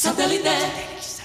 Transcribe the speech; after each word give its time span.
Satellite. 0.00 1.19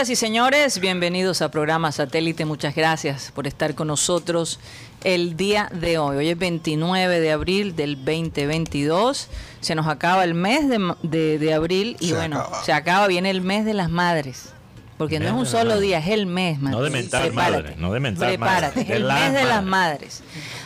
Señoras 0.00 0.10
y 0.10 0.16
señores, 0.16 0.80
bienvenidos 0.80 1.42
a 1.42 1.50
programa 1.50 1.92
Satélite. 1.92 2.46
Muchas 2.46 2.74
gracias 2.74 3.30
por 3.34 3.46
estar 3.46 3.74
con 3.74 3.88
nosotros 3.88 4.58
el 5.04 5.36
día 5.36 5.70
de 5.74 5.98
hoy. 5.98 6.16
Hoy 6.16 6.28
es 6.30 6.38
29 6.38 7.20
de 7.20 7.30
abril 7.32 7.76
del 7.76 7.96
2022. 7.96 9.28
Se 9.60 9.74
nos 9.74 9.86
acaba 9.88 10.24
el 10.24 10.32
mes 10.32 10.70
de, 10.70 10.94
de- 11.02 11.38
de 11.38 11.52
abril 11.52 11.98
y 12.00 12.08
Se 12.08 12.14
bueno, 12.14 12.40
acaba. 12.40 12.64
se 12.64 12.72
acaba, 12.72 13.06
viene 13.08 13.28
el 13.28 13.42
mes 13.42 13.66
de 13.66 13.74
las 13.74 13.90
madres. 13.90 14.54
Porque 14.96 15.20
no 15.20 15.26
es 15.26 15.32
un 15.32 15.44
solo 15.44 15.78
día, 15.78 15.98
es 15.98 16.08
el 16.08 16.24
mes, 16.24 16.58
No 16.60 16.80
de 16.80 16.90
Prepárate. 16.90 17.32
madre, 17.32 17.74
no 17.76 17.92
de 17.92 18.00
mentar 18.00 18.28
Prepárate, 18.28 18.76
madre, 18.80 18.82
es 18.94 18.96
el 18.96 19.04
mes 19.04 19.32
de 19.34 19.44
las 19.44 19.62
madres. 19.64 20.22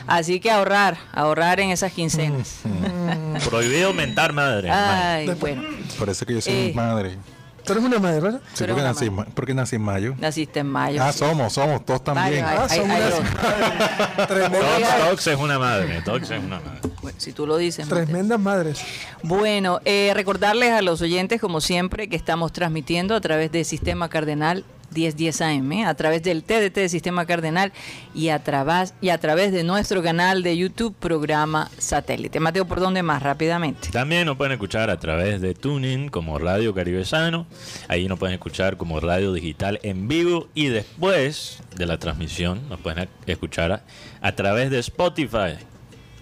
Así 0.06 0.38
que 0.38 0.52
ahorrar, 0.52 0.96
ahorrar 1.12 1.58
en 1.58 1.70
esas 1.70 1.92
quincenas. 1.92 2.60
Prohibido 3.50 3.92
mentar 3.94 4.32
madre. 4.32 4.70
Ay, 4.70 5.28
bueno, 5.40 5.64
Por 5.98 6.08
eso 6.08 6.24
que 6.24 6.34
yo 6.34 6.40
soy 6.40 6.52
Eh. 6.54 6.72
madre. 6.72 7.16
Tú 7.64 7.72
eres 7.72 7.84
una 7.84 7.98
madre, 7.98 8.20
¿verdad? 8.20 8.40
Sí, 8.52 8.64
porque 8.66 8.82
nací, 8.82 9.10
porque 9.34 9.54
nací 9.54 9.76
en 9.76 9.82
mayo. 9.82 10.14
naciste 10.18 10.60
en 10.60 10.66
mayo. 10.68 11.02
Ah, 11.02 11.12
somos, 11.12 11.52
somos, 11.52 11.84
todos 11.84 12.04
también. 12.04 12.44
Hay- 12.44 12.56
Ah, 12.58 12.66
hay- 12.68 12.78
hay 12.80 12.84
unas- 12.84 13.10
dos. 13.10 14.28
Tremenda- 14.28 14.58
Tox, 14.60 15.08
Tox 15.10 15.26
es 15.28 15.38
una 15.38 15.58
madre. 15.58 16.02
Tox 16.02 16.30
es 16.30 16.38
una 16.44 16.60
madre. 16.60 16.80
Bueno, 17.02 17.18
si 17.20 17.32
tú 17.32 17.46
lo 17.46 17.56
dices. 17.56 17.86
Mateo. 17.88 18.04
tremendas 18.04 18.40
madres. 18.40 18.80
Bueno, 19.22 19.80
eh, 19.84 20.12
recordarles 20.14 20.72
a 20.72 20.82
los 20.82 21.00
oyentes, 21.02 21.40
como 21.40 21.60
siempre, 21.60 22.08
que 22.08 22.16
estamos 22.16 22.52
transmitiendo 22.52 23.14
a 23.14 23.20
través 23.20 23.50
del 23.52 23.64
Sistema 23.64 24.08
Cardenal 24.08 24.64
1010 24.94 25.40
AM, 25.40 25.72
¿eh? 25.72 25.84
a 25.84 25.94
través 25.94 26.22
del 26.22 26.42
TDT 26.44 26.74
de 26.74 26.88
Sistema 26.88 27.26
Cardenal 27.26 27.72
y 28.14 28.28
a, 28.28 28.42
través, 28.42 28.94
y 29.00 29.08
a 29.10 29.18
través 29.18 29.52
de 29.52 29.64
nuestro 29.64 30.02
canal 30.02 30.42
de 30.42 30.56
YouTube, 30.56 30.94
programa 30.94 31.70
Satélite. 31.78 32.40
Mateo, 32.40 32.64
¿por 32.64 32.80
dónde 32.80 33.02
más? 33.02 33.22
Rápidamente. 33.22 33.90
También 33.90 34.26
nos 34.26 34.36
pueden 34.36 34.52
escuchar 34.52 34.90
a 34.90 34.98
través 34.98 35.40
de 35.40 35.54
Tuning 35.54 36.08
como 36.08 36.38
Radio 36.38 36.74
Caribe 36.74 37.04
Sano. 37.04 37.46
Ahí 37.88 38.08
nos 38.08 38.18
pueden 38.18 38.34
escuchar 38.34 38.76
como 38.76 39.00
radio 39.00 39.32
digital 39.32 39.80
en 39.82 40.08
vivo. 40.08 40.48
Y 40.54 40.66
después 40.68 41.58
de 41.76 41.86
la 41.86 41.98
transmisión 41.98 42.68
nos 42.68 42.80
pueden 42.80 43.08
escuchar 43.26 43.72
a, 43.72 43.82
a 44.20 44.32
través 44.32 44.70
de 44.70 44.78
Spotify. 44.78 45.56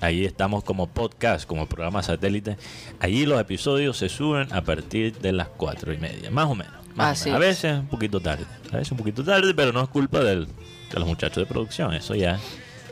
Ahí 0.01 0.25
estamos 0.25 0.65
como 0.65 0.89
podcast, 0.89 1.47
como 1.47 1.67
programa 1.67 2.03
satélite. 2.03 2.57
Allí 2.99 3.25
los 3.25 3.41
episodios 3.41 3.97
se 3.97 4.09
suben 4.09 4.53
a 4.53 4.63
partir 4.63 5.17
de 5.19 5.33
las 5.33 5.47
cuatro 5.47 5.93
y 5.93 5.99
media, 5.99 6.29
más 6.29 6.47
o 6.47 6.57
menos. 6.57 6.82
Más. 6.97 7.27
A 7.27 7.31
es. 7.35 7.39
veces 7.39 7.79
un 7.81 7.87
poquito 7.89 8.21
tarde. 8.21 8.45
A 8.73 8.77
veces 8.77 8.93
un 8.93 8.99
poquito 8.99 9.25
tarde, 9.25 9.55
pero 9.55 9.73
no 9.73 9.83
es 9.83 9.89
culpa 9.89 10.21
del- 10.21 10.47
de 10.47 10.99
los 10.99 11.07
muchachos 11.07 11.37
de 11.43 11.47
producción. 11.47 11.93
Eso 11.95 12.15
ya 12.15 12.37
es 12.37 12.41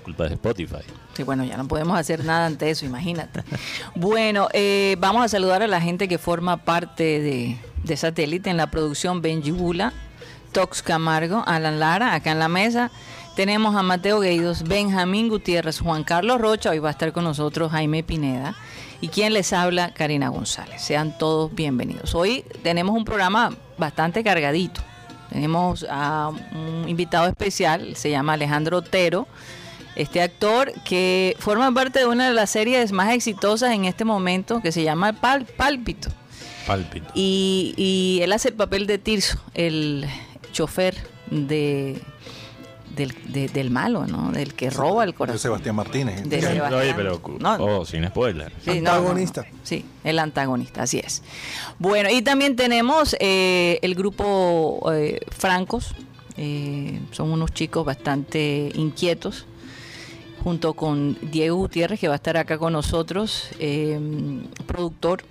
culpa 0.03 0.25
de 0.25 0.35
Spotify. 0.35 0.79
Sí, 1.15 1.23
bueno, 1.23 1.45
ya 1.45 1.57
no 1.57 1.69
podemos 1.69 1.99
hacer 1.99 2.25
nada 2.25 2.47
ante 2.47 2.71
eso, 2.71 2.87
imagínate. 2.87 3.43
Bueno, 3.95 4.49
eh, 4.53 4.97
vamos 4.99 5.25
a 5.25 5.29
saludar 5.29 5.63
a 5.63 5.67
la 5.67 5.81
gente 5.81 6.09
que 6.09 6.17
forma 6.19 6.57
parte 6.59 7.21
de, 7.21 7.59
de 7.85 7.97
Satélite 7.97 8.49
en 8.51 8.57
la 8.57 8.71
producción 8.71 9.21
Benji 9.21 9.51
Bula, 9.51 9.93
Tox 10.53 10.83
Camargo, 10.83 11.45
Alan 11.47 11.79
Lara, 11.79 12.15
acá 12.15 12.33
en 12.33 12.39
la 12.39 12.49
mesa. 12.49 12.91
Tenemos 13.37 13.75
a 13.77 13.83
Mateo 13.83 14.21
Gueidos, 14.21 14.63
Benjamín 14.65 15.29
Gutiérrez, 15.29 15.81
Juan 15.81 16.05
Carlos 16.05 16.41
Rocha, 16.41 16.71
hoy 16.71 16.79
va 16.79 16.89
a 16.89 16.93
estar 16.93 17.13
con 17.13 17.25
nosotros 17.25 17.71
Jaime 17.71 18.03
Pineda. 18.03 18.55
Y 19.01 19.09
quien 19.09 19.33
les 19.33 19.53
habla, 19.53 19.93
Karina 19.95 20.29
González. 20.29 20.83
Sean 20.83 21.17
todos 21.17 21.55
bienvenidos. 21.55 22.15
Hoy 22.15 22.45
tenemos 22.63 22.95
un 22.95 23.05
programa 23.05 23.51
bastante 23.79 24.23
cargadito. 24.23 24.83
Tenemos 25.31 25.87
a 25.89 26.31
un 26.53 26.89
invitado 26.89 27.27
especial, 27.27 27.97
se 27.97 28.11
llama 28.11 28.35
Alejandro 28.35 28.79
Otero 28.79 29.27
este 29.97 30.23
actor 30.23 30.73
que 30.85 31.37
forma 31.39 31.73
parte 31.73 31.99
de 31.99 32.07
una 32.07 32.29
de 32.29 32.35
las 32.35 32.51
series 32.51 32.93
más 32.93 33.13
exitosas 33.13 33.73
en 33.73 33.85
este 33.85 34.05
momento 34.05 34.61
que 34.61 34.73
se 34.73 34.83
llama 34.83 35.13
Pálpito. 35.13 36.11
Pálpito. 36.67 37.07
Y, 37.15 37.75
y 37.77 38.21
él 38.23 38.33
hace 38.33 38.49
el 38.49 38.55
papel 38.55 38.87
de 38.87 38.99
Tirso, 38.99 39.39
el 39.55 40.07
chofer 40.53 40.97
de, 41.31 42.01
del, 42.95 43.15
de- 43.33 43.49
del 43.49 43.71
malo, 43.71 44.07
¿no? 44.07 44.31
Del 44.33 44.55
que 44.55 44.71
roba 44.71 45.05
el 45.05 45.15
corazón. 45.15 45.39
Sebastián 45.39 45.77
Martínez. 45.77 46.23
De 46.29 46.39
Oye, 46.39 46.47
Sebastián. 46.55 46.95
pero 46.97 47.21
No, 47.39 47.55
oh, 47.65 47.85
sin 47.87 48.07
spoiler. 48.07 48.53
Sí, 48.65 48.71
no, 48.71 48.75
no, 48.75 48.81
no. 48.83 48.91
Antagonista. 48.99 49.47
Sí, 49.63 49.85
el 50.05 50.19
antagonista, 50.19 50.83
así 50.83 50.99
es. 50.99 51.23
Bueno, 51.79 52.09
y 52.11 52.23
también 52.23 52.57
tenemos 52.57 53.17
eh, 53.21 53.79
el 53.83 53.95
grupo 53.95 54.91
eh, 54.93 55.21
Francos. 55.31 55.95
eh, 56.37 57.01
son 57.13 57.31
unos 57.33 57.53
chicos 57.53 57.85
bastante 57.85 58.71
inquietos. 58.75 59.47
Junto 60.43 60.73
con 60.73 61.19
Diego 61.21 61.57
Gutiérrez, 61.57 62.01
que 62.01 62.09
va 62.09 62.15
a 62.15 62.17
estar 62.17 62.39
acá 62.39 62.57
con 62.57 62.73
nosotros, 62.73 63.49
eh, 63.59 64.01
productor. 64.67 65.23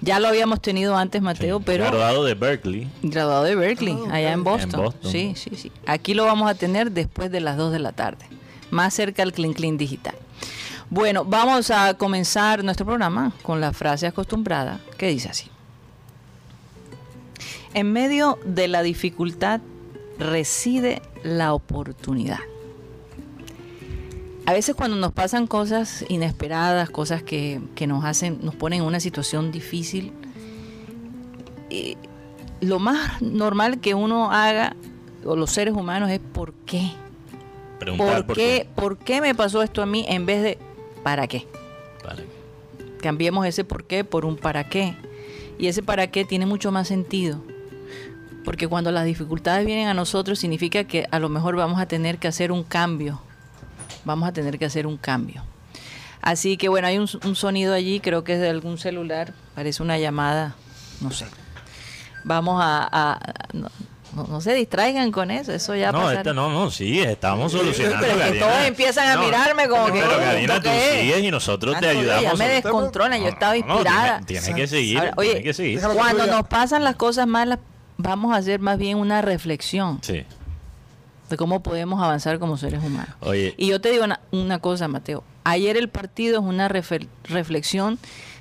Ya 0.00 0.20
lo 0.20 0.28
habíamos 0.28 0.60
tenido 0.60 0.96
antes, 0.96 1.22
Mateo, 1.22 1.58
Sí, 1.58 1.64
pero 1.66 1.84
Graduado 1.84 2.24
de 2.24 2.34
Berkeley. 2.34 2.88
graduado 3.02 3.44
de 3.44 3.54
Berkeley, 3.54 3.96
allá 4.10 4.32
en 4.32 4.44
Boston. 4.44 4.80
En 4.80 4.84
Boston. 4.86 5.10
Sí, 5.10 5.32
sí, 5.36 5.50
sí. 5.56 5.72
Aquí 5.86 6.14
lo 6.14 6.24
vamos 6.26 6.50
a 6.50 6.54
tener 6.54 6.92
después 6.92 7.30
de 7.30 7.40
las 7.40 7.56
2 7.56 7.72
de 7.72 7.78
la 7.78 7.92
tarde, 7.92 8.26
más 8.70 8.92
cerca 8.94 9.22
al 9.22 9.32
Clean 9.32 9.54
Clean 9.54 9.76
Digital. 9.78 10.14
Bueno, 10.90 11.24
vamos 11.24 11.70
a 11.70 11.94
comenzar 11.94 12.62
nuestro 12.62 12.86
programa 12.86 13.32
con 13.42 13.60
la 13.60 13.72
frase 13.72 14.06
acostumbrada 14.06 14.80
que 14.98 15.08
dice 15.08 15.28
así. 15.30 15.50
En 17.74 17.92
medio 17.92 18.38
de 18.44 18.68
la 18.68 18.82
dificultad 18.82 19.60
reside 20.18 21.02
la 21.24 21.52
oportunidad. 21.54 22.38
A 24.46 24.52
veces 24.52 24.76
cuando 24.76 24.96
nos 24.96 25.12
pasan 25.12 25.48
cosas 25.48 26.04
inesperadas, 26.08 26.88
cosas 26.88 27.22
que, 27.22 27.60
que 27.74 27.88
nos 27.88 28.04
hacen, 28.04 28.38
nos 28.42 28.54
ponen 28.54 28.80
en 28.80 28.86
una 28.86 29.00
situación 29.00 29.50
difícil, 29.50 30.12
eh, 31.68 31.96
lo 32.60 32.78
más 32.78 33.20
normal 33.20 33.80
que 33.80 33.94
uno 33.94 34.30
haga, 34.30 34.76
o 35.24 35.34
los 35.34 35.50
seres 35.50 35.74
humanos, 35.74 36.10
es 36.10 36.20
¿por 36.20 36.52
qué? 36.64 36.92
Preguntar 37.80 38.24
¿Por 38.24 38.36
qué, 38.36 38.68
¿Por 38.74 38.98
qué 38.98 39.20
me 39.20 39.34
pasó 39.34 39.62
esto 39.62 39.82
a 39.82 39.86
mí 39.86 40.06
en 40.08 40.26
vez 40.26 40.42
de 40.42 40.58
¿para 41.02 41.26
qué? 41.26 41.46
Cambiemos 43.00 43.46
ese 43.46 43.64
por 43.64 43.84
qué 43.84 44.04
por 44.04 44.24
un 44.24 44.36
para 44.36 44.68
qué. 44.68 44.96
Y 45.58 45.66
ese 45.66 45.82
para 45.82 46.06
qué 46.06 46.24
tiene 46.24 46.46
mucho 46.46 46.70
más 46.70 46.88
sentido. 46.88 47.42
Porque 48.44 48.68
cuando 48.68 48.92
las 48.92 49.04
dificultades 49.04 49.66
vienen 49.66 49.88
a 49.88 49.94
nosotros 49.94 50.38
significa 50.38 50.84
que 50.84 51.06
a 51.10 51.18
lo 51.18 51.28
mejor 51.28 51.56
vamos 51.56 51.80
a 51.80 51.86
tener 51.86 52.18
que 52.18 52.28
hacer 52.28 52.52
un 52.52 52.62
cambio. 52.62 53.20
Vamos 54.06 54.26
a 54.28 54.32
tener 54.32 54.58
que 54.58 54.64
hacer 54.64 54.86
un 54.86 54.96
cambio. 54.96 55.42
Así 56.22 56.56
que 56.56 56.68
bueno, 56.68 56.86
hay 56.88 56.96
un, 56.98 57.08
un 57.24 57.36
sonido 57.36 57.74
allí, 57.74 58.00
creo 58.00 58.24
que 58.24 58.34
es 58.34 58.40
de 58.40 58.48
algún 58.48 58.78
celular, 58.78 59.34
parece 59.54 59.82
una 59.82 59.98
llamada, 59.98 60.54
no 61.00 61.10
sé. 61.10 61.26
Vamos 62.24 62.60
a... 62.64 63.18
no, 63.52 63.68
no- 64.14 64.24
no 64.28 64.40
se 64.40 64.54
distraigan 64.54 65.12
con 65.12 65.30
eso, 65.30 65.52
eso 65.52 65.74
ya 65.74 65.92
No, 65.92 66.10
esta 66.10 66.32
no, 66.32 66.48
no, 66.50 66.70
sí, 66.70 67.00
estamos 67.00 67.52
solucionando. 67.52 67.98
Pero 68.00 68.18
es 68.22 68.32
que 68.32 68.38
todos 68.38 68.64
empiezan 68.64 69.08
a 69.18 69.20
mirarme 69.20 69.68
como 69.68 69.86
que, 69.86 69.92
Pero 70.00 70.06
"Oh, 70.16 70.18
Karina, 70.18 70.54
¿esto 70.54 70.54
tú 70.56 70.62
qué 70.74 70.94
es?" 70.94 71.00
sigues 71.02 71.24
y 71.24 71.30
nosotros 71.30 71.78
te 71.78 71.86
Ah, 71.86 71.90
ayudamos. 71.90 72.22
Ya 72.22 72.34
me 72.34 72.48
descontrolan, 72.48 73.20
yo 73.20 73.28
estaba 73.28 73.56
inspirada. 73.58 74.20
Tiene 74.24 74.54
que 74.54 74.66
seguir, 74.66 74.98
Ahora, 75.00 75.12
tiene 75.16 75.30
oye, 75.32 75.42
que 75.42 75.52
seguir. 75.52 75.80
Cuando 75.80 76.26
nos 76.28 76.46
pasan 76.48 76.82
las 76.82 76.96
cosas 76.96 77.26
malas, 77.26 77.58
vamos 77.98 78.32
a 78.34 78.38
hacer 78.38 78.58
más 78.60 78.78
bien 78.78 78.96
una 78.96 79.20
reflexión 79.20 79.98
Sí. 80.02 80.24
De 81.30 81.36
cómo 81.36 81.62
podemos 81.62 82.02
avanzar 82.02 82.38
como 82.38 82.56
seres 82.56 82.82
humanos. 82.84 83.14
Oye, 83.20 83.54
Y 83.56 83.68
yo 83.68 83.80
te 83.80 83.90
digo 83.90 84.04
una, 84.04 84.20
una 84.32 84.58
cosa, 84.60 84.88
Mateo. 84.88 85.24
Ayer 85.44 85.76
el 85.76 85.88
partido 85.88 86.40
es 86.40 86.44
una 86.46 86.68
reflexión 86.68 87.98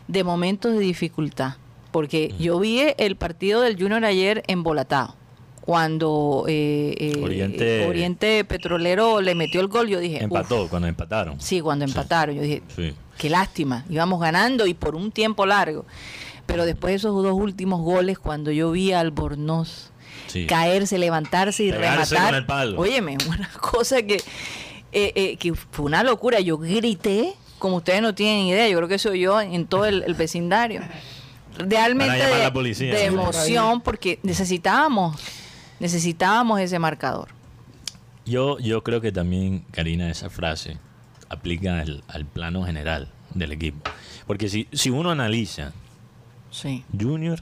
de 0.08 0.24
momentos 0.24 0.74
de 0.74 0.80
dificultad. 0.80 1.54
Porque 1.92 2.34
yo 2.40 2.60
vi 2.60 2.82
el 2.98 3.16
partido 3.16 3.62
del 3.62 3.78
Junior 3.82 4.04
ayer 4.06 4.44
embolatado. 4.48 5.16
cuando 5.62 6.46
eh, 6.48 6.94
eh, 7.00 7.22
Oriente- 7.24 7.88
Oriente 7.88 8.46
Petrolero 8.46 9.20
le 9.22 9.34
metió 9.34 9.62
el 9.62 9.68
gol, 9.68 9.88
yo 9.88 10.00
dije, 10.00 10.24
Empató 10.24 10.68
cuando 10.70 10.88
empataron. 10.88 11.42
Sí, 11.42 11.60
cuando 11.60 11.86
Sí. 11.88 11.92
empataron, 11.92 12.36
yo 12.36 12.42
dije, 12.44 12.62
Sí. 12.76 12.94
qué 13.18 13.32
lástima, 13.32 13.84
íbamos 13.90 14.20
ganando 14.22 14.68
y 14.68 14.76
por 14.76 14.94
un 14.96 15.12
tiempo 15.12 15.48
largo. 15.48 15.84
Pero 16.46 16.68
después 16.68 16.92
de 16.92 16.96
esos 16.98 17.24
dos 17.24 17.34
últimos 17.34 17.82
goles, 17.82 18.20
cuando 18.20 18.52
yo 18.52 18.70
vi 18.70 18.92
a 18.92 19.00
Albornoz 19.00 19.92
Sí. 20.28 20.46
caerse, 20.48 20.98
levantarse 20.98 21.64
y 21.64 21.72
Pegarse 21.72 22.16
rematar, 22.16 22.26
con 22.32 22.36
el 22.36 22.46
palo. 22.46 22.80
óyeme, 22.80 23.18
una 23.28 23.50
cosa 23.62 24.02
que, 24.04 24.16
eh, 24.92 25.12
eh, 25.16 25.38
que 25.38 25.54
fue 25.54 25.86
una 25.86 26.04
locura. 26.04 26.40
Yo 26.40 26.58
grité, 26.58 27.34
como 27.60 27.78
ustedes 27.78 28.02
no 28.02 28.14
tienen 28.16 28.46
idea, 28.48 28.68
yo 28.68 28.78
creo 28.78 28.88
que 28.90 29.00
soy 29.00 29.20
yo 29.22 29.40
en 29.42 29.66
todo 29.68 29.86
el, 29.86 30.04
el 30.04 30.14
vecindario. 30.14 30.82
Realmente 31.58 32.18
de, 32.18 32.52
policía. 32.52 33.06
emoción, 33.06 33.80
porque 33.82 34.20
necesitábamos, 34.24 35.16
necesitábamos 35.80 36.60
ese 36.60 36.80
marcador. 36.80 37.30
Yo, 38.26 38.60
yo 38.60 38.84
creo 38.84 39.00
que 39.02 39.12
también, 39.12 39.64
Karina, 39.72 40.10
esa 40.10 40.30
frase 40.30 40.78
aplica 41.30 41.80
al, 41.80 42.04
al 42.08 42.26
plano 42.26 42.64
general 42.66 43.10
del 43.34 43.52
equipo. 43.54 43.90
Porque 44.28 44.50
si, 44.50 44.68
si 44.74 44.90
uno 44.90 45.12
analiza, 45.12 45.72
Sí. 46.52 46.84
Junior, 46.98 47.42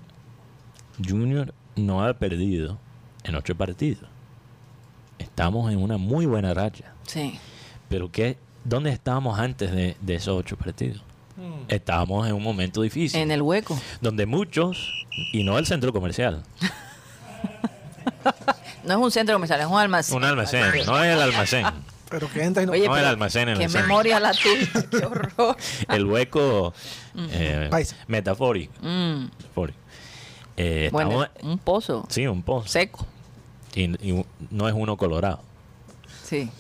Junior 1.08 1.54
no 1.76 2.04
ha 2.06 2.14
perdido 2.14 2.78
en 3.24 3.36
ocho 3.36 3.56
partidos. 3.56 4.04
Estamos 5.20 5.72
en 5.72 5.80
una 5.82 5.98
muy 5.98 6.26
buena 6.26 6.54
racha. 6.54 6.94
Sí. 7.08 7.40
Pero 7.90 8.12
¿qué, 8.12 8.38
¿dónde 8.64 8.92
estábamos 8.92 9.40
antes 9.40 9.72
de, 9.72 9.96
de 10.02 10.16
esos 10.16 10.38
ocho 10.38 10.58
partidos? 10.58 11.02
Estábamos 11.68 12.28
en 12.28 12.34
un 12.34 12.44
momento 12.44 12.82
difícil. 12.82 13.20
En 13.20 13.32
el 13.32 13.42
hueco. 13.42 13.80
donde 14.02 14.26
muchos, 14.26 15.06
y 15.32 15.44
no 15.44 15.58
el 15.58 15.66
centro 15.66 15.92
comercial, 15.94 16.44
No 18.84 18.92
es 18.94 18.98
un 19.00 19.12
centro 19.12 19.36
comercial, 19.36 19.62
es 19.62 19.68
un 19.68 19.80
almacén. 19.80 20.18
un 20.18 20.24
almacén, 20.26 20.66
no 20.86 21.02
es 21.04 21.14
el 21.16 21.22
almacén, 21.22 21.66
Pero 22.10 22.30
que 22.30 22.44
entra 22.44 22.64
y 22.64 22.66
no. 22.66 22.74
Oye, 22.74 22.86
no 22.88 22.98
el 22.98 23.06
almacén 23.06 23.48
en 23.50 23.58
qué 23.58 23.64
el 23.66 23.70
centro. 23.70 23.88
memoria 23.88 24.20
la 24.20 24.34
tuya, 24.34 24.86
qué 24.92 25.06
horror. 25.06 25.56
el 25.88 26.06
hueco 26.06 26.74
eh, 27.32 27.68
Paisa. 27.72 27.96
metafórico. 28.08 28.74
Mm, 28.82 29.24
metafórico. 29.38 29.80
Eh, 30.58 30.90
bueno, 30.92 31.24
estamos- 31.24 31.52
un 31.54 31.58
pozo 31.60 32.06
sí, 32.10 32.28
un 32.28 32.44
pozo. 32.44 32.68
seco. 32.68 33.06
Y, 33.76 33.84
y 34.08 34.26
no 34.52 34.68
es 34.68 34.74
uno 34.76 34.98
colorado. 34.98 35.42
Sí. 36.24 36.50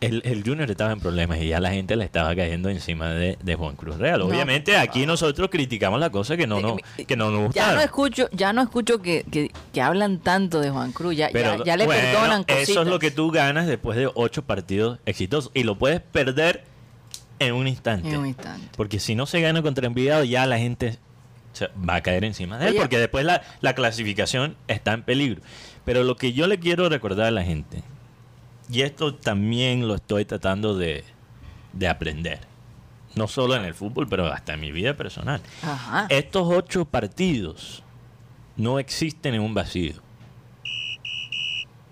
El, 0.00 0.20
el 0.24 0.42
Junior 0.42 0.68
estaba 0.68 0.90
en 0.90 0.98
problemas 0.98 1.38
y 1.38 1.46
ya 1.46 1.60
la 1.60 1.70
gente 1.70 1.94
le 1.94 2.04
estaba 2.04 2.34
cayendo 2.34 2.68
encima 2.68 3.10
de, 3.10 3.38
de 3.40 3.54
Juan 3.54 3.76
Cruz 3.76 3.98
Real. 3.98 4.20
Obviamente 4.22 4.76
aquí 4.76 5.06
nosotros 5.06 5.48
criticamos 5.48 6.00
la 6.00 6.10
cosa 6.10 6.36
que 6.36 6.44
no, 6.48 6.60
no, 6.60 6.76
que 7.06 7.14
no 7.16 7.26
nos 7.30 7.38
Ya 7.40 7.46
gustaron. 7.46 7.74
no 7.76 7.80
escucho, 7.82 8.28
ya 8.32 8.52
no 8.52 8.62
escucho 8.62 9.00
que, 9.00 9.24
que, 9.30 9.52
que 9.72 9.80
hablan 9.80 10.18
tanto 10.18 10.58
de 10.60 10.70
Juan 10.70 10.90
Cruz, 10.90 11.14
ya, 11.16 11.28
Pero 11.32 11.58
ya, 11.58 11.64
ya 11.64 11.76
le 11.76 11.84
bueno, 11.86 12.02
perdonan 12.02 12.42
cositas. 12.42 12.68
Eso 12.68 12.82
es 12.82 12.88
lo 12.88 12.98
que 12.98 13.12
tú 13.12 13.30
ganas 13.30 13.68
después 13.68 13.96
de 13.96 14.10
ocho 14.12 14.42
partidos 14.42 14.98
exitosos. 15.06 15.52
Y 15.54 15.62
lo 15.62 15.78
puedes 15.78 16.00
perder 16.00 16.64
en 17.46 17.54
un 17.54 17.68
instante. 17.68 18.08
En 18.08 18.18
un 18.18 18.26
instante. 18.26 18.68
Porque 18.76 18.98
si 19.00 19.14
no 19.14 19.26
se 19.26 19.40
gana 19.40 19.62
contra 19.62 19.86
Enviado, 19.86 20.24
ya 20.24 20.46
la 20.46 20.58
gente 20.58 20.98
se 21.52 21.68
va 21.88 21.96
a 21.96 22.00
caer 22.02 22.24
encima 22.24 22.58
de 22.58 22.66
él. 22.66 22.70
Oye. 22.72 22.80
Porque 22.80 22.98
después 22.98 23.24
la, 23.24 23.42
la 23.60 23.74
clasificación 23.74 24.56
está 24.68 24.92
en 24.92 25.02
peligro. 25.02 25.42
Pero 25.84 26.04
lo 26.04 26.16
que 26.16 26.32
yo 26.32 26.46
le 26.46 26.58
quiero 26.58 26.88
recordar 26.88 27.26
a 27.26 27.30
la 27.30 27.42
gente, 27.42 27.82
y 28.70 28.82
esto 28.82 29.14
también 29.14 29.86
lo 29.88 29.94
estoy 29.96 30.24
tratando 30.24 30.76
de, 30.76 31.04
de 31.72 31.88
aprender. 31.88 32.40
No 33.14 33.28
solo 33.28 33.54
en 33.56 33.64
el 33.64 33.74
fútbol, 33.74 34.08
pero 34.08 34.26
hasta 34.32 34.54
en 34.54 34.60
mi 34.60 34.72
vida 34.72 34.94
personal. 34.94 35.42
Ajá. 35.62 36.06
Estos 36.08 36.46
ocho 36.48 36.86
partidos 36.86 37.82
no 38.56 38.78
existen 38.78 39.34
en 39.34 39.42
un 39.42 39.52
vacío. 39.52 39.94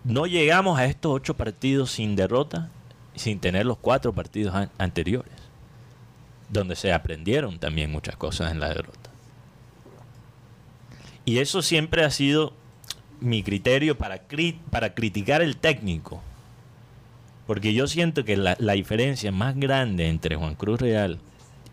No 0.05 0.26
llegamos 0.26 0.79
a 0.79 0.87
estos 0.87 1.12
ocho 1.12 1.37
partidos 1.37 1.91
sin 1.91 2.17
derrota, 2.17 2.70
sin 3.14 3.38
tener 3.38 3.67
los 3.67 3.76
cuatro 3.76 4.14
partidos 4.14 4.55
an- 4.55 4.70
anteriores, 4.79 5.32
donde 6.50 6.76
se 6.76 6.93
aprendieron 6.93 7.58
también 7.58 7.91
muchas 7.91 8.17
cosas 8.17 8.52
en 8.52 8.61
la 8.61 8.69
derrota. 8.69 9.11
Y 11.25 11.38
eso 11.38 11.62
siempre 11.62 12.05
ha 12.05 12.11
sido 12.11 12.52
mi 13.20 13.43
criterio 13.43 13.97
para, 13.97 14.26
cri- 14.26 14.58
para 14.70 14.94
criticar 14.94 15.43
el 15.43 15.56
técnico. 15.56 16.23
Porque 17.47 17.75
yo 17.75 17.87
siento 17.87 18.25
que 18.25 18.37
la, 18.37 18.56
la 18.58 18.73
diferencia 18.75 19.31
más 19.32 19.56
grande 19.56 20.08
entre 20.08 20.37
Juan 20.37 20.55
Cruz 20.55 20.81
Real 20.81 21.19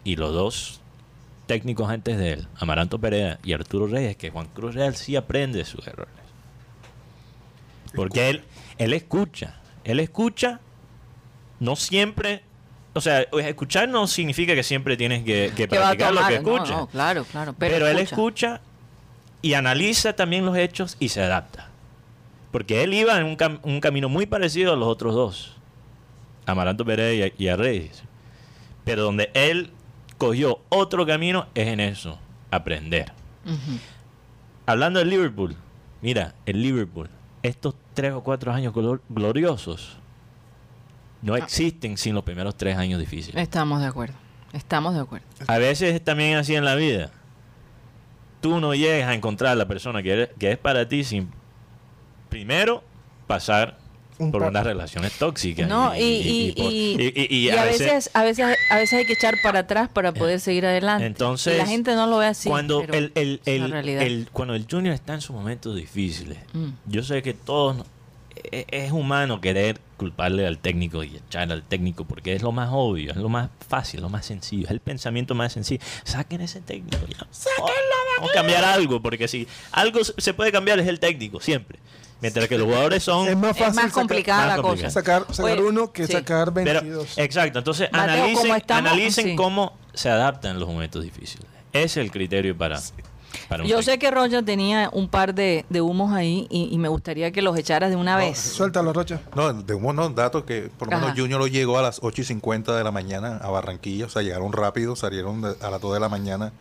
y 0.03 0.15
los 0.15 0.33
dos 0.33 0.81
técnicos 1.45 1.89
antes 1.89 2.17
de 2.17 2.33
él, 2.33 2.47
Amaranto 2.57 2.99
Perea 2.99 3.39
y 3.43 3.53
Arturo 3.53 3.87
Reyes, 3.87 4.17
que 4.17 4.29
Juan 4.29 4.47
Cruz 4.47 4.75
Real 4.75 4.95
sí 4.95 5.15
aprende 5.15 5.59
de 5.59 5.65
sus 5.65 5.87
errores. 5.87 6.13
Porque 7.95 8.29
él, 8.29 8.43
él 8.77 8.93
escucha, 8.93 9.55
él 9.85 9.99
escucha, 10.01 10.59
no 11.59 11.75
siempre, 11.75 12.43
o 12.97 13.01
sea, 13.01 13.21
escuchar 13.21 13.87
no 13.89 14.07
significa 14.07 14.53
que 14.55 14.63
siempre 14.63 14.97
tienes 14.97 15.23
que, 15.23 15.47
a 15.47 15.67
practicar 15.67 16.13
lo 16.13 16.27
que 16.27 16.39
tomar, 16.39 16.67
no, 16.69 16.87
claro, 16.87 17.23
claro. 17.25 17.55
Pero, 17.57 17.73
Pero, 17.75 17.87
él 17.87 17.99
escucha. 17.99 18.61
y 19.41 19.53
analiza 19.53 20.13
también 20.13 20.45
los 20.45 20.57
hechos 20.57 20.97
y 20.99 21.09
se 21.09 21.21
adapta. 21.21 21.69
Porque 22.51 22.83
él 22.83 22.93
iba 22.93 23.17
en 23.17 23.25
un, 23.25 23.37
cam- 23.37 23.59
un 23.63 23.79
camino 23.81 24.09
muy 24.09 24.25
parecido 24.25 24.73
a 24.73 24.75
los 24.75 24.87
otros 24.87 25.13
dos, 25.13 25.55
Amaranto 26.45 26.85
Perea 26.85 27.27
y, 27.27 27.33
y 27.43 27.47
a 27.49 27.55
Reyes. 27.55 28.03
Pero 28.85 29.03
donde 29.03 29.29
él 29.33 29.71
cogió 30.17 30.61
otro 30.69 31.05
camino 31.05 31.47
es 31.55 31.67
en 31.67 31.79
eso, 31.79 32.17
aprender. 32.51 33.11
Hablando 34.65 34.99
del 34.99 35.09
Liverpool, 35.09 35.55
mira, 36.01 36.35
el 36.45 36.61
Liverpool, 36.61 37.09
estos 37.43 37.75
tres 37.93 38.13
o 38.13 38.21
cuatro 38.21 38.51
años 38.51 38.73
glor- 38.73 39.01
gloriosos 39.09 39.97
no 41.21 41.35
existen 41.35 41.97
sin 41.97 42.13
los 42.15 42.23
primeros 42.23 42.55
tres 42.55 42.77
años 42.77 42.99
difíciles. 42.99 43.41
Estamos 43.41 43.81
de 43.81 43.87
acuerdo. 43.87 44.15
Estamos 44.53 44.93
de 44.95 45.01
acuerdo. 45.01 45.25
A 45.47 45.57
veces 45.57 45.93
es 45.95 46.03
también 46.03 46.37
así 46.37 46.55
en 46.55 46.63
la 46.65 46.75
vida. 46.75 47.11
Tú 48.41 48.59
no 48.59 48.73
llegas 48.75 49.09
a 49.09 49.13
encontrar 49.13 49.51
a 49.53 49.55
la 49.55 49.67
persona 49.67 50.01
que, 50.03 50.11
eres- 50.13 50.29
que 50.39 50.51
es 50.51 50.57
para 50.57 50.87
ti 50.87 51.03
sin 51.03 51.29
primero 52.29 52.83
pasar 53.25 53.77
Un 54.19 54.31
por 54.31 54.43
unas 54.43 54.63
relaciones 54.63 55.13
tóxicas. 55.13 55.67
No, 55.67 55.95
y, 55.95 55.99
y, 55.99 56.51
por- 56.53 56.71
y- 56.71 56.95
y- 56.99 57.13
y- 57.15 57.27
y 57.35 57.37
y 57.47 57.49
a 57.49 57.63
veces, 57.65 58.09
a 58.13 58.23
veces, 58.23 58.45
a 58.69 58.75
veces 58.77 58.99
hay 58.99 59.05
que 59.05 59.13
echar 59.13 59.35
para 59.43 59.59
atrás 59.59 59.89
para 59.89 60.13
poder 60.13 60.39
seguir 60.39 60.65
adelante. 60.65 61.05
Entonces, 61.05 61.55
Y 61.55 61.57
la 61.57 61.65
gente 61.65 61.95
no 61.95 62.07
lo 62.07 62.17
ve 62.19 62.27
así. 62.27 62.47
cuando 62.47 62.83
el, 62.83 64.29
cuando 64.31 64.53
el 64.55 64.65
junior 64.69 64.93
está 64.93 65.13
en 65.13 65.21
sus 65.21 65.35
momentos 65.35 65.75
difíciles, 65.75 66.37
Mm. 66.53 66.67
yo 66.85 67.03
sé 67.03 67.21
que 67.21 67.33
todos 67.33 67.85
es 68.51 68.91
humano 68.91 69.41
querer 69.41 69.79
culparle 69.97 70.45
al 70.45 70.57
técnico 70.59 71.03
y 71.03 71.15
echar 71.15 71.51
al 71.51 71.63
técnico 71.63 72.05
porque 72.05 72.33
es 72.33 72.41
lo 72.43 72.51
más 72.51 72.69
obvio, 72.71 73.11
es 73.11 73.17
lo 73.17 73.29
más 73.29 73.49
fácil, 73.67 74.01
lo 74.01 74.09
más 74.09 74.25
sencillo, 74.25 74.65
es 74.65 74.71
el 74.71 74.79
pensamiento 74.79 75.33
más 75.35 75.53
sencillo. 75.53 75.83
Saquen 76.03 76.41
ese 76.41 76.61
técnico 76.61 76.97
ya. 77.07 77.25
Vamos 78.17 78.31
a 78.31 78.33
cambiar 78.33 78.63
algo 78.63 79.01
porque 79.01 79.27
si 79.27 79.47
algo 79.71 79.99
se 80.03 80.33
puede 80.33 80.51
cambiar 80.51 80.79
es 80.79 80.87
el 80.87 80.99
técnico 80.99 81.39
siempre. 81.39 81.79
Mientras 82.19 82.47
que 82.47 82.57
los 82.57 82.65
jugadores 82.65 83.03
son 83.03 83.27
Es 83.27 83.37
más 83.37 83.51
es 83.51 83.57
fácil 83.59 83.75
más 83.75 83.85
sacar- 83.85 83.91
complicada 83.93 84.39
más 84.47 84.49
la 84.49 84.55
cosa. 84.63 84.67
complicado. 84.69 84.91
sacar, 84.91 85.35
sacar 85.35 85.51
Oye, 85.51 85.61
uno 85.63 85.91
que 85.93 86.07
sí. 86.07 86.13
sacar 86.13 86.51
Pero, 86.51 86.81
22. 86.81 87.17
exacto, 87.17 87.59
entonces 87.59 87.89
Mateo, 87.91 88.03
analicen, 88.15 88.35
¿cómo 88.41 88.55
estamos? 88.55 88.91
analicen 88.91 89.25
Sí. 89.25 89.35
cómo 89.35 89.77
se 89.93 90.09
adaptan 90.09 90.51
en 90.53 90.59
los 90.59 90.67
momentos 90.67 91.03
difíciles. 91.03 91.45
Ese 91.73 91.83
es 91.85 91.97
el 91.97 92.11
criterio 92.11 92.57
para, 92.57 92.81
Yo 93.65 93.81
sé 93.81 93.97
que 93.99 94.11
Roger 94.11 94.43
tenía 94.43 94.89
un 94.93 95.07
par 95.07 95.33
de, 95.33 95.65
de 95.69 95.81
humos 95.81 96.13
ahí 96.13 96.47
y, 96.49 96.69
y 96.73 96.77
me 96.77 96.87
gustaría 96.89 97.31
que 97.31 97.41
los 97.41 97.57
echaras 97.57 97.89
de 97.89 97.95
una 97.95 98.15
vez. 98.17 98.37
Suéltalo, 98.37 98.93
Rocha. 98.93 99.21
No, 99.35 99.53
de 99.53 99.73
unos 99.73 100.13
datos 100.15 100.43
que 100.43 100.69
por 100.77 100.89
lo 100.91 100.99
menos. 100.99 101.17
Junior 101.19 101.39
lo 101.39 101.47
llegó 101.47 101.77
a 101.77 101.81
las 101.81 101.99
8 102.01 102.21
y 102.21 102.25
50 102.25 102.75
de 102.77 102.83
la 102.83 102.91
mañana 102.91 103.37
a 103.37 103.49
Barranquilla, 103.49 104.05
o 104.05 104.09
sea, 104.09 104.21
llegaron 104.21 104.51
rápido, 104.53 104.95
salieron 104.95 105.41
de- 105.41 105.55
a 105.61 105.69
las 105.69 105.81
2 105.81 105.93
de 105.93 105.99
la 105.99 106.09
mañana 106.09 106.51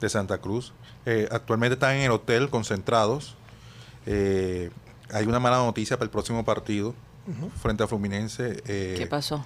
de 0.00 0.08
Santa 0.08 0.38
Cruz. 0.38 0.72
Eh, 1.06 1.28
actualmente 1.30 1.74
están 1.74 1.96
en 1.96 2.02
el 2.02 2.10
hotel 2.12 2.48
concentrados. 2.50 3.34
Eh, 4.06 4.70
hay 5.12 5.26
una 5.26 5.40
mala 5.40 5.58
noticia 5.58 5.96
para 5.96 6.04
el 6.04 6.10
próximo 6.10 6.44
partido 6.44 6.94
frente 7.62 7.82
a 7.82 7.86
Fluminense. 7.86 8.62
eh, 8.66 8.94
¿Qué 8.98 9.06
pasó? 9.06 9.44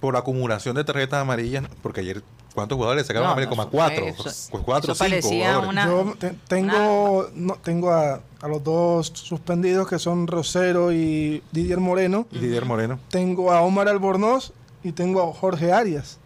por 0.00 0.16
acumulación 0.16 0.76
de 0.76 0.84
tarjetas 0.84 1.20
amarillas, 1.20 1.64
porque 1.82 2.00
ayer, 2.02 2.22
¿cuántos 2.54 2.76
jugadores 2.76 3.06
sacaron 3.06 3.26
No, 3.28 3.32
amarilla? 3.32 3.50
no, 3.50 3.56
Como 3.56 3.62
a 3.62 3.64
eso 3.64 3.70
cuatro, 3.72 4.04
eso- 4.06 4.48
pues 4.50 4.64
cuatro, 4.64 4.92
eso 4.92 5.04
cinco 5.04 5.28
jugadores. 5.28 5.68
una- 5.70 5.86
Yo 5.86 6.14
te- 6.18 6.34
tengo, 6.48 7.28
no, 7.34 7.54
tengo 7.62 7.90
a, 7.90 8.20
a 8.40 8.48
los 8.48 8.62
dos 8.64 9.08
suspendidos 9.14 9.88
que 9.88 9.98
son 9.98 10.26
Rosero 10.26 10.92
y 10.92 11.42
Didier 11.52 11.80
Moreno. 11.80 12.26
Y 12.30 12.38
Didier 12.38 12.64
Moreno. 12.64 12.98
Tengo 13.10 13.52
a 13.52 13.60
Omar 13.62 13.88
Albornoz 13.88 14.52
y 14.82 14.92
tengo 14.92 15.22
a 15.22 15.32
Jorge 15.34 15.72
Arias. 15.72 16.18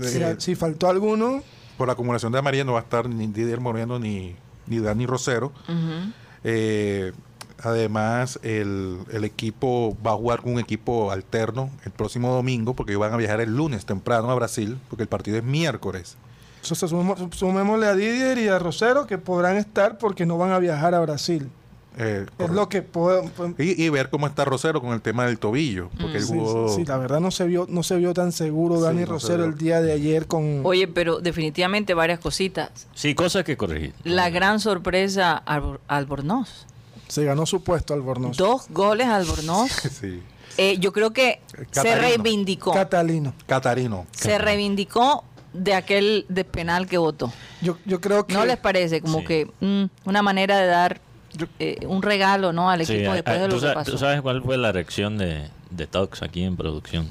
Si, 0.00 0.18
Eh, 0.22 0.36
si 0.38 0.54
faltó 0.54 0.88
alguno, 0.88 1.42
por 1.76 1.86
la 1.88 1.94
acumulación 1.94 2.30
de 2.32 2.38
amarilla 2.38 2.64
no 2.64 2.74
va 2.74 2.80
a 2.80 2.82
estar 2.82 3.08
ni 3.08 3.26
Didier 3.26 3.60
Moreno 3.60 3.98
ni, 3.98 4.36
ni 4.66 4.78
Dani 4.78 5.06
Rosero. 5.06 5.52
Eh, 6.44 7.12
además, 7.62 8.38
el, 8.42 8.98
el 9.12 9.24
equipo 9.24 9.96
va 10.06 10.12
a 10.12 10.16
jugar 10.16 10.42
con 10.42 10.52
un 10.54 10.60
equipo 10.60 11.10
alterno 11.10 11.70
el 11.84 11.92
próximo 11.92 12.32
domingo, 12.32 12.74
porque 12.74 12.92
ellos 12.92 13.00
van 13.00 13.12
a 13.12 13.16
viajar 13.16 13.40
el 13.40 13.56
lunes 13.56 13.86
temprano 13.86 14.30
a 14.30 14.34
Brasil, 14.34 14.78
porque 14.88 15.02
el 15.02 15.08
partido 15.08 15.36
es 15.38 15.44
miércoles. 15.44 16.16
Entonces, 16.62 16.90
sumemos- 16.90 17.34
sumémosle 17.34 17.86
a 17.86 17.94
Didier 17.94 18.38
y 18.38 18.48
a 18.48 18.58
Rosero 18.58 19.06
que 19.06 19.16
podrán 19.18 19.56
estar 19.56 19.96
porque 19.98 20.26
no 20.26 20.36
van 20.38 20.52
a 20.52 20.58
viajar 20.58 20.94
a 20.94 21.00
Brasil. 21.00 21.48
Eh, 21.98 22.24
Es 22.38 22.50
lo 22.50 22.68
que 22.68 22.82
puedo... 22.82 23.24
pues, 23.36 23.52
y, 23.58 23.82
y 23.82 23.88
ver 23.88 24.10
cómo 24.10 24.26
está 24.28 24.44
Rosero 24.44 24.80
con 24.80 24.92
el 24.92 25.00
tema 25.00 25.26
del 25.26 25.38
tobillo. 25.40 25.88
Porque 26.00 26.18
él 26.18 26.22
Sí, 26.24 26.34
jugó- 26.34 26.68
sí, 26.68 26.76
sí, 26.76 26.84
la 26.84 26.98
verdad 26.98 27.18
no 27.18 27.30
se 27.32 27.44
vio, 27.46 27.66
no 27.68 27.82
se 27.82 27.96
vio 27.96 28.14
tan 28.14 28.30
seguro 28.30 28.76
Sí, 28.76 28.82
Dani 28.82 29.00
no 29.00 29.06
Rosero 29.06 29.44
el 29.44 29.56
día 29.58 29.80
de 29.82 29.92
ayer 29.92 30.26
con... 30.26 30.60
Oye, 30.64 30.86
pero 30.86 31.18
definitivamente 31.20 31.92
varias 31.94 32.20
cositas. 32.20 32.86
Sí, 32.94 33.14
cosas 33.16 33.42
que 33.44 33.56
corregir. 33.56 33.92
La 34.04 34.30
gran 34.30 34.60
sorpresa, 34.60 35.42
Albor- 35.46 35.80
Albornoz. 35.88 36.66
Se 37.10 37.24
ganó 37.24 37.44
su 37.44 37.62
puesto 37.62 37.92
Albornoz. 37.94 38.36
Dos 38.36 38.68
goles 38.70 39.06
Albornoz. 39.06 39.70
sí. 40.00 40.22
Eh, 40.56 40.78
yo 40.78 40.92
creo 40.92 41.12
que 41.12 41.40
se 41.70 41.94
reivindicó. 41.96 42.72
Catalino. 42.72 43.34
Catarino. 43.46 44.06
se 44.12 44.38
reivindicó 44.38 45.24
de 45.52 45.74
aquel 45.74 46.26
de 46.28 46.44
penal 46.44 46.86
que 46.86 46.98
votó. 46.98 47.32
Yo, 47.60 47.76
yo 47.84 48.00
creo 48.00 48.26
que... 48.26 48.34
¿No 48.34 48.44
les 48.44 48.56
parece? 48.56 49.00
Como 49.00 49.20
Sí. 49.20 49.24
que 49.26 49.50
mm, 49.60 49.84
una 50.08 50.22
manera 50.22 50.58
de 50.58 50.66
dar 50.66 51.00
eh, 51.58 51.84
un 51.86 52.02
regalo 52.02 52.52
¿no? 52.52 52.70
al 52.70 52.80
equipo 52.80 53.10
ah, 53.10 53.14
después 53.14 53.36
ah, 53.36 53.40
de 53.42 53.48
lo 53.48 53.54
¿tú, 53.54 53.60
que 53.60 53.66
sa- 53.66 53.74
pasó. 53.74 53.90
tú 53.92 53.98
sabes 53.98 54.20
cuál 54.22 54.42
fue 54.42 54.56
la 54.56 54.72
reacción 54.72 55.18
de, 55.18 55.48
de 55.70 55.86
Tox 55.86 56.22
aquí 56.22 56.42
en 56.44 56.56
producción? 56.56 57.10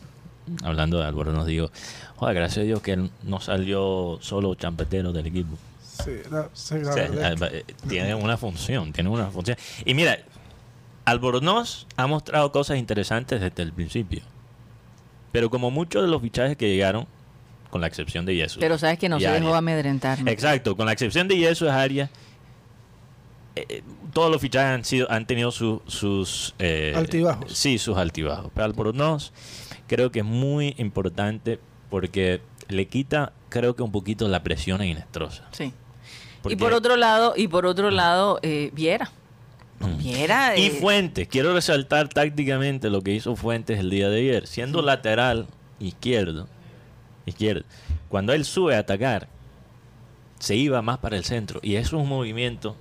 Hablando 0.63 0.97
de 0.99 1.05
Álvaro, 1.05 1.31
nos 1.31 1.45
digo, 1.45 1.69
joder, 2.15 2.35
gracias 2.35 2.63
a 2.63 2.65
Dios 2.65 2.81
que 2.81 2.93
él 2.93 3.11
no 3.23 3.39
salió 3.39 4.17
solo 4.21 4.55
champetero 4.55 5.11
del 5.13 5.27
equipo. 5.27 5.57
Sí, 6.03 6.11
la- 6.31 6.49
sí, 6.53 6.75
la 6.79 6.89
O 6.89 6.93
sea, 6.93 7.09
verdad. 7.09 7.49
eh, 7.53 7.65
tiene 7.87 8.15
una 8.15 8.37
función, 8.37 8.91
tiene 8.93 9.09
una 9.09 9.27
función. 9.31 9.57
Y 9.85 9.93
mira, 9.93 10.17
Albornoz 11.05 11.87
ha 11.97 12.07
mostrado 12.07 12.51
cosas 12.51 12.77
interesantes 12.77 13.41
desde 13.41 13.63
el 13.63 13.73
principio. 13.73 14.21
Pero 15.31 15.49
como 15.49 15.71
muchos 15.71 16.01
de 16.03 16.07
los 16.07 16.21
fichajes 16.21 16.57
que 16.57 16.67
llegaron, 16.69 17.07
con 17.69 17.81
la 17.81 17.87
excepción 17.87 18.25
de 18.25 18.35
Jesús. 18.35 18.57
Pero 18.59 18.77
sabes 18.79 18.97
que 18.97 19.09
no 19.09 19.19
se 19.19 19.29
dejó 19.29 19.53
amedrentar. 19.53 20.19
¿no? 20.21 20.31
Exacto, 20.31 20.75
con 20.75 20.87
la 20.87 20.91
excepción 20.93 21.27
de 21.27 21.37
Jesús 21.37 21.69
Arias, 21.69 22.09
eh, 23.55 23.65
eh, 23.69 23.83
todos 24.13 24.31
los 24.31 24.41
fichajes 24.41 24.75
han 24.75 24.85
sido 24.85 25.11
han 25.11 25.25
tenido 25.27 25.51
su- 25.51 25.81
sus 25.87 26.55
eh, 26.59 26.93
Altibajos. 26.95 27.51
Sí, 27.55 27.77
sus 27.77 27.97
altibajos. 27.97 28.51
Pero 28.53 28.65
Albornoz 28.65 29.31
creo 29.87 30.11
que 30.11 30.19
es 30.19 30.25
muy 30.25 30.73
importante 30.77 31.59
porque 31.91 32.41
le 32.69 32.87
quita, 32.87 33.33
creo 33.49 33.75
que 33.75 33.83
un 33.83 33.91
poquito 33.91 34.27
la 34.27 34.41
presión 34.43 34.81
a 34.81 34.85
Inestrosa. 34.85 35.47
Sí. 35.51 35.73
Porque- 36.41 36.53
Y 36.53 36.57
por 36.57 36.73
otro 36.73 36.95
lado, 36.95 37.33
y 37.35 37.47
por 37.47 37.65
otro 37.65 37.91
lado, 37.91 38.39
eh, 38.41 38.71
Viera. 38.73 39.11
Viera. 39.97 40.57
Y 40.57 40.69
Fuentes, 40.71 41.27
quiero 41.27 41.53
resaltar 41.53 42.09
tácticamente 42.09 42.89
lo 42.89 43.01
que 43.01 43.13
hizo 43.13 43.35
Fuentes 43.37 43.79
el 43.79 43.89
día 43.89 44.09
de 44.09 44.19
ayer, 44.19 44.47
siendo 44.47 44.81
lateral 44.81 45.47
izquierdo, 45.79 46.47
izquierdo. 47.25 47.63
Cuando 48.09 48.33
él 48.33 48.43
sube 48.43 48.75
a 48.75 48.79
atacar, 48.79 49.29
se 50.39 50.55
iba 50.55 50.81
más 50.81 50.97
para 50.97 51.15
el 51.17 51.23
centro 51.23 51.59
y 51.63 51.75
eso 51.75 51.95
es 51.97 52.03
un 52.03 52.09
movimiento, 52.09 52.75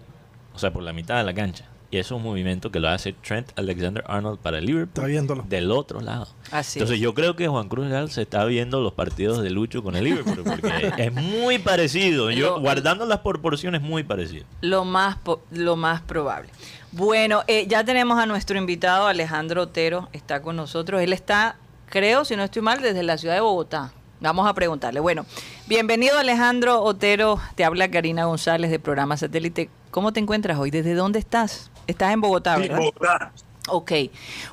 o 0.54 0.58
sea, 0.58 0.72
por 0.72 0.82
la 0.82 0.92
mitad 0.92 1.18
de 1.18 1.24
la 1.24 1.34
cancha. 1.34 1.66
Y 1.90 1.96
eso 1.96 2.14
es 2.14 2.18
un 2.18 2.22
movimiento 2.22 2.70
que 2.70 2.80
lo 2.80 2.88
hace 2.90 3.14
Trent 3.14 3.48
Alexander 3.56 4.04
Arnold 4.06 4.38
para 4.40 4.58
el 4.58 4.64
Está 4.64 4.72
Liverpool 4.72 5.06
viéndolo. 5.06 5.44
del 5.48 5.70
otro 5.70 6.00
lado. 6.02 6.28
Así 6.50 6.78
Entonces 6.78 6.96
es. 6.96 7.02
yo 7.02 7.14
creo 7.14 7.34
que 7.34 7.48
Juan 7.48 7.68
Cruz 7.70 7.88
Real 7.88 8.10
se 8.10 8.20
está 8.22 8.44
viendo 8.44 8.82
los 8.82 8.92
partidos 8.92 9.42
de 9.42 9.48
Lucho 9.48 9.82
con 9.82 9.96
el 9.96 10.04
Liverpool 10.04 10.42
porque 10.44 10.92
es 10.98 11.12
muy 11.14 11.58
parecido. 11.58 12.30
Yo 12.30 12.56
Lo- 12.56 12.60
guardando 12.60 13.06
las 13.06 13.20
proporciones 13.20 13.80
muy 13.80 14.02
parecido. 14.02 14.44
Lo 14.60 14.84
más, 14.84 15.16
po- 15.16 15.40
lo 15.50 15.76
más 15.76 16.02
probable. 16.02 16.50
Bueno, 16.92 17.42
eh, 17.46 17.66
ya 17.68 17.82
tenemos 17.84 18.18
a 18.18 18.26
nuestro 18.26 18.58
invitado 18.58 19.06
Alejandro 19.06 19.62
Otero, 19.62 20.10
está 20.12 20.42
con 20.42 20.56
nosotros. 20.56 21.00
Él 21.00 21.14
está, 21.14 21.56
creo, 21.88 22.26
si 22.26 22.36
no 22.36 22.42
estoy 22.44 22.60
mal, 22.60 22.82
desde 22.82 23.02
la 23.02 23.16
ciudad 23.16 23.34
de 23.34 23.40
Bogotá. 23.40 23.92
Vamos 24.20 24.46
a 24.46 24.52
preguntarle. 24.52 25.00
Bueno, 25.00 25.24
bienvenido 25.68 26.18
Alejandro 26.18 26.82
Otero, 26.82 27.40
te 27.54 27.64
habla 27.64 27.90
Karina 27.90 28.24
González 28.26 28.70
de 28.70 28.78
programa 28.78 29.16
Satélite. 29.16 29.70
¿Cómo 29.90 30.12
te 30.12 30.20
encuentras 30.20 30.58
hoy? 30.58 30.70
¿Desde 30.70 30.92
dónde 30.94 31.18
estás? 31.18 31.70
Estás 31.88 32.12
en 32.12 32.20
Bogotá, 32.20 32.54
Sí, 32.56 32.62
¿verdad? 32.62 32.78
Bogotá. 32.78 33.32
Ok. 33.70 33.92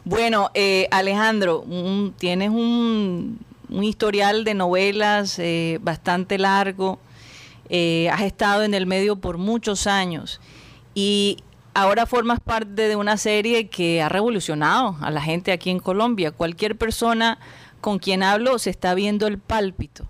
Bueno, 0.04 0.50
eh, 0.56 0.88
Alejandro, 0.90 1.62
un- 1.62 2.14
tienes 2.18 2.50
un, 2.50 3.40
un 3.70 3.84
historial 3.84 4.44
de 4.44 4.54
novelas 4.56 5.38
eh, 5.40 5.78
bastante 5.82 6.38
largo. 6.40 6.98
Eh, 7.70 8.10
has 8.12 8.22
estado 8.22 8.64
en 8.64 8.74
el 8.74 8.86
medio 8.88 9.16
por 9.18 9.38
muchos 9.38 9.86
años 9.88 10.40
y 10.94 11.38
ahora 11.74 12.06
formas 12.06 12.40
parte 12.40 12.88
de 12.88 12.96
una 12.96 13.18
serie 13.18 13.68
que 13.70 14.02
ha 14.02 14.08
revolucionado 14.10 14.98
a 15.02 15.12
la 15.12 15.22
gente 15.22 15.52
aquí 15.52 15.70
en 15.72 15.80
Colombia. 15.80 16.32
Cualquier 16.32 16.78
persona 16.78 17.38
con 17.82 18.00
quien 18.00 18.24
hablo 18.24 18.60
se 18.60 18.70
está 18.70 18.94
viendo 18.96 19.28
el 19.28 19.40
pálpito. 19.40 20.06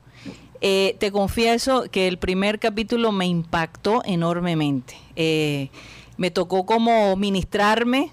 Eh, 0.61 0.95
te 0.99 1.11
confieso 1.11 1.85
que 1.91 2.07
el 2.07 2.17
primer 2.17 2.59
capítulo 2.59 3.11
me 3.11 3.25
impactó 3.27 4.01
enormemente. 4.05 4.95
Eh, 5.15 5.69
me 6.17 6.31
tocó 6.31 6.65
como 6.65 7.15
ministrarme 7.15 8.11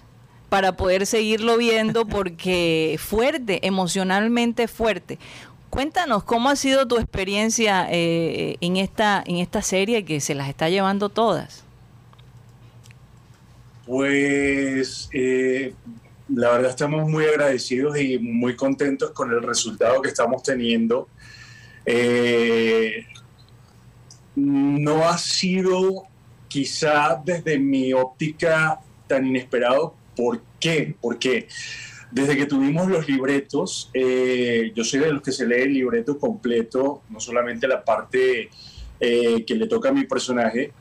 para 0.49 0.77
poder 0.77 1.05
seguirlo 1.05 1.57
viendo 1.57 2.05
porque 2.07 2.97
fuerte, 2.99 3.65
emocionalmente 3.65 4.67
fuerte. 4.67 5.19
Cuéntanos 5.69 6.23
cómo 6.23 6.49
ha 6.49 6.55
sido 6.55 6.87
tu 6.87 6.97
experiencia 6.97 7.87
eh, 7.89 8.57
en 8.61 8.77
esta 8.77 9.23
en 9.25 9.37
esta 9.37 9.63
serie 9.63 10.05
que 10.05 10.19
se 10.19 10.35
las 10.35 10.47
está 10.47 10.69
llevando 10.69 11.09
todas. 11.09 11.63
Pues 13.87 15.09
eh, 15.13 15.73
la 16.29 16.51
verdad 16.51 16.69
estamos 16.69 17.09
muy 17.09 17.25
agradecidos 17.25 17.97
y 17.99 18.19
muy 18.19 18.55
contentos 18.55 19.11
con 19.11 19.31
el 19.31 19.41
resultado 19.41 20.01
que 20.01 20.09
estamos 20.09 20.43
teniendo. 20.43 21.07
Eh, 21.85 23.05
no 24.35 25.07
ha 25.07 25.17
sido 25.17 26.03
quizá 26.53 27.19
desde 27.25 27.57
mi 27.57 27.93
óptica 27.93 28.79
tan 29.07 29.25
inesperado. 29.25 29.95
¿Por 30.15 30.39
qué? 30.59 30.95
Porque 31.01 31.47
desde 32.11 32.37
que 32.37 32.45
tuvimos 32.45 32.87
los 32.87 33.09
libretos, 33.09 33.89
eh, 33.91 34.71
yo 34.75 34.83
soy 34.83 34.99
de 34.99 35.11
los 35.11 35.23
que 35.23 35.31
se 35.31 35.47
lee 35.47 35.63
el 35.63 35.73
libreto 35.73 36.19
completo, 36.19 37.01
no 37.09 37.19
solamente 37.19 37.67
la 37.67 37.83
parte 37.83 38.51
eh, 38.99 39.43
que 39.43 39.55
le 39.55 39.65
toca 39.65 39.89
a 39.89 39.93
mi 39.93 40.03
personaje, 40.03 40.71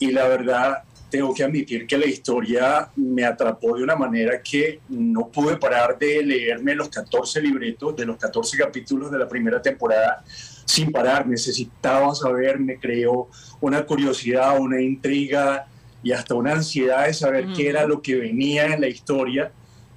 y 0.00 0.10
la 0.10 0.26
verdad 0.26 0.82
tengo 1.08 1.32
que 1.32 1.44
admitir 1.44 1.86
que 1.86 1.98
la 1.98 2.06
historia 2.06 2.90
me 2.96 3.24
atrapó 3.24 3.76
de 3.76 3.84
una 3.84 3.94
manera 3.94 4.42
que 4.42 4.80
no 4.88 5.28
pude 5.28 5.56
parar 5.56 5.96
de 6.00 6.20
leerme 6.24 6.74
los 6.74 6.88
14 6.88 7.40
libretos 7.40 7.94
de 7.94 8.06
los 8.06 8.16
14 8.16 8.58
capítulos 8.58 9.12
de 9.12 9.20
la 9.20 9.28
primera 9.28 9.62
temporada 9.62 10.24
sin 10.66 10.92
parar. 10.92 11.26
Necesitaba 11.26 12.14
saber, 12.14 12.58
me 12.58 12.78
creó 12.78 13.28
una 13.60 13.86
curiosidad, 13.86 14.58
una 14.58 14.82
intriga 14.82 15.66
y 16.02 16.12
hasta 16.12 16.34
una 16.34 16.52
ansiedad 16.52 17.06
de 17.06 17.14
saber 17.14 17.46
qué 17.56 17.68
era 17.68 17.86
lo 17.86 18.02
que 18.02 18.16
venía 18.16 18.66
en 18.66 18.80
la 18.80 18.88
historia, 18.88 19.50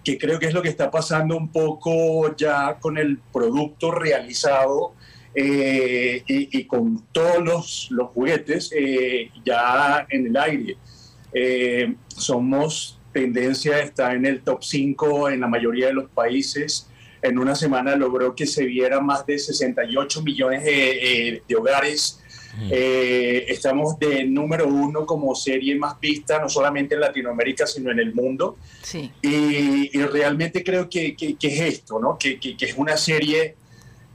que 0.04 0.18
creo 0.18 0.40
que 0.40 0.48
es 0.48 0.54
lo 0.54 0.62
que 0.62 0.70
está 0.70 0.90
pasando 0.90 1.36
un 1.36 1.52
poco 1.52 2.36
ya 2.38 2.78
con 2.80 2.98
el 2.98 3.20
producto 3.34 3.92
realizado 3.92 4.94
eh, 5.36 6.24
y, 6.26 6.58
y 6.58 6.64
con 6.64 7.06
todos 7.12 7.44
los, 7.44 7.88
los 7.92 8.10
juguetes 8.10 8.72
eh, 8.74 9.30
ya 9.46 10.08
en 10.10 10.28
el 10.28 10.38
aire. 10.38 10.78
Eh, 11.34 11.96
somos 12.08 13.00
tendencia, 13.14 13.80
está 13.80 14.14
en 14.14 14.26
el 14.26 14.42
top 14.42 14.64
5 14.64 15.30
en 15.30 15.42
la 15.42 15.48
mayoría 15.48 15.88
de 15.88 15.94
los 15.94 16.10
países. 16.10 16.90
En 17.22 17.38
una 17.38 17.56
semana 17.56 17.96
logró 17.96 18.34
que 18.36 18.46
se 18.48 18.66
viera 18.66 19.00
más 19.02 19.26
de 19.26 19.38
68 19.40 20.22
millones 20.22 20.64
de, 20.64 21.30
eh, 21.30 21.44
de 21.48 21.56
hogares. 21.56 22.22
Eh, 22.72 23.46
estamos 23.48 23.98
de 24.00 24.26
número 24.26 24.68
uno 24.68 25.06
como 25.06 25.34
serie 25.36 25.76
más 25.76 26.00
vista, 26.00 26.40
no 26.40 26.50
solamente 26.50 26.96
en 26.96 27.02
Latinoamérica, 27.02 27.66
sino 27.68 27.92
en 27.92 28.00
el 28.00 28.14
mundo. 28.14 28.58
Sí. 28.82 29.12
Y, 29.22 29.98
y 29.98 30.02
realmente 30.04 30.64
creo 30.64 30.90
que, 30.90 31.16
que- 31.16 31.36
que 31.36 31.48
es 31.48 31.62
esto, 31.62 32.00
¿no? 32.00 32.18
Que, 32.18 32.40
que- 32.40 32.58
que 32.58 32.66
es 32.66 32.76
una 32.78 32.98
serie 32.98 33.56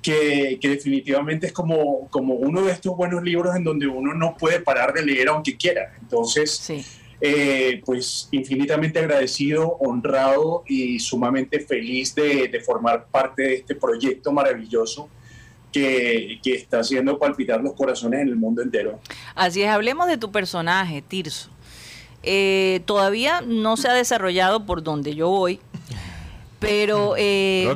que, 0.03 0.59
que 0.61 0.69
definitivamente 0.69 1.47
es 1.47 1.53
como, 1.53 2.09
como 2.11 2.35
uno 2.35 2.63
de 2.63 2.73
estos 2.73 2.95
buenos 2.97 3.23
libros 3.23 3.57
en 3.57 3.65
donde 3.65 3.87
uno 3.87 4.13
no 4.13 4.37
puede 4.37 4.61
parar 4.61 4.93
de 4.93 5.05
leer 5.07 5.29
aunque 5.29 5.57
quiera. 5.57 5.95
Entonces, 6.03 6.51
Sí. 6.51 6.85
Eh, 7.21 7.83
pues 7.85 8.29
infinitamente 8.31 8.99
agradecido, 8.99 9.77
honrado 9.81 10.65
y 10.67 10.99
sumamente 10.99 11.61
feliz 11.61 12.15
de, 12.15 12.49
de 12.49 12.61
formar 12.61 13.07
parte 13.07 13.43
de 13.43 13.55
este 13.55 13.75
proyecto 13.75 14.33
maravilloso 14.33 15.09
que, 15.73 16.39
que 16.43 16.55
está 16.55 16.81
haciendo 16.81 17.19
palpitar 17.19 17.61
los 17.61 17.75
corazones 17.75 18.21
en 18.21 18.29
el 18.29 18.37
mundo 18.37 18.63
entero. 18.63 19.01
Así 19.35 19.63
es, 19.63 19.69
hablemos 19.69 20.07
de 20.07 20.17
tu 20.17 20.31
personaje, 20.31 21.03
Tirso. 21.03 21.51
Eh, 22.23 22.81
todavía 22.87 23.43
no 23.43 23.77
se 23.77 23.89
ha 23.89 23.93
desarrollado 23.93 24.65
por 24.65 24.83
donde 24.83 25.15
yo 25.15 25.29
voy, 25.29 25.61
pero 26.59 27.15
eh. 27.19 27.69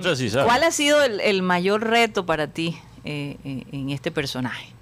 ¿cuál 0.44 0.62
ha 0.62 0.70
sido 0.70 1.02
el, 1.02 1.20
el 1.20 1.42
mayor 1.42 1.86
reto 1.86 2.24
para 2.24 2.46
ti 2.46 2.78
eh, 3.04 3.36
eh, 3.44 3.64
en 3.72 3.90
este 3.90 4.10
personaje? 4.10 4.77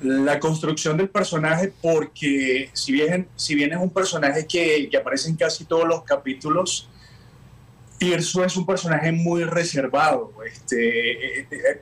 La 0.00 0.40
construcción 0.40 0.96
del 0.96 1.08
personaje 1.08 1.72
porque 1.80 2.70
si 2.72 2.92
bien, 2.92 3.28
es 3.36 3.78
un 3.78 3.90
personaje 3.90 4.46
que, 4.46 4.90
aparece 4.98 5.28
en 5.28 5.36
casi 5.36 5.64
todos 5.64 5.86
los 5.86 6.02
capítulos, 6.02 6.88
Tirso 7.98 8.44
es 8.44 8.56
un 8.56 8.66
personaje 8.66 9.12
muy 9.12 9.44
reservado. 9.44 10.32
Este, 10.44 11.38
eh, 11.40 11.46
eh, 11.50 11.80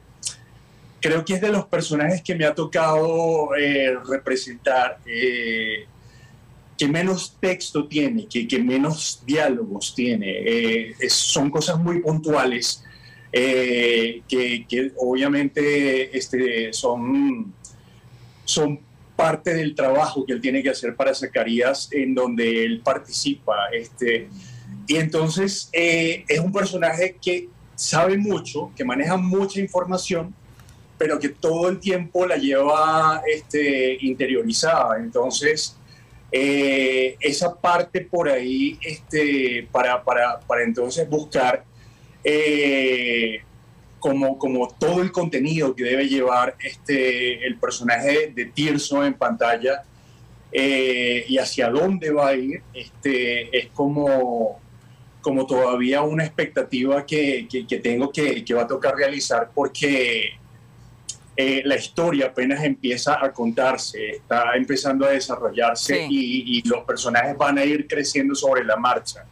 creo 1.00 1.24
que 1.24 1.34
es 1.34 1.40
de 1.40 1.48
los 1.48 1.64
personajes 1.66 2.22
que 2.22 2.34
me 2.34 2.44
ha 2.44 2.54
tocado 2.54 3.54
eh, 3.56 3.96
representar, 4.06 5.00
que 5.04 6.88
menos 6.88 7.36
texto 7.40 7.88
tiene, 7.88 8.26
que, 8.26 8.58
menos 8.58 9.22
diálogos 9.24 9.94
tiene. 9.94 10.94
Son 11.08 11.50
cosas 11.50 11.78
muy 11.78 12.00
puntuales 12.00 12.84
que, 13.32 14.22
que 14.28 14.92
obviamente 14.98 16.16
este, 16.16 16.72
son, 16.74 17.54
son 18.44 18.80
parte 19.16 19.54
del 19.54 19.74
trabajo 19.74 20.24
que 20.26 20.32
él 20.32 20.40
tiene 20.40 20.62
que 20.62 20.70
hacer 20.70 20.96
para 20.96 21.14
Zacarías, 21.14 21.88
en 21.92 22.14
donde 22.14 22.64
él 22.64 22.80
participa. 22.82 23.68
Este, 23.72 24.28
y 24.86 24.96
entonces 24.96 25.68
eh, 25.72 26.24
es 26.26 26.40
un 26.40 26.52
personaje 26.52 27.16
que 27.22 27.48
sabe 27.74 28.16
mucho, 28.16 28.72
que 28.76 28.84
maneja 28.84 29.16
mucha 29.16 29.60
información, 29.60 30.34
pero 30.98 31.18
que 31.18 31.28
todo 31.28 31.68
el 31.68 31.78
tiempo 31.78 32.26
la 32.26 32.36
lleva 32.36 33.22
este, 33.26 33.98
interiorizada. 34.00 34.98
Entonces, 34.98 35.76
eh, 36.30 37.16
esa 37.20 37.54
parte 37.54 38.00
por 38.02 38.28
ahí, 38.28 38.78
este, 38.82 39.68
para, 39.70 40.02
para, 40.02 40.40
para 40.40 40.62
entonces 40.62 41.08
buscar 41.08 41.64
eh, 42.24 43.42
como, 44.02 44.36
como 44.36 44.66
todo 44.80 45.00
el 45.00 45.12
contenido 45.12 45.74
que 45.76 45.84
debe 45.84 46.08
llevar 46.08 46.56
este, 46.58 47.46
el 47.46 47.54
personaje 47.56 48.32
de 48.34 48.46
Tirso 48.46 49.06
en 49.06 49.14
pantalla 49.14 49.84
eh, 50.50 51.24
y 51.28 51.38
hacia 51.38 51.70
dónde 51.70 52.10
va 52.10 52.28
a 52.30 52.34
ir, 52.34 52.62
este, 52.74 53.56
es 53.56 53.68
como, 53.72 54.60
como 55.20 55.46
todavía 55.46 56.02
una 56.02 56.24
expectativa 56.24 57.06
que, 57.06 57.46
que- 57.48 57.64
que 57.64 57.78
tengo 57.78 58.10
que, 58.10 58.44
que 58.44 58.52
va 58.54 58.62
a 58.62 58.66
tocar 58.66 58.96
realizar 58.96 59.50
porque 59.54 60.32
eh, 61.36 61.62
la 61.64 61.76
historia 61.76 62.26
apenas 62.26 62.62
empieza 62.64 63.24
a 63.24 63.32
contarse, 63.32 64.10
está 64.16 64.54
empezando 64.56 65.06
a 65.06 65.10
desarrollarse 65.10 65.94
Sí. 65.94 66.06
y, 66.10 66.58
y 66.58 66.68
los 66.68 66.82
personajes 66.84 67.36
van 67.38 67.56
a 67.58 67.64
ir 67.64 67.86
creciendo 67.86 68.34
sobre 68.34 68.64
la 68.64 68.76
marcha. 68.76 69.24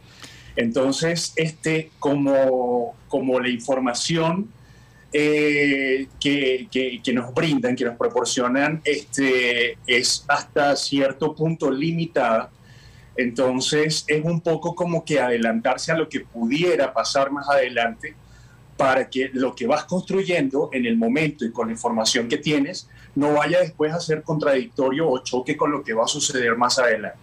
Entonces, 0.55 1.33
este, 1.35 1.91
como, 1.99 2.95
como 3.09 3.39
la 3.39 3.49
información 3.49 4.49
eh, 5.13 6.07
que, 6.19 6.67
que- 6.71 7.01
que 7.03 7.13
nos 7.13 7.33
brindan, 7.33 7.75
que 7.75 7.85
nos 7.85 7.97
proporcionan, 7.97 8.81
este, 8.85 9.77
es 9.85 10.23
hasta 10.27 10.75
cierto 10.75 11.35
punto 11.35 11.69
limitada. 11.71 12.49
Entonces, 13.17 14.05
es 14.07 14.23
un 14.23 14.41
poco 14.41 14.73
como 14.73 15.03
que 15.03 15.19
adelantarse 15.19 15.91
a 15.91 15.95
lo 15.97 16.07
que 16.07 16.21
pudiera 16.21 16.93
pasar 16.93 17.29
más 17.31 17.49
adelante 17.49 18.15
para 18.77 19.09
que 19.09 19.29
lo 19.33 19.53
que 19.53 19.67
vas 19.67 19.83
construyendo 19.83 20.69
en 20.71 20.85
el 20.85 20.95
momento 20.97 21.45
y 21.45 21.51
con 21.51 21.67
la 21.67 21.73
información 21.73 22.27
que 22.27 22.37
tienes 22.37 22.87
no 23.13 23.33
vaya 23.33 23.59
después 23.59 23.93
a 23.93 23.99
ser 23.99 24.23
contradictorio 24.23 25.07
o 25.09 25.19
choque 25.19 25.55
con 25.57 25.71
lo 25.71 25.83
que 25.83 25.93
va 25.93 26.05
a 26.05 26.07
suceder 26.07 26.55
más 26.57 26.79
adelante. 26.79 27.17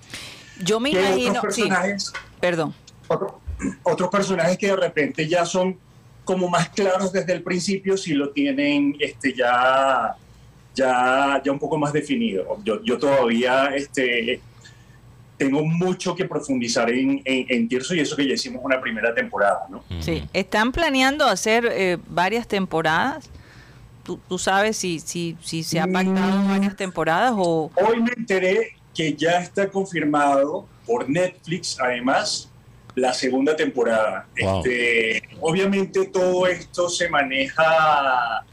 Yo 0.62 0.78
me 0.78 0.90
¿Qué 0.90 1.00
imagino, 1.00 1.38
otros 1.38 1.54
sí, 1.54 1.62
personajes, 1.62 2.12
perdón. 2.38 2.75
otro- 3.09 3.40
otros 3.83 4.09
personajes 4.11 4.57
que 4.59 4.68
de 4.68 4.76
repente 4.76 5.26
ya 5.26 5.45
son 5.47 5.76
como 6.28 6.47
más 6.50 6.68
claros 6.68 7.11
desde 7.11 7.32
el 7.32 7.42
principio 7.42 7.97
si 7.97 8.12
lo 8.12 8.28
tienen 8.32 8.94
este 9.00 9.32
ya 9.32 10.14
ya 10.75 11.40
ya 11.42 11.50
un 11.50 11.58
poco 11.58 11.78
más 11.78 11.90
definido 11.90 12.58
yo, 12.62 12.82
yo 12.85 12.99
todavía 12.99 13.70
este 13.75 14.38
tengo 15.38 15.62
mucho 15.64 16.14
que 16.14 16.26
profundizar 16.26 16.90
en, 16.90 17.23
en, 17.25 17.47
en 17.49 17.66
Tirso 17.68 17.94
y 17.94 18.00
eso 18.00 18.14
que 18.14 18.26
ya 18.28 18.35
hicimos 18.35 18.61
una 18.62 18.78
primera 18.78 19.14
temporada 19.14 19.61
¿no? 19.70 19.82
Sí, 20.00 20.23
están 20.35 20.70
planeando 20.70 21.25
hacer 21.25 21.66
eh, 21.70 21.97
varias 22.08 22.47
temporadas. 22.47 23.30
¿Tú, 24.02 24.18
tú 24.28 24.38
sabes 24.38 24.76
si, 24.76 25.00
si, 25.00 25.37
si 25.42 25.62
se 25.62 25.80
ha 25.80 25.87
pactado 25.87 26.42
Mm. 26.42 26.49
varias 26.49 26.76
temporadas 26.76 27.32
o... 27.37 27.70
Hoy 27.76 28.02
me 28.02 28.11
enteré 28.16 28.73
que 28.94 29.14
ya 29.14 29.38
está 29.40 29.68
confirmado 29.70 30.66
por 30.87 31.08
Netflix, 31.08 31.78
además, 31.80 32.50
la 32.95 33.12
segunda 33.12 33.54
temporada. 33.56 34.26
Wow. 34.41 34.58
Este, 34.65 35.23
obviamente 35.41 36.06
todo 36.06 36.47
esto 36.47 36.89
se 36.89 37.08
maneja 37.08 38.45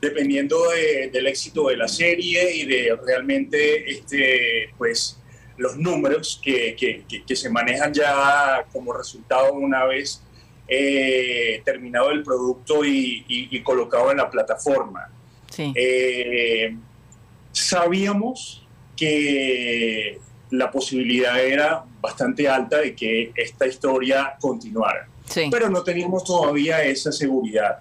dependiendo 0.00 0.70
de- 0.70 1.08
del 1.12 1.26
éxito 1.26 1.68
de 1.68 1.76
la 1.76 1.88
serie 1.88 2.54
y 2.54 2.64
de 2.66 2.96
realmente 3.04 3.90
este, 3.90 4.70
pues, 4.78 5.18
los 5.56 5.76
números 5.76 6.40
que, 6.42 6.76
que- 6.76 7.02
que- 7.08 7.24
que 7.24 7.34
se 7.36 7.50
manejan 7.50 7.92
ya 7.92 8.64
como 8.72 8.92
resultado 8.92 9.52
una 9.54 9.84
vez 9.84 10.22
eh, 10.70 11.62
terminado 11.64 12.10
el 12.10 12.22
producto 12.22 12.84
y- 12.84 13.24
y- 13.26 13.48
y 13.56 13.62
colocado 13.62 14.10
en 14.12 14.18
la 14.18 14.30
plataforma. 14.30 15.08
Sí, 15.50 15.72
Eh, 15.74 16.76
sabíamos 17.52 18.64
que 18.96 20.18
la 20.50 20.70
posibilidad 20.70 21.38
era 21.38 21.84
bastante 22.00 22.48
alta 22.48 22.78
de 22.78 22.94
que 22.94 23.32
esta 23.34 23.66
historia 23.66 24.34
continuara, 24.40 25.08
sí. 25.26 25.48
pero 25.50 25.68
no 25.68 25.82
teníamos 25.82 26.24
todavía 26.24 26.82
esa 26.82 27.12
seguridad. 27.12 27.78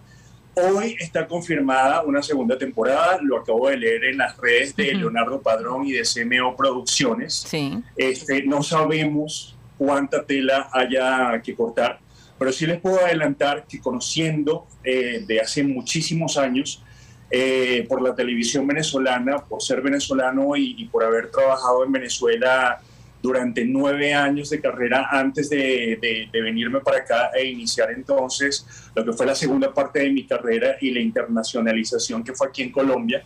Hoy 0.55 0.95
está 0.99 1.27
confirmada 1.27 2.01
una 2.01 2.23
segunda 2.23 2.57
temporada, 2.57 3.19
lo 3.21 3.37
acabo 3.37 3.69
de 3.69 3.77
leer 3.77 4.05
en 4.05 4.17
las 4.17 4.35
redes 4.37 4.75
de. 4.75 4.95
Leonardo 4.95 5.39
Padrón 5.39 5.85
y 5.85 5.91
de 5.91 6.01
CMO 6.01 6.55
Producciones. 6.55 7.45
Sí, 7.47 7.77
Este, 7.95 8.41
no 8.43 8.63
sabemos 8.63 9.55
cuánta 9.77 10.25
tela 10.25 10.67
haya 10.73 11.39
que 11.43 11.53
cortar, 11.53 11.99
pero 12.39 12.51
sí 12.51 12.65
les 12.65 12.81
puedo 12.81 12.99
adelantar 13.05 13.65
que 13.67 13.79
conociendo 13.79 14.65
eh, 14.83 15.23
de 15.27 15.39
hace 15.39 15.63
muchísimos 15.63 16.37
años 16.37 16.81
eh, 17.29 17.85
por 17.89 18.01
la 18.01 18.15
televisión 18.15 18.65
venezolana, 18.67 19.37
por 19.39 19.61
ser 19.61 19.81
venezolano 19.81 20.55
y, 20.55 20.75
y 20.77 20.85
por 20.85 21.03
haber 21.03 21.29
trabajado 21.31 21.83
en 21.85 21.91
Venezuela 21.91 22.79
durante 23.21 23.65
nueve 23.65 24.13
años 24.13 24.49
de 24.51 24.61
carrera 24.61 25.07
antes 25.11 25.49
de, 25.49 25.97
de- 26.01 26.29
de 26.31 26.41
venirme 26.41 26.79
para 26.81 26.99
acá 26.99 27.31
e 27.37 27.45
iniciar 27.47 27.91
entonces 27.91 28.65
lo 28.95 29.03
que 29.03 29.11
fue 29.11 29.25
la 29.25 29.33
segunda 29.35 29.73
parte 29.73 29.99
de 29.99 30.11
mi 30.11 30.25
carrera 30.25 30.77
y 30.79 30.91
la 30.91 30.99
internacionalización 31.01 32.23
que 32.23 32.33
fue 32.33 32.47
aquí 32.47 32.61
en 32.61 32.71
Colombia. 32.71 33.23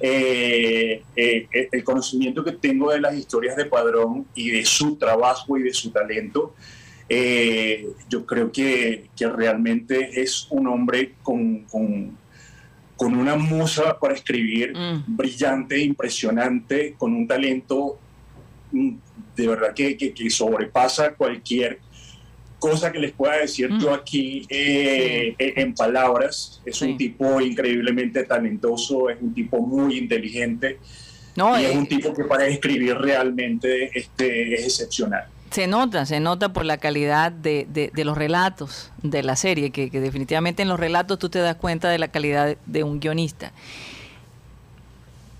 Eh, 0.00 1.02
eh, 1.16 1.46
el 1.72 1.84
conocimiento 1.84 2.44
que 2.44 2.52
tengo 2.52 2.90
de 2.92 3.00
las 3.00 3.14
historias 3.14 3.56
de 3.56 3.64
Padrón 3.66 4.26
y 4.34 4.50
de 4.50 4.64
su 4.64 4.96
trabajo 4.96 5.56
y 5.56 5.62
de 5.62 5.72
su 5.72 5.90
talento, 5.90 6.54
eh, 7.08 7.86
yo 8.08 8.26
creo 8.26 8.50
que, 8.52 9.06
que 9.16 9.26
realmente 9.28 10.20
es 10.20 10.46
un 10.50 10.66
hombre 10.66 11.14
con, 11.22 11.60
con- 11.64 12.16
con 12.96 13.14
una 13.16 13.36
musa 13.36 13.98
para 13.98 14.14
escribir 14.14 14.72
Mm. 14.76 15.04
brillante, 15.16 15.78
impresionante, 15.78 16.94
con 16.98 17.14
un 17.14 17.26
talento 17.26 17.98
mm, 18.72 18.90
de 19.36 19.46
verdad 19.48 19.74
que, 19.74 19.96
que- 19.96 20.12
que 20.12 20.28
sobrepasa 20.30 21.14
cualquier 21.14 21.78
cosa 22.58 22.90
que 22.90 22.98
les 22.98 23.12
pueda 23.12 23.36
decir 23.36 23.70
Mm. 23.70 23.80
yo 23.80 23.94
aquí 23.94 24.44
eh, 24.48 25.34
en 25.38 25.74
palabras. 25.74 26.60
Es 26.64 26.76
Sí. 26.78 26.86
un 26.86 26.96
tipo 26.96 27.40
increíblemente 27.40 28.24
talentoso, 28.24 29.08
es 29.10 29.18
un 29.20 29.32
tipo 29.34 29.60
muy 29.60 29.98
inteligente 29.98 30.78
no, 31.36 31.58
y 31.60 31.64
es 31.66 31.74
eh, 31.74 31.78
un 31.78 31.86
tipo 31.86 32.12
que 32.14 32.24
para 32.24 32.46
escribir 32.46 32.96
realmente 32.96 33.90
este, 33.96 34.54
es 34.54 34.64
excepcional. 34.64 35.26
Se 35.50 35.66
nota, 35.66 36.04
se 36.06 36.20
nota 36.20 36.52
por 36.52 36.64
la 36.64 36.76
calidad 36.78 37.30
de, 37.32 37.66
de- 37.70 37.90
de 37.94 38.04
los 38.04 38.16
relatos 38.18 38.90
de 39.02 39.22
la 39.22 39.36
serie, 39.36 39.70
que, 39.70 39.90
que 39.90 40.00
definitivamente 40.00 40.62
en 40.62 40.68
los 40.68 40.78
relatos 40.80 41.18
tú 41.18 41.28
te 41.28 41.38
das 41.38 41.56
cuenta 41.56 41.88
de 41.88 41.98
la 41.98 42.08
calidad 42.08 42.56
de, 42.66 42.82
un 42.84 43.00
guionista. 43.00 43.52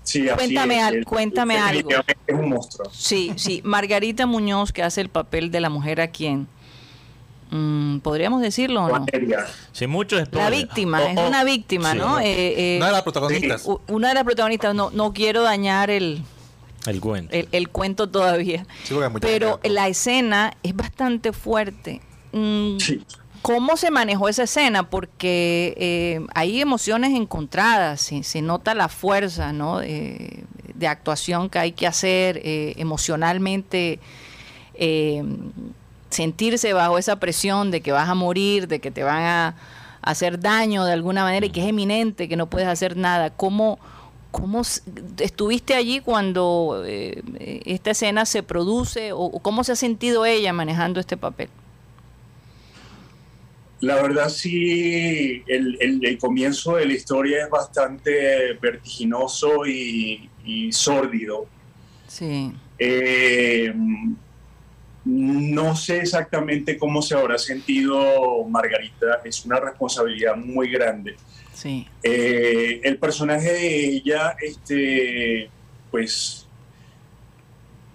Sí, 0.03 0.29
así 0.29 0.37
Cuéntame 0.37 0.77
es. 0.77 0.83
al- 0.83 0.95
Él 0.95 1.05
cuéntame 1.05 1.57
algo. 1.59 1.89
Es 2.25 2.35
un 2.35 2.49
monstruo. 2.49 2.89
Sí, 2.93 3.33
sí, 3.35 3.61
Margarita 3.65 4.25
Muñoz, 4.25 4.71
que 4.71 4.81
hace 4.83 5.01
el 5.01 5.09
papel 5.09 5.51
de 5.51 5.59
la 5.59 5.69
mujer 5.69 5.99
a 5.99 6.07
quien, 6.07 6.47
mm, 7.51 7.97
podríamos 7.99 8.41
decirlo 8.41 8.85
o 8.85 8.87
no, 8.87 9.05
la 10.31 10.49
víctima, 10.49 11.01
Oh, 11.01 11.07
es 11.07 11.17
oh. 11.17 11.27
una 11.27 11.43
víctima, 11.43 11.91
Sí. 11.91 11.97
¿no? 11.97 12.19
Eh, 12.19 12.75
eh, 12.75 12.77
Una 12.77 12.85
de 12.87 12.91
las 12.93 13.01
protagonistas. 13.03 13.65
u- 13.65 13.81
una 13.87 14.07
de 14.09 14.13
las 14.13 14.23
protagonistas, 14.23 14.73
no, 14.73 14.89
no 14.91 15.11
quiero 15.13 15.43
dañar 15.43 15.89
el, 15.89 16.23
El 16.87 16.99
cuento. 17.01 17.35
el, 17.35 17.47
el 17.51 17.69
cuento 17.69 18.09
todavía, 18.09 18.65
Sí, 18.83 18.95
pero 19.21 19.59
la 19.63 19.87
escena 19.87 20.53
es 20.63 20.75
bastante 20.75 21.33
fuerte. 21.33 22.01
Mm, 22.31 22.77
Sí. 22.79 23.03
¿Cómo 23.43 23.77
se 23.77 23.91
manejó 23.91 24.27
esa 24.27 24.43
escena? 24.43 24.89
Porque 24.89 25.73
eh, 25.77 26.25
hay 26.33 26.59
emociones 26.59 27.13
encontradas, 27.13 28.01
se, 28.01 28.23
se 28.23 28.41
nota 28.41 28.73
la 28.73 28.89
fuerza 28.89 29.53
¿no? 29.53 29.81
Eh, 29.81 30.43
de 30.73 30.87
actuación 30.87 31.49
que 31.49 31.59
hay 31.59 31.71
que 31.71 31.87
hacer 31.87 32.41
eh, 32.43 32.73
emocionalmente, 32.77 33.99
eh, 34.73 35.23
sentirse 36.09 36.73
bajo 36.73 36.97
esa 36.97 37.17
presión 37.19 37.71
de 37.71 37.81
que 37.81 37.91
vas 37.91 38.09
a 38.09 38.15
morir, 38.15 38.67
de 38.67 38.79
que 38.79 38.91
te 38.91 39.03
van 39.03 39.23
a 39.23 39.55
hacer 40.01 40.39
daño 40.39 40.83
de 40.83 40.93
alguna 40.93 41.23
manera 41.23 41.45
y 41.45 41.49
que 41.49 41.61
es 41.61 41.67
eminente, 41.67 42.27
que 42.27 42.35
no 42.35 42.47
puedes 42.47 42.67
hacer 42.67 42.97
nada. 42.97 43.29
¿Cómo, 43.29 43.79
cómo 44.39 44.61
estuviste 45.19 45.73
allí 45.73 45.99
cuando 45.99 46.83
eh, 46.85 47.21
esta 47.65 47.91
escena 47.91 48.25
se 48.25 48.43
produce 48.43 49.11
o 49.11 49.19
o 49.25 49.39
cómo 49.39 49.63
se 49.63 49.71
ha 49.73 49.75
sentido 49.75 50.25
ella 50.25 50.53
manejando 50.53 50.99
este 50.99 51.17
papel? 51.17 51.49
La 53.81 54.01
verdad 54.01 54.29
sí, 54.29 55.43
el, 55.47 55.77
el- 55.79 56.03
el 56.05 56.17
comienzo 56.17 56.77
de 56.77 56.85
la 56.87 56.93
historia 56.93 57.43
es 57.43 57.49
bastante 57.49 58.53
vertiginoso 58.61 59.65
y, 59.67 60.29
y 60.43 60.71
sórdido. 60.71 61.45
Sí. 62.07 62.51
Eh, 62.79 63.71
no 65.05 65.75
sé 65.75 65.99
exactamente 65.99 66.77
cómo 66.77 67.01
se 67.01 67.15
habrá 67.15 67.37
sentido 67.37 68.43
Margarita, 68.49 69.21
es 69.23 69.45
una 69.45 69.59
responsabilidad 69.59 70.35
muy 70.35 70.69
grande. 70.69 71.15
Sí. 71.57 71.87
Eh, 72.03 72.81
el 72.83 72.99
personaje 72.99 73.51
de 73.51 73.85
ella, 73.87 74.35
este, 74.39 75.49
pues, 75.89 76.47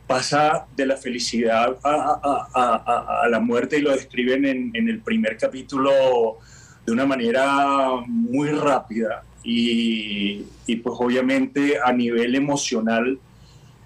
pasa 0.08 0.66
de 0.76 0.84
la 0.84 0.96
felicidad 0.96 1.78
a, 1.84 3.24
la 3.30 3.38
muerte 3.38 3.78
y 3.78 3.82
lo 3.82 3.92
describen 3.92 4.44
en, 4.46 4.88
el 4.88 5.00
primer 5.00 5.36
capítulo 5.36 6.38
de 6.84 6.90
una 6.90 7.06
manera 7.06 8.02
muy 8.04 8.48
rápida 8.48 9.22
y, 9.44 10.44
y, 10.66 10.76
pues 10.76 10.96
obviamente 10.98 11.78
a 11.82 11.92
nivel 11.92 12.34
emocional 12.34 13.16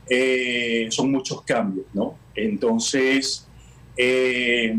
eh, 0.09 0.89
son 0.91 1.13
muchos 1.13 1.43
cambios, 1.43 1.85
¿no? 1.93 2.17
Entonces, 2.35 3.46
eh, 3.97 4.77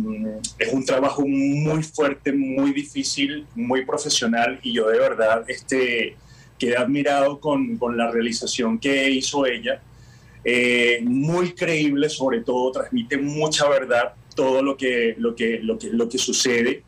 es 0.59 0.73
un 0.73 0.85
trabajo 0.85 1.25
muy 1.25 1.81
fuerte, 1.81 2.31
muy 2.31 2.71
difícil, 2.71 3.47
muy 3.55 3.83
profesional 3.83 4.59
y 4.61 4.73
yo 4.73 4.87
de 4.89 4.99
verdad 4.99 5.43
este, 5.47 6.15
quedé 6.59 6.77
admirado 6.77 7.39
con, 7.39 7.77
con 7.77 7.97
la 7.97 8.11
realización 8.11 8.77
que 8.79 9.09
hizo 9.09 9.45
ella. 9.45 9.81
Eh, 10.43 10.99
muy 11.03 11.53
creíble, 11.53 12.09
sobre 12.09 12.41
todo, 12.41 12.71
transmite 12.71 13.17
mucha 13.17 13.67
verdad 13.67 14.13
todo 14.35 14.61
lo 14.61 14.77
que, 14.77 15.15
lo 15.17 15.35
que, 15.35 15.59
lo 15.59 15.77
que, 15.77 15.89
lo 15.89 16.07
que 16.07 16.17
sucede. 16.17 16.83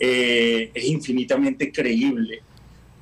Eh, 0.00 0.70
es 0.74 0.84
infinitamente 0.86 1.70
creíble 1.70 2.42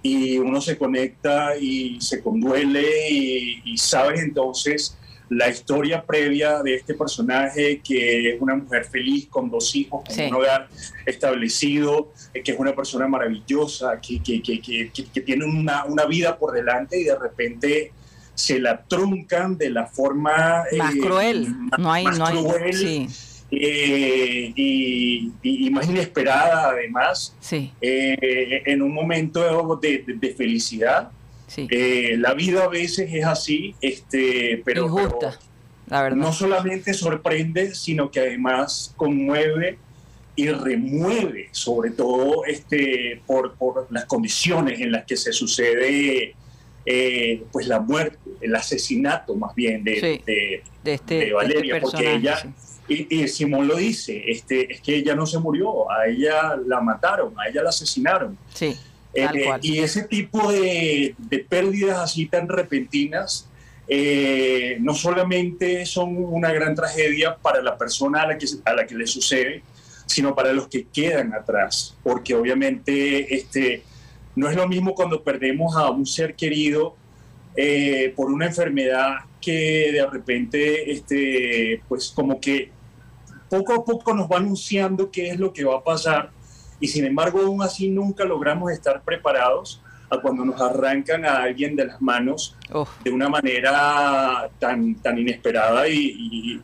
y 0.02 0.36
uno 0.36 0.60
se 0.60 0.76
conecta 0.76 1.56
y 1.56 1.98
se 2.00 2.22
conduele 2.22 3.10
y, 3.10 3.62
y 3.64 3.78
sabes 3.78 4.20
entonces 4.20 4.98
la 5.30 5.48
historia 5.48 6.02
previa 6.04 6.60
de 6.62 6.74
este 6.74 6.92
personaje 6.94 7.80
que 7.82 8.30
es 8.34 8.40
una 8.40 8.56
mujer 8.56 8.84
feliz 8.84 9.28
con 9.28 9.48
dos 9.48 9.74
hijos, 9.76 10.02
con 10.04 10.14
Sí. 10.14 10.22
un 10.24 10.34
hogar 10.34 10.68
establecido, 11.06 12.12
eh, 12.34 12.42
que 12.42 12.52
es 12.52 12.58
una 12.58 12.74
persona 12.74 13.06
maravillosa, 13.06 14.00
que, 14.00 14.20
que, 14.22 14.42
que, 14.42 14.60
que, 15.14 15.20
tiene 15.20 15.44
una, 15.44 15.84
una 15.84 16.04
vida 16.06 16.36
por 16.36 16.52
delante 16.52 17.00
y 17.00 17.04
de 17.04 17.16
repente 17.16 17.92
se 18.34 18.58
la 18.58 18.82
truncan 18.82 19.56
de 19.56 19.70
la 19.70 19.86
forma 19.86 20.64
Más 20.76 20.94
eh, 20.94 20.98
cruel. 20.98 21.48
más- 21.48 21.78
No 21.78 21.92
hay, 21.92 22.04
más 22.04 22.18
no 22.18 22.26
hay. 22.26 22.36
cruel, 22.44 22.74
Sí, 22.74 23.06
eh, 23.52 24.52
y, 24.56 25.32
y- 25.42 25.66
y 25.66 25.70
más 25.70 25.88
inesperada 25.88 26.70
además 26.70 27.34
sí, 27.40 27.72
eh, 27.80 28.62
en 28.66 28.82
un 28.82 28.92
momento 28.92 29.76
de, 29.80 29.98
de- 30.06 30.14
de 30.14 30.34
felicidad. 30.34 31.10
Sí. 31.54 31.66
Eh, 31.70 32.14
la 32.18 32.32
vida 32.34 32.64
a 32.64 32.68
veces 32.68 33.10
es 33.12 33.24
así, 33.24 33.74
este, 33.80 34.62
pero, 34.64 34.84
Injusta, 34.86 35.26
la 35.88 35.98
pero 35.98 36.02
verdad. 36.04 36.16
no 36.16 36.32
solamente 36.32 36.94
sorprende, 36.94 37.74
sino 37.74 38.10
que 38.10 38.20
además 38.20 38.94
conmueve 38.96 39.78
y 40.36 40.48
remueve, 40.48 41.48
sobre 41.50 41.90
todo 41.90 42.44
este, 42.46 43.20
por, 43.26 43.54
por 43.56 43.88
las 43.90 44.04
condiciones 44.06 44.80
en 44.80 44.92
las 44.92 45.04
que 45.04 45.16
se 45.16 45.32
sucede 45.32 46.34
eh, 46.86 47.42
pues 47.52 47.66
la 47.66 47.78
muerte, 47.80 48.18
el 48.40 48.54
asesinato 48.56 49.34
más 49.34 49.54
bien 49.54 49.84
de, 49.84 49.94
Sí. 50.00 50.22
de- 50.24 50.62
de 50.82 50.94
este, 50.94 51.14
de 51.16 51.24
de 51.26 51.32
Valeria, 51.34 51.74
este 51.76 51.80
porque 51.82 52.14
ella- 52.14 52.38
sí. 52.88 53.06
y, 53.10 53.20
y 53.22 53.28
Simón 53.28 53.68
lo 53.68 53.76
dice, 53.76 54.22
este, 54.30 54.72
es 54.72 54.80
que 54.80 54.96
ella 54.96 55.14
no 55.14 55.26
se 55.26 55.38
murió, 55.38 55.90
a 55.90 56.06
ella 56.06 56.56
la 56.66 56.80
mataron, 56.80 57.34
a 57.38 57.48
ella 57.50 57.62
la 57.62 57.68
asesinaron. 57.68 58.38
Sí, 58.54 58.74
tal 59.14 59.36
Eh, 59.36 59.44
cual. 59.44 59.60
y 59.62 59.78
ese 59.80 60.02
tipo 60.04 60.50
de, 60.52 61.14
de 61.18 61.38
pérdidas 61.40 61.98
así 61.98 62.26
tan 62.26 62.48
repentinas 62.48 63.48
eh, 63.88 64.76
no 64.80 64.94
solamente 64.94 65.84
son 65.84 66.16
una 66.16 66.52
gran 66.52 66.74
tragedia 66.76 67.36
para 67.36 67.60
la 67.60 67.76
persona 67.76 68.22
a 68.22 68.28
la, 68.28 68.38
que, 68.38 68.46
a 68.64 68.72
la 68.72 68.86
que 68.86 68.94
le 68.94 69.06
sucede, 69.06 69.62
sino 70.06 70.34
para 70.34 70.52
los 70.52 70.68
que 70.68 70.86
quedan 70.86 71.34
atrás, 71.34 71.96
porque 72.04 72.34
obviamente 72.34 73.34
este, 73.34 73.82
no 74.36 74.48
es 74.48 74.54
lo 74.56 74.68
mismo 74.68 74.94
cuando 74.94 75.22
perdemos 75.24 75.76
a 75.76 75.90
un 75.90 76.06
ser 76.06 76.36
querido 76.36 76.94
eh, 77.56 78.12
por 78.14 78.30
una 78.30 78.46
enfermedad 78.46 79.14
que 79.40 79.90
de 79.92 80.06
repente, 80.06 80.92
este, 80.92 81.82
pues 81.88 82.12
como 82.14 82.40
que 82.40 82.70
poco 83.48 83.72
a 83.74 83.84
poco 83.84 84.14
nos 84.14 84.30
va 84.30 84.36
anunciando 84.36 85.10
qué 85.10 85.30
es 85.30 85.38
lo 85.40 85.52
que 85.52 85.64
va 85.64 85.78
a 85.78 85.82
pasar 85.82 86.30
y 86.80 86.88
sin 86.88 87.04
embargo 87.04 87.40
aún 87.40 87.62
así 87.62 87.88
nunca 87.90 88.24
logramos 88.24 88.72
estar 88.72 89.02
preparados 89.02 89.82
a 90.08 90.20
cuando 90.20 90.44
nos 90.44 90.60
arrancan 90.60 91.24
a 91.24 91.42
alguien 91.42 91.76
de 91.76 91.84
las 91.86 92.00
manos 92.02 92.56
de 93.04 93.10
una 93.10 93.28
manera 93.28 94.50
tan, 94.58 94.96
tan 94.96 95.18
inesperada 95.18 95.86
y, 95.88 96.14
y, 96.18 96.60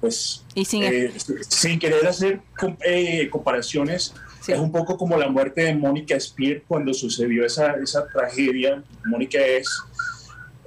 pues 0.00 0.44
Y 0.54 0.64
sin 0.64 0.82
eh, 0.84 1.12
sin 1.48 1.78
querer 1.78 2.06
hacer 2.06 2.40
eh, 2.84 3.28
comparaciones, 3.30 4.14
Sí. 4.40 4.52
es 4.52 4.60
un 4.60 4.70
poco 4.70 4.96
como 4.96 5.16
la 5.16 5.28
muerte 5.28 5.62
de 5.62 5.74
Mónica 5.74 6.18
Spear 6.20 6.62
cuando 6.68 6.94
sucedió 6.94 7.44
esa, 7.44 7.72
esa 7.82 8.06
tragedia. 8.06 8.80
Mónica 9.04 9.40
es, 9.40 9.66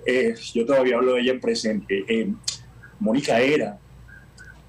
eh, 0.05 0.35
yo 0.53 0.65
todavía 0.65 0.97
hablo 0.97 1.13
de 1.13 1.21
ella 1.21 1.31
en 1.31 1.39
presente, 1.39 2.03
eh, 2.09 2.29
Mónica 2.99 3.39
era 3.39 3.77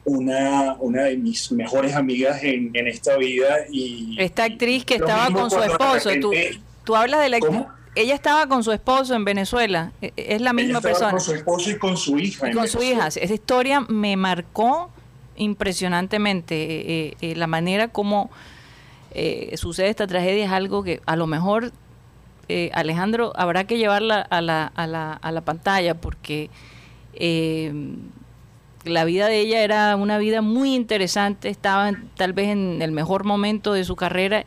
una, 0.04 0.74
una 0.80 1.02
de 1.04 1.16
mis 1.16 1.52
mejores 1.52 1.94
amigas 1.94 2.42
en, 2.42 2.70
en 2.74 2.86
esta 2.88 3.16
vida 3.16 3.58
y... 3.70 4.16
Esta 4.18 4.44
actriz 4.44 4.84
que 4.84 4.94
estaba 4.94 5.30
con 5.30 5.50
su 5.50 5.62
esposo, 5.62 6.10
tú, 6.20 6.30
repente- 6.32 6.60
tú 6.84 6.96
hablas 6.96 7.20
de 7.20 7.28
la 7.28 7.38
¿Cómo? 7.40 7.68
ella 7.94 8.14
estaba 8.14 8.46
con 8.46 8.62
su 8.64 8.72
esposo 8.72 9.14
en 9.14 9.24
Venezuela, 9.24 9.92
e- 10.00 10.12
es 10.16 10.40
la 10.40 10.52
misma 10.52 10.80
persona. 10.80 11.10
con 11.10 11.20
su 11.20 11.34
esposo 11.34 11.70
y 11.70 11.78
con 11.78 11.96
su 11.96 12.18
hija. 12.18 12.48
Y 12.48 12.52
con 12.52 12.66
su 12.68 12.78
Venezuela. 12.78 13.08
hija. 13.08 13.20
Esa 13.20 13.34
historia 13.34 13.80
me 13.88 14.16
marcó 14.16 14.90
impresionantemente. 15.36 16.54
eh, 16.54 16.84
eh, 16.88 17.16
eh, 17.32 17.36
la 17.36 17.46
manera 17.46 17.88
como 17.88 18.30
eh, 19.12 19.54
sucede 19.56 19.88
esta 19.88 20.06
tragedia 20.06 20.44
es 20.46 20.50
algo 20.52 20.82
que 20.84 21.00
a 21.06 21.16
lo 21.16 21.26
mejor, 21.26 21.72
eh, 22.48 22.70
Alejandro, 22.74 23.32
habrá 23.36 23.64
que 23.64 23.76
llevarla 23.76 24.20
a 24.20 24.40
la, 24.40 24.66
a 24.74 24.86
la, 24.86 25.12
a 25.14 25.32
la 25.32 25.40
pantalla 25.40 25.94
porque 26.00 26.48
eh, 27.14 27.72
la 28.84 29.04
vida 29.04 29.26
de 29.28 29.40
ella 29.40 29.62
era 29.62 29.96
una 29.96 30.18
vida 30.18 30.40
muy 30.42 30.74
interesante, 30.74 31.48
estaba 31.48 31.92
tal 32.16 32.32
vez 32.32 32.48
en 32.48 32.80
el 32.82 32.92
mejor 32.92 33.24
momento 33.24 33.72
de 33.72 33.84
su 33.84 33.96
carrera 33.96 34.44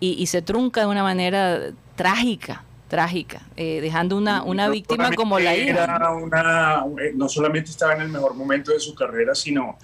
y, 0.00 0.12
y 0.12 0.26
se 0.26 0.42
trunca 0.42 0.80
de 0.82 0.86
una 0.86 1.02
manera 1.02 1.70
trágica, 1.96 2.64
trágica, 2.88 3.42
eh, 3.56 3.80
dejando 3.80 4.16
una, 4.16 4.42
una 4.42 4.66
No 4.66 4.72
víctima 4.72 5.12
como 5.14 5.38
la 5.38 5.56
hija. 5.56 5.84
era 5.84 6.10
una- 6.12 6.84
eh, 7.02 7.12
no 7.14 7.28
solamente 7.28 7.70
estaba 7.70 7.94
en 7.94 8.02
el 8.02 8.08
mejor 8.08 8.34
momento 8.34 8.72
de 8.72 8.80
su 8.80 8.94
carrera, 8.94 9.34
sino 9.34 9.76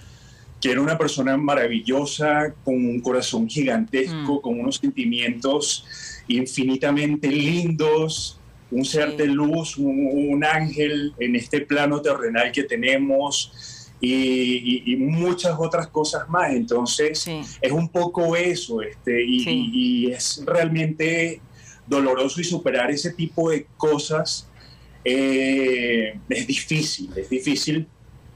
que 0.61 0.71
era 0.73 0.81
una 0.81 0.97
persona 0.97 1.37
maravillosa, 1.37 2.55
con 2.65 2.75
un 2.75 3.01
corazón 3.01 3.49
gigantesco, 3.49 4.39
Mm. 4.39 4.41
con 4.41 4.59
unos 4.61 4.77
sentimientos 4.77 5.85
infinitamente 6.27 7.29
lindos, 7.29 8.39
un 8.71 8.85
ser 8.85 9.11
Sí. 9.11 9.17
de 9.19 9.27
luz, 9.27 9.77
un, 9.77 10.09
un 10.33 10.45
ángel 10.45 11.13
en 11.19 11.37
este 11.37 11.61
plano 11.61 12.01
terrenal 12.01 12.51
que 12.51 12.65
tenemos 12.65 13.53
y, 14.01 14.13
y- 14.13 14.93
y 14.93 14.97
muchas 14.97 15.55
otras 15.59 15.89
cosas 15.89 16.29
más. 16.29 16.53
Entonces, 16.53 17.19
Sí. 17.21 17.41
es 17.61 17.73
un 17.73 17.89
poco 17.89 18.37
eso, 18.37 18.83
este, 18.83 19.25
y, 19.25 19.41
Sí. 19.45 19.51
y- 19.73 20.07
y 20.09 20.13
es 20.13 20.43
realmente 20.45 21.41
doloroso 21.87 22.41
y 22.41 22.45
superar 22.45 22.91
ese 22.91 23.13
tipo 23.13 23.51
de 23.51 23.67
cosas 23.77 24.49
eh, 25.07 26.19
es 26.31 26.47
difícil, 26.47 27.11
es 27.17 27.29
difícil, 27.29 27.87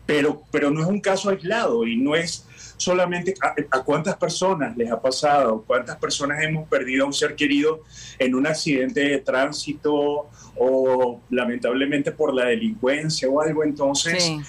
pero, 0.04 0.42
pero 0.50 0.70
no 0.70 0.82
es 0.82 0.86
un 0.86 1.00
caso 1.00 1.30
aislado 1.30 1.86
y 1.86 1.96
no 1.96 2.14
es 2.14 2.44
solamente 2.76 3.34
a, 3.40 3.54
a 3.78 3.82
cuántas 3.82 4.16
personas 4.16 4.76
les 4.76 4.90
ha 4.92 5.00
pasado, 5.00 5.64
cuántas 5.66 5.96
personas 5.96 6.42
hemos 6.42 6.68
perdido 6.68 7.04
a 7.04 7.06
un 7.06 7.12
ser 7.14 7.34
querido 7.34 7.80
en 8.18 8.34
un 8.34 8.46
accidente 8.46 9.00
de 9.00 9.18
tránsito 9.18 10.28
o 10.56 11.20
lamentablemente 11.30 12.12
por 12.12 12.34
la 12.34 12.44
delincuencia 12.46 13.28
o 13.28 13.40
algo, 13.40 13.64
entonces... 13.64 14.22
Sí. 14.24 14.40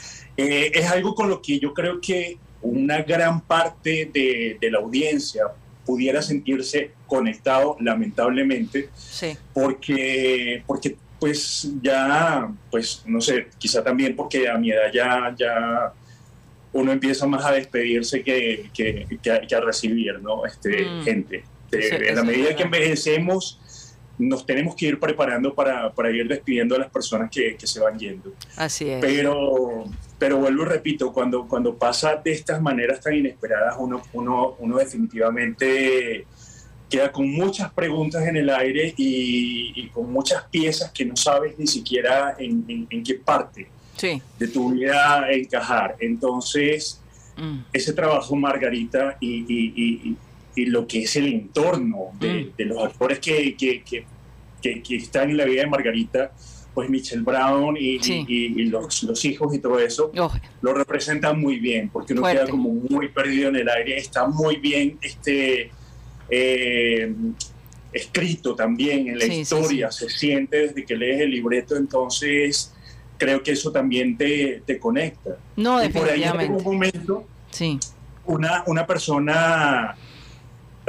Eh, 0.42 0.72
es 0.74 0.90
algo 0.90 1.14
con 1.16 1.30
lo 1.30 1.42
que 1.42 1.60
yo 1.60 1.74
creo 1.74 2.00
que 2.02 2.38
una 2.62 3.02
gran 3.04 3.42
parte 3.42 4.10
de, 4.14 4.58
de 4.60 4.72
la 4.72 4.80
audiencia 4.80 5.44
pudiera 5.86 6.22
sentirse 6.22 6.92
conectado, 7.08 7.76
lamentablemente, 7.80 8.90
Sí. 8.96 9.36
porque, 9.54 10.64
porque 10.68 10.96
pues 11.20 11.70
ya, 11.82 12.50
pues 12.72 13.04
no 13.06 13.20
sé, 13.20 13.48
quizá 13.58 13.84
también 13.84 14.16
porque 14.16 14.48
a 14.48 14.58
mi 14.58 14.72
edad 14.72 14.92
ya, 14.94 15.36
ya 15.38 15.94
uno 16.72 16.92
empieza 16.92 17.26
más 17.28 17.44
a 17.46 17.52
despedirse 17.52 18.22
que, 18.24 18.70
que, 18.74 19.06
que 19.22 19.32
a, 19.32 19.42
que 19.42 19.56
a 19.56 19.60
recibir, 19.62 20.20
¿no? 20.22 20.46
Este, 20.46 20.86
Mm. 20.86 21.04
gente. 21.04 21.44
De- 21.72 21.80
Eso- 21.80 21.96
en 21.96 22.16
la 22.16 22.24
medida 22.24 22.56
que 22.56 22.64
envejecemos, 22.64 23.60
nos 24.20 24.46
tenemos 24.46 24.76
que 24.76 24.88
ir 24.88 25.00
preparando 25.00 25.56
para, 25.56 25.92
para 25.94 26.12
ir 26.12 26.28
despidiendo 26.28 26.76
a 26.76 26.80
las 26.80 26.92
personas 26.92 27.32
que, 27.32 27.56
que, 27.56 27.66
se 27.66 27.80
van 27.80 27.98
yendo. 27.98 28.34
Así 28.58 28.90
es. 28.90 29.00
Pero, 29.00 29.86
pero 30.20 30.38
vuelvo 30.38 30.64
y 30.64 30.66
repito, 30.66 31.14
cuando, 31.14 31.48
cuando 31.48 31.76
pasa 31.76 32.18
de 32.18 32.34
estas 32.34 32.62
maneras 32.62 33.00
tan 33.00 33.16
inesperadas, 33.16 33.76
uno, 33.80 34.02
uno, 34.14 34.56
uno 34.60 34.78
definitivamente 34.78 36.28
queda 36.90 37.12
con 37.12 37.32
muchas 37.32 37.72
preguntas 37.72 38.28
en 38.28 38.36
el 38.36 38.50
aire 38.50 38.94
y, 38.98 39.72
y, 39.76 39.88
con 39.90 40.12
muchas 40.12 40.44
piezas 40.46 40.92
que 40.92 41.06
no 41.06 41.16
sabes 41.16 41.58
ni 41.58 41.68
siquiera 41.68 42.36
en, 42.38 42.66
en, 42.68 42.88
en 42.90 43.04
qué 43.04 43.14
parte 43.14 43.70
sí. 43.96 44.22
de 44.38 44.48
tu 44.48 44.72
vida 44.72 45.32
encajar. 45.32 45.96
Entonces, 46.00 47.00
mm. 47.38 47.60
ese 47.72 47.94
trabajo, 47.94 48.36
Margarita, 48.36 49.18
y, 49.20 49.46
y, 49.48 50.10
y, 50.10 50.18
lo 50.56 50.88
que 50.88 51.04
es 51.04 51.16
el 51.16 51.28
entorno 51.28 52.12
de, 52.20 52.34
mm. 52.46 52.56
de 52.58 52.66
los 52.66 52.84
actores 52.84 53.20
que, 53.20 53.56
que, 53.56 53.84
que, 53.84 54.82
que, 54.82 54.96
están 54.96 55.30
en 55.30 55.38
la 55.38 55.46
vida 55.46 55.62
de 55.62 55.68
Margarita, 55.68 56.32
pues 56.74 56.90
Michelle 56.90 57.22
Brown 57.24 57.78
y, 57.80 58.00
sí. 58.00 58.26
los, 58.66 59.04
los, 59.04 59.26
hijos 59.26 59.54
y 59.56 59.60
todo 59.60 59.80
eso, 59.80 60.12
oh. 60.18 60.32
lo 60.62 60.74
representan 60.74 61.40
muy 61.40 61.60
bien, 61.60 61.90
porque 61.90 62.14
uno 62.14 62.22
Fuerte. 62.24 62.40
queda 62.42 62.50
como 62.50 62.70
muy 62.70 63.08
perdido 63.10 63.50
en 63.50 63.56
el 63.58 63.70
aire. 63.70 63.98
Está 63.98 64.28
muy 64.28 64.58
bien 64.58 64.98
este... 65.02 65.72
Eh, 66.30 67.14
escrito 67.92 68.56
también 68.56 69.08
en 69.08 69.18
la 69.18 69.26
Sí, 69.26 69.34
historia, 69.40 69.92
sí. 69.92 70.06
se 70.06 70.10
siente 70.16 70.58
desde 70.68 70.86
que 70.86 70.96
lees 70.96 71.22
el 71.22 71.32
libreto, 71.32 71.76
entonces 71.76 72.72
creo 73.18 73.42
que 73.42 73.52
eso 73.52 73.72
también 73.72 74.18
te, 74.18 74.62
te 74.66 74.78
conecta. 74.80 75.38
No, 75.56 75.84
y 75.84 75.90
por 75.90 76.04
ahí 76.10 76.24
en 76.24 76.38
definitivamente. 76.38 76.54
algún 76.54 76.64
momento, 76.64 77.28
Sí. 77.52 77.80
una, 78.26 78.64
una 78.68 78.86
persona 78.86 79.96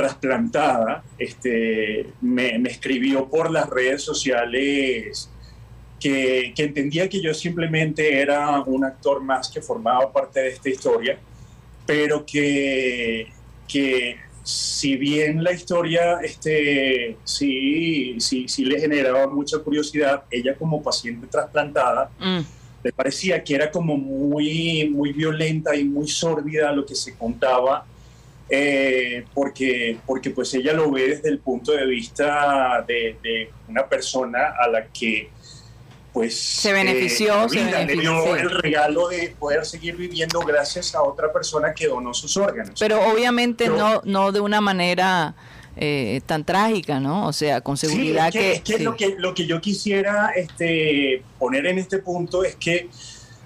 trasplantada 0.00 1.02
este, 1.18 2.06
me, 2.22 2.58
me 2.58 2.70
escribió 2.70 3.28
por 3.28 3.50
las 3.50 3.68
redes 3.68 4.02
sociales 4.02 5.28
que, 5.98 6.52
que 6.56 6.64
entendía 6.64 7.08
que 7.08 7.20
yo 7.20 7.34
simplemente 7.34 8.20
era 8.20 8.62
un 8.62 8.84
actor 8.84 9.22
más 9.22 9.50
que 9.50 9.60
formaba 9.60 10.10
parte 10.10 10.40
de 10.40 10.48
esta 10.48 10.70
historia, 10.70 11.18
pero 11.84 12.24
que, 12.24 13.28
que 13.68 14.16
si 14.42 14.96
bien 14.96 15.44
la 15.44 15.52
historia 15.52 16.20
este, 16.22 17.18
sí, 17.24 18.16
sí, 18.18 18.48
sí 18.48 18.64
le 18.64 18.80
generaba 18.80 19.26
mucha 19.26 19.58
curiosidad, 19.58 20.24
ella 20.30 20.54
como 20.56 20.82
paciente 20.82 21.26
trasplantada, 21.26 22.10
Mm. 22.18 22.40
le 22.82 22.92
parecía 22.92 23.44
que 23.44 23.54
era 23.54 23.70
como 23.70 23.98
muy, 23.98 24.88
muy 24.88 25.12
violenta 25.12 25.76
y 25.76 25.84
muy 25.84 26.08
sórdida 26.08 26.72
lo 26.72 26.86
que 26.86 26.94
se 26.94 27.14
contaba, 27.14 27.84
eh, 28.50 29.24
porque, 29.32 29.98
porque 30.04 30.30
pues 30.30 30.52
ella 30.54 30.72
lo 30.72 30.90
ve 30.90 31.08
desde 31.08 31.28
el 31.28 31.38
punto 31.38 31.72
de 31.72 31.86
vista 31.86 32.84
de, 32.86 33.16
de 33.22 33.50
una 33.68 33.86
persona 33.86 34.54
a 34.60 34.68
la 34.68 34.86
que 34.88 35.30
pues 36.12 36.36
Se 36.36 36.72
benefició, 36.72 37.44
eh, 37.44 37.48
se 37.48 37.64
dio 37.64 37.70
benefició, 37.70 38.24
sí. 38.24 38.40
el 38.40 38.50
regalo 38.50 39.08
de 39.08 39.34
poder 39.38 39.64
seguir 39.64 39.96
viviendo 39.96 40.40
gracias 40.40 40.94
a 40.94 41.02
otra 41.02 41.32
persona 41.32 41.72
que 41.72 41.86
donó 41.86 42.12
sus 42.12 42.36
órganos. 42.36 42.74
Pero 42.78 43.00
obviamente 43.12 43.68
no, 43.68 44.02
no 44.04 44.32
de 44.32 44.40
una 44.40 44.60
manera 44.60 45.34
eh, 45.76 46.20
tan 46.26 46.44
trágica, 46.44 46.98
¿no? 46.98 47.28
O 47.28 47.32
sea, 47.32 47.60
con 47.60 47.76
seguridad 47.76 48.32
Sí, 48.32 48.38
es 48.38 48.44
que, 48.44 48.50
que... 48.50 48.52
es 48.54 48.62
que 48.62 48.78
sí. 48.78 48.82
lo 48.82 48.96
que 48.96 49.14
lo 49.18 49.34
que 49.34 49.46
yo 49.46 49.60
quisiera 49.60 50.32
este, 50.34 51.22
poner 51.38 51.66
en 51.66 51.78
este 51.78 51.98
punto 51.98 52.42
es 52.42 52.56
que 52.56 52.88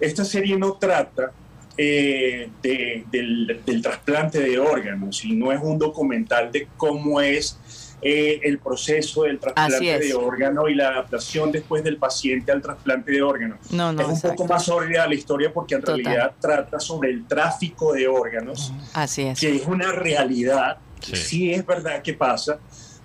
esta 0.00 0.24
serie 0.24 0.56
no 0.56 0.74
trata 0.74 1.32
eh, 1.76 2.48
de- 2.62 3.04
del, 3.10 3.60
del 3.66 3.82
trasplante 3.82 4.38
de 4.40 4.58
órganos 4.58 5.24
y 5.24 5.32
no 5.34 5.50
es 5.52 5.60
un 5.62 5.78
documental 5.78 6.52
de 6.52 6.68
cómo 6.76 7.20
es 7.20 7.58
eh, 8.06 8.40
el 8.44 8.58
proceso 8.58 9.22
del 9.22 9.38
trasplante 9.38 9.98
de 9.98 10.14
órgano 10.14 10.68
y 10.68 10.74
la 10.74 10.88
adaptación 10.88 11.50
después 11.50 11.82
del 11.82 11.96
paciente 11.96 12.52
al 12.52 12.60
trasplante 12.60 13.10
de 13.12 13.22
órgano. 13.22 13.56
No, 13.70 13.92
no, 13.92 14.02
es 14.02 14.06
un 14.08 14.14
exacto. 14.14 14.36
poco 14.42 14.52
más 14.52 14.64
sórdida 14.64 15.06
la 15.06 15.14
historia 15.14 15.52
porque 15.52 15.76
en 15.76 15.80
Total. 15.80 16.04
realidad 16.04 16.32
trata 16.38 16.78
sobre 16.80 17.10
el 17.10 17.26
tráfico 17.26 17.92
de 17.94 18.06
órganos 18.06 18.72
Así 18.92 19.22
es. 19.22 19.40
que 19.40 19.56
es 19.56 19.66
una 19.66 19.90
realidad, 19.92 20.76
Sí. 21.00 21.16
sí. 21.16 21.52
es 21.52 21.64
verdad 21.66 22.02
que 22.02 22.14
pasa. 22.14 22.58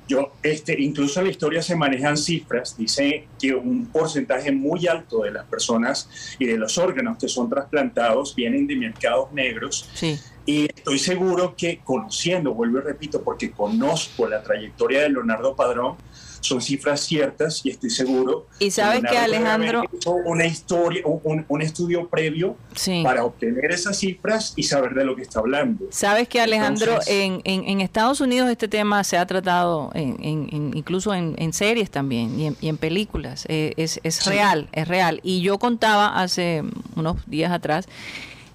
Yo, 0.10 0.32
este, 0.42 0.76
incluso 0.82 1.20
en 1.20 1.28
la 1.28 1.32
historia 1.32 1.62
se 1.62 1.76
manejan 1.76 2.18
cifras, 2.18 2.76
dice 2.76 3.28
que 3.40 3.54
un 3.54 3.86
porcentaje 3.86 4.52
muy 4.52 4.88
alto 4.88 5.22
de 5.22 5.30
las 5.30 5.46
personas 5.46 6.10
y 6.40 6.48
de 6.48 6.58
los 6.58 6.80
órganos 6.80 7.20
que 7.20 7.28
son 7.30 7.48
trasplantados 7.48 8.34
vienen 8.36 8.66
de 8.66 8.76
mercados 8.76 9.32
negros 9.32 9.88
Sí. 9.94 10.18
y 10.48 10.66
estoy 10.66 10.98
seguro 10.98 11.54
que 11.56 11.82
conociendo, 11.84 12.56
vuelvo 12.56 12.80
y 12.80 12.82
repito, 12.82 13.22
porque 13.24 13.52
conozco 13.52 14.28
la 14.28 14.42
trayectoria 14.42 15.02
de 15.04 15.10
Leonardo 15.10 15.56
Padrón, 15.56 15.96
son 16.42 16.62
cifras 16.62 17.02
ciertas 17.02 17.66
y 17.66 17.70
estoy 17.72 17.90
seguro. 17.90 18.48
Y 18.60 18.72
sabes 18.72 19.02
que 19.10 19.18
Alejandro... 19.18 19.84
una 20.26 20.46
historia, 20.46 21.02
un, 21.06 21.62
estudio 21.62 22.08
previo 22.08 22.56
Sí. 22.76 23.02
para 23.04 23.24
obtener 23.26 23.72
esas 23.72 23.98
cifras 23.98 24.54
y 24.56 24.64
saber 24.64 24.94
de 24.94 25.04
lo 25.06 25.16
que 25.16 25.22
está 25.24 25.40
hablando. 25.40 25.86
Sabes 25.92 26.28
que 26.28 26.40
Alejandro, 26.42 26.92
Entonces- 26.94 27.14
en, 27.14 27.42
en, 27.44 27.64
en 27.68 27.82
Estados 27.82 28.22
Unidos 28.22 28.50
este 28.50 28.68
tema 28.68 29.04
se 29.04 29.18
ha 29.18 29.26
tratado 29.26 29.92
en, 29.94 30.18
en- 30.24 30.50
en- 30.52 30.78
incluso 30.78 31.14
en, 31.14 31.36
series 31.54 31.90
también 31.92 32.40
y 32.40 32.48
en, 32.48 32.58
y 32.62 32.72
películas. 32.74 33.46
Eh, 33.50 33.74
es 33.78 34.00
es 34.04 34.16
Sí. 34.16 34.30
real, 34.30 34.68
es 34.72 34.88
real. 34.88 35.20
Y 35.24 35.42
yo 35.42 35.58
contaba 35.60 36.22
hace 36.22 36.64
unos 36.96 37.18
días 37.28 37.52
atrás 37.52 37.88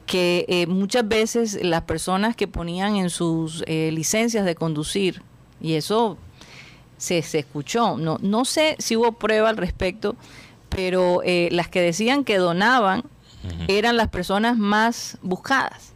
que 0.07 0.44
eh, 0.49 0.66
muchas 0.66 1.07
veces 1.09 1.59
las 1.62 1.83
personas 1.83 2.37
que 2.37 2.47
ponían 2.47 2.97
en 2.97 3.09
sus 3.11 3.64
eh, 3.66 3.90
licencias 3.92 4.44
de 4.44 4.55
conducir, 4.55 5.23
y 5.61 5.75
eso 5.75 6.18
se, 7.04 7.22
se 7.22 7.38
escuchó, 7.40 7.96
no, 7.98 8.18
no 8.22 8.44
sé 8.44 8.76
si 8.78 8.96
hubo 8.96 9.12
prueba 9.12 9.48
al 9.50 9.56
respecto, 9.56 10.16
pero 10.68 11.20
eh, 11.24 11.48
las 11.52 11.68
que 11.68 11.80
decían 11.80 12.24
que 12.24 12.38
donaban 12.38 13.04
eran 13.68 13.96
las 13.98 14.08
personas 14.08 14.56
más 14.56 15.18
buscadas. 15.20 15.92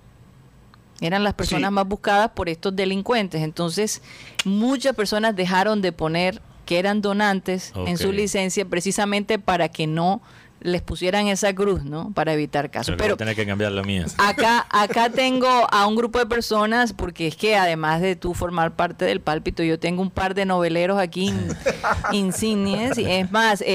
Eran 1.00 1.24
las 1.24 1.32
personas 1.34 1.70
Sí. 1.70 1.74
más 1.74 1.86
buscadas 1.88 2.30
por 2.32 2.48
estos 2.48 2.74
delincuentes. 2.76 3.40
Entonces, 3.42 4.02
muchas 4.44 4.94
personas 4.94 5.34
dejaron 5.34 5.80
de 5.80 5.92
poner 5.92 6.42
que 6.66 6.78
eran 6.78 7.00
donantes 7.00 7.72
en 7.86 7.96
su 7.96 8.12
licencia 8.12 8.66
precisamente 8.66 9.38
para 9.38 9.68
que 9.70 9.86
no 9.86 10.20
les 10.60 10.82
pusieran 10.82 11.28
esa 11.28 11.54
cruz, 11.54 11.84
¿no? 11.84 12.10
Para 12.12 12.32
evitar 12.32 12.70
casos. 12.70 12.94
Pero 12.98 13.16
tener 13.16 13.36
que 13.36 13.46
cambiar 13.46 13.72
la 13.72 13.82
mía. 13.82 14.06
acá, 14.18 14.66
acá 14.70 15.10
tengo 15.10 15.46
a 15.70 15.86
un 15.86 15.94
grupo 15.96 16.18
de 16.18 16.26
personas, 16.26 16.92
porque 16.92 17.26
es 17.28 17.36
que 17.36 17.56
además 17.56 18.00
de 18.00 18.16
tú 18.16 18.34
formar 18.34 18.72
parte 18.74 19.04
del 19.04 19.20
pálpito, 19.20 19.62
yo 19.62 19.78
tengo 19.78 20.02
un 20.02 20.10
par 20.10 20.34
de 20.34 20.44
noveleros 20.46 20.98
aquí 20.98 21.28
in- 21.28 21.48
insignes. 22.12 22.98
Y 22.98 23.04
es 23.04 23.30
más, 23.30 23.60
eh, 23.62 23.66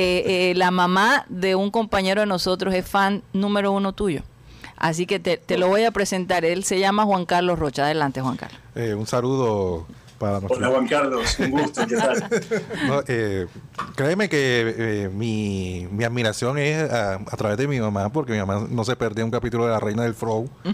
eh, 0.51 0.53
la 0.55 0.71
mamá 0.71 1.25
de 1.29 1.55
un 1.55 1.71
compañero 1.71 2.21
de 2.21 2.27
nosotros 2.27 2.73
es 2.73 2.85
fan 2.85 3.23
número 3.33 3.71
uno 3.71 3.93
tuyo. 3.93 4.21
Así 4.77 5.05
que 5.05 5.19
te, 5.19 5.37
te 5.37 5.57
lo 5.57 5.67
voy 5.69 5.83
a 5.85 5.91
presentar. 5.91 6.43
Él 6.43 6.63
se 6.65 6.79
llama 6.79 7.05
Juan 7.05 7.25
Carlos 7.25 7.57
Rocha. 7.59 7.85
Adelante, 7.85 8.19
Juan 8.21 8.35
Carlos. 8.35 8.59
Eh, 8.75 8.93
un 8.93 9.07
saludo 9.07 9.87
para 10.31 10.47
Hola. 10.47 10.67
Juan 10.69 10.87
Carlos, 10.87 11.37
un 11.39 11.51
gusto, 11.51 11.85
¿qué 11.87 11.95
tal? 11.95 12.23
No, 12.87 13.03
eh, 13.07 13.47
créeme 13.95 14.29
que 14.29 14.75
eh, 14.77 15.09
mi, 15.09 15.87
mi 15.91 16.03
admiración 16.03 16.57
es 16.57 16.89
a, 16.91 17.13
a 17.15 17.37
través 17.37 17.57
de 17.57 17.67
mi 17.67 17.79
mamá, 17.79 18.09
porque 18.11 18.31
mi 18.33 18.39
mamá 18.39 18.65
no 18.69 18.83
se 18.85 18.95
perdía 18.95 19.25
un 19.25 19.31
capítulo 19.31 19.65
de 19.65 19.71
La 19.71 19.79
Reina 19.79 20.03
del 20.03 20.13
Flow. 20.13 20.49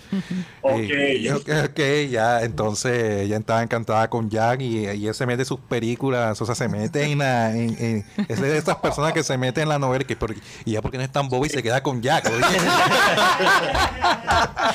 Ok. 0.62 0.73
Eh, 0.77 1.31
ok, 1.33 1.49
ok, 1.71 1.79
ya, 2.12 2.41
entonces 2.43 3.21
ella 3.21 3.38
estaba 3.38 3.63
encantada 3.63 4.09
con 4.09 4.29
Jack 4.29 4.62
y, 4.62 4.88
y 4.89 5.07
él 5.07 5.13
se 5.15 5.25
mete 5.25 5.45
sus 5.45 5.59
películas, 5.59 6.39
o 6.41 6.45
sea, 6.45 6.53
se 6.53 6.67
mete 6.67 7.03
en 7.03 7.17
la. 7.19 7.51
En, 7.55 7.75
en- 7.79 8.05
es 8.27 8.41
de 8.41 8.57
esas 8.57 8.75
personas 8.77 9.13
que 9.13 9.23
se 9.23 9.38
meten 9.38 9.63
en 9.63 9.69
la 9.69 9.79
novela 9.79 10.03
que, 10.05 10.15
por- 10.15 10.35
y 10.65 10.71
ya 10.71 10.81
porque 10.81 10.97
no 10.97 11.03
es 11.03 11.12
tan 11.12 11.29
bobo 11.29 11.45
y 11.45 11.49
se 11.49 11.63
queda 11.63 11.81
con 11.81 12.01
Jack. 12.01 12.25
oye. 12.27 12.57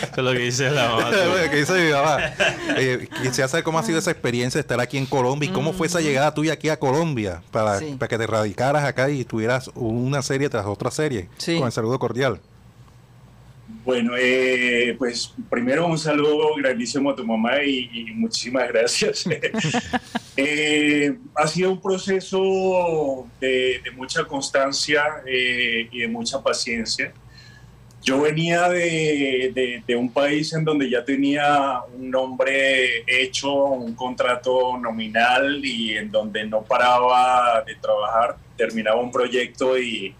Eso 0.02 0.10
es 0.16 0.24
lo 0.24 0.32
que 0.32 0.38
dice 0.38 0.70
la 0.70 0.88
mamá. 0.88 1.10
Lo 1.10 1.50
que 1.50 1.56
dice 1.56 1.72
mi 1.86 1.92
mamá. 1.92 2.18
Eh, 2.76 3.08
quisiera 3.22 3.48
saber 3.48 3.64
cómo 3.64 3.78
ha 3.78 3.82
sido 3.82 3.98
esa 3.98 4.10
experiencia 4.10 4.60
estar 4.64 4.80
aquí 4.80 4.98
en 4.98 5.06
Colombia 5.06 5.48
y 5.48 5.52
cómo 5.52 5.72
fue 5.72 5.86
esa 5.86 6.00
llegada 6.00 6.34
tuya 6.34 6.54
aquí 6.54 6.68
a 6.68 6.78
Colombia 6.78 7.42
para, 7.52 7.78
Sí. 7.78 7.94
para 7.98 8.08
que 8.08 8.18
te 8.18 8.26
radicaras 8.26 8.84
acá 8.84 9.08
y 9.10 9.24
tuvieras 9.24 9.70
una 9.74 10.20
serie 10.22 10.48
tras 10.48 10.66
otra 10.66 10.90
serie. 10.90 11.28
Sí. 11.38 11.56
Con 11.58 11.66
el 11.66 11.72
saludo 11.72 11.98
cordial. 11.98 12.40
Bueno, 13.84 14.12
eh, 14.18 14.94
pues 14.98 15.32
primero 15.50 15.86
un 15.86 15.98
saludo 15.98 16.54
grandísimo 16.56 17.10
a 17.10 17.16
tu 17.16 17.26
mamá 17.26 17.62
y, 17.62 17.88
y 17.92 18.04
muchísimas 18.12 18.68
gracias. 18.68 19.24
Eh, 20.36 21.16
ha 21.36 21.46
sido 21.46 21.70
un 21.70 21.80
proceso 21.80 23.24
de, 23.40 23.80
de 23.84 23.90
mucha 23.92 24.24
constancia 24.24 25.04
eh, 25.24 25.88
y 25.92 26.00
de 26.00 26.08
mucha 26.08 26.42
paciencia. 26.42 27.12
Yo 28.04 28.20
venía 28.20 28.68
de, 28.68 29.82
de- 29.86 29.96
un 29.96 30.12
país 30.12 30.52
en 30.52 30.62
donde 30.62 30.90
ya 30.90 31.02
tenía 31.04 31.80
un 31.96 32.10
nombre 32.10 33.02
hecho, 33.06 33.54
un 33.54 33.94
contrato 33.94 34.76
nominal 34.78 35.64
y 35.64 35.96
en 35.96 36.10
donde 36.10 36.46
no 36.46 36.62
paraba 36.62 37.62
de 37.66 37.74
trabajar. 37.76 38.36
Terminaba 38.58 39.00
un 39.00 39.10
proyecto 39.10 39.78
y, 39.78 40.14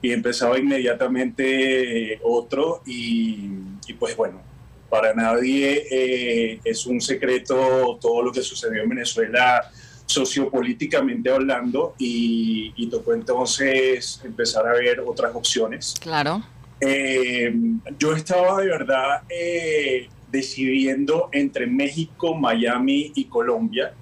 y 0.00 0.10
empezaba 0.12 0.58
inmediatamente 0.58 2.18
otro 2.24 2.80
y, 2.86 3.50
y 3.86 3.92
pues 3.98 4.16
bueno, 4.16 4.40
para 4.88 5.12
nadie 5.12 5.84
eh, 5.90 6.60
es 6.64 6.86
un 6.86 6.98
secreto 7.00 7.98
todo 8.00 8.22
lo 8.22 8.32
que 8.32 8.40
sucedió 8.40 8.82
en 8.82 8.88
Venezuela 8.88 9.70
sociopolíticamente 10.06 11.30
hablando 11.30 11.94
y, 11.98 12.72
y 12.76 12.86
tocó 12.88 13.12
entonces 13.12 14.18
empezar 14.24 14.66
a 14.66 14.72
ver 14.72 15.00
otras 15.00 15.34
opciones. 15.34 15.94
Claro. 16.00 16.42
Eh, 16.80 17.52
yo 17.98 18.14
estaba 18.14 18.60
de 18.60 18.68
verdad 18.68 19.22
eh, 19.28 20.08
decidiendo 20.30 21.28
entre 21.32 21.66
México, 21.66 22.34
Miami 22.34 23.12
y 23.14 23.24
Colombia. 23.24 23.92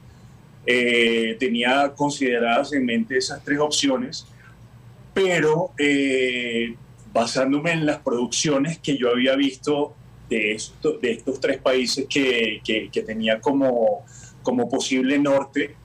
Eh, 0.66 1.36
tenía 1.38 1.92
consideradas 1.94 2.72
en 2.72 2.84
mente 2.84 3.16
esas 3.18 3.42
tres 3.44 3.60
opciones, 3.60 4.26
pero 5.14 5.70
basándome 7.12 7.72
en 7.72 7.86
las 7.86 7.98
producciones 7.98 8.78
que 8.78 8.98
yo 8.98 9.10
había 9.10 9.36
visto 9.36 9.94
de, 10.28 10.52
esto- 10.54 10.98
de 10.98 11.12
estos 11.12 11.40
tres 11.40 11.58
países 11.58 12.06
que, 12.08 12.60
tenía 13.06 13.40
como 13.40 14.04
posible 14.68 15.18
norte, 15.18 15.76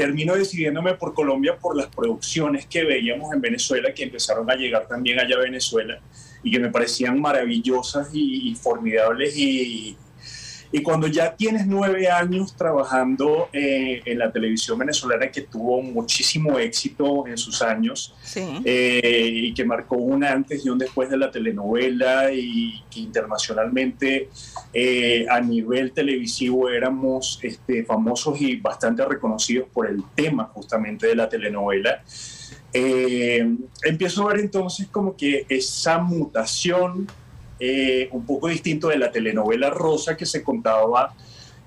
termino 0.00 0.34
decidiéndome 0.34 0.94
por 0.94 1.12
Colombia 1.12 1.58
por 1.60 1.76
las 1.76 1.88
producciones 1.88 2.64
que 2.64 2.84
veíamos 2.84 3.34
en 3.34 3.40
Venezuela, 3.42 3.92
que 3.92 4.04
empezaron 4.04 4.50
a 4.50 4.54
llegar 4.54 4.88
también 4.88 5.20
allá 5.20 5.36
a 5.36 5.40
Venezuela 5.40 6.00
y 6.42 6.50
que 6.50 6.58
me 6.58 6.70
parecían 6.70 7.20
maravillosas 7.20 8.08
y, 8.14 8.48
y 8.48 8.54
formidables. 8.54 9.36
Y, 9.36 9.98
y 10.72 10.82
cuando 10.82 11.08
ya 11.08 11.34
tienes 11.34 11.66
nueve 11.66 12.08
años 12.08 12.54
trabajando 12.54 13.48
eh, 13.52 14.02
en 14.04 14.18
la 14.18 14.30
televisión 14.30 14.78
venezolana, 14.78 15.30
que 15.30 15.42
tuvo 15.42 15.82
muchísimo 15.82 16.58
éxito 16.58 17.26
en 17.26 17.36
sus 17.36 17.60
años, 17.60 18.14
Sí. 18.22 18.44
eh, 18.64 19.30
y 19.32 19.54
que 19.54 19.64
marcó 19.64 19.96
un 19.96 20.22
antes 20.22 20.64
y 20.64 20.68
un 20.68 20.78
después 20.78 21.10
de 21.10 21.16
la 21.16 21.30
telenovela 21.30 22.32
y 22.32 22.82
que 22.90 23.00
internacionalmente 23.00 24.28
eh, 24.72 25.26
a 25.28 25.40
nivel 25.40 25.92
televisivo 25.92 26.68
éramos 26.68 27.40
este, 27.42 27.84
famosos 27.84 28.40
y 28.40 28.56
bastante 28.56 29.04
reconocidos 29.04 29.68
por 29.72 29.88
el 29.88 30.02
tema 30.14 30.44
justamente 30.44 31.08
de 31.08 31.16
la 31.16 31.28
telenovela. 31.28 32.02
Eh, 32.72 33.56
empiezo 33.82 34.22
a 34.28 34.32
ver 34.32 34.42
entonces 34.42 34.86
como 34.86 35.16
que 35.16 35.44
esa 35.48 35.98
mutación 35.98 37.08
eh, 37.60 38.08
un 38.12 38.26
poco 38.26 38.48
distinto 38.48 38.88
de 38.88 38.98
la 38.98 39.12
telenovela 39.12 39.70
rosa 39.70 40.16
que 40.16 40.26
se 40.26 40.42
contaba 40.42 41.14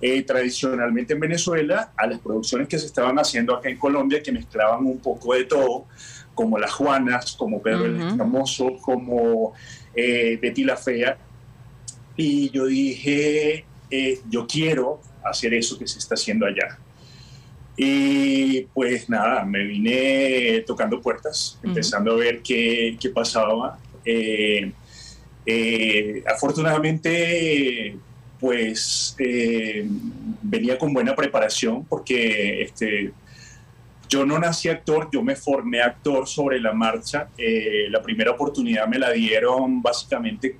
eh, 0.01 0.23
tradicionalmente 0.23 1.13
en 1.13 1.19
Venezuela 1.21 1.93
a 1.95 2.07
las 2.07 2.19
producciones 2.19 2.67
que 2.67 2.77
se 2.77 2.87
estaban 2.87 3.17
haciendo 3.19 3.55
acá 3.55 3.69
en 3.69 3.77
Colombia 3.77 4.21
que 4.21 4.33
mezclaban 4.33 4.85
un 4.85 4.99
poco 4.99 5.33
de 5.33 5.45
todo 5.45 5.85
como 6.35 6.57
Las 6.57 6.71
Juanas, 6.73 7.35
como 7.37 7.61
Pedro 7.61 7.85
el. 7.85 8.01
Escamoso, 8.01 8.77
como 8.81 9.53
eh, 9.95 10.37
Betty 10.41 10.63
la 10.63 10.77
Fea. 10.77 11.17
Y 12.15 12.49
yo 12.49 12.65
dije, 12.65 13.65
eh, 13.89 14.19
yo 14.29 14.45
quiero 14.47 15.01
hacer 15.23 15.53
eso 15.53 15.77
que 15.77 15.87
se 15.87 15.99
está 15.99 16.15
haciendo 16.15 16.45
allá. 16.45 16.77
Y 17.75 18.61
pues 18.73 19.09
nada, 19.09 19.45
me 19.45 19.63
vine 19.63 20.63
tocando 20.67 21.01
puertas, 21.01 21.59
empezando 21.63 22.11
a 22.11 22.15
ver 22.15 22.41
qué, 22.41 22.97
qué 22.99 23.09
pasaba. 23.09 23.79
Eh, 24.05 24.71
eh, 25.45 26.23
afortunadamente, 26.27 27.97
pues 28.39 29.15
eh, 29.19 29.87
venía 30.41 30.77
con 30.77 30.93
buena 30.93 31.15
preparación 31.15 31.85
porque 31.85 32.61
este, 32.63 33.13
yo 34.09 34.25
no 34.25 34.37
nací 34.39 34.69
actor, 34.69 35.09
yo 35.11 35.23
me 35.23 35.35
formé 35.35 35.81
actor 35.81 36.27
sobre 36.27 36.59
la 36.59 36.73
marcha. 36.73 37.29
Eh, 37.37 37.87
la 37.89 38.01
primera 38.01 38.31
oportunidad 38.31 38.87
me 38.87 38.99
la 38.99 39.11
dieron 39.11 39.81
básicamente 39.81 40.57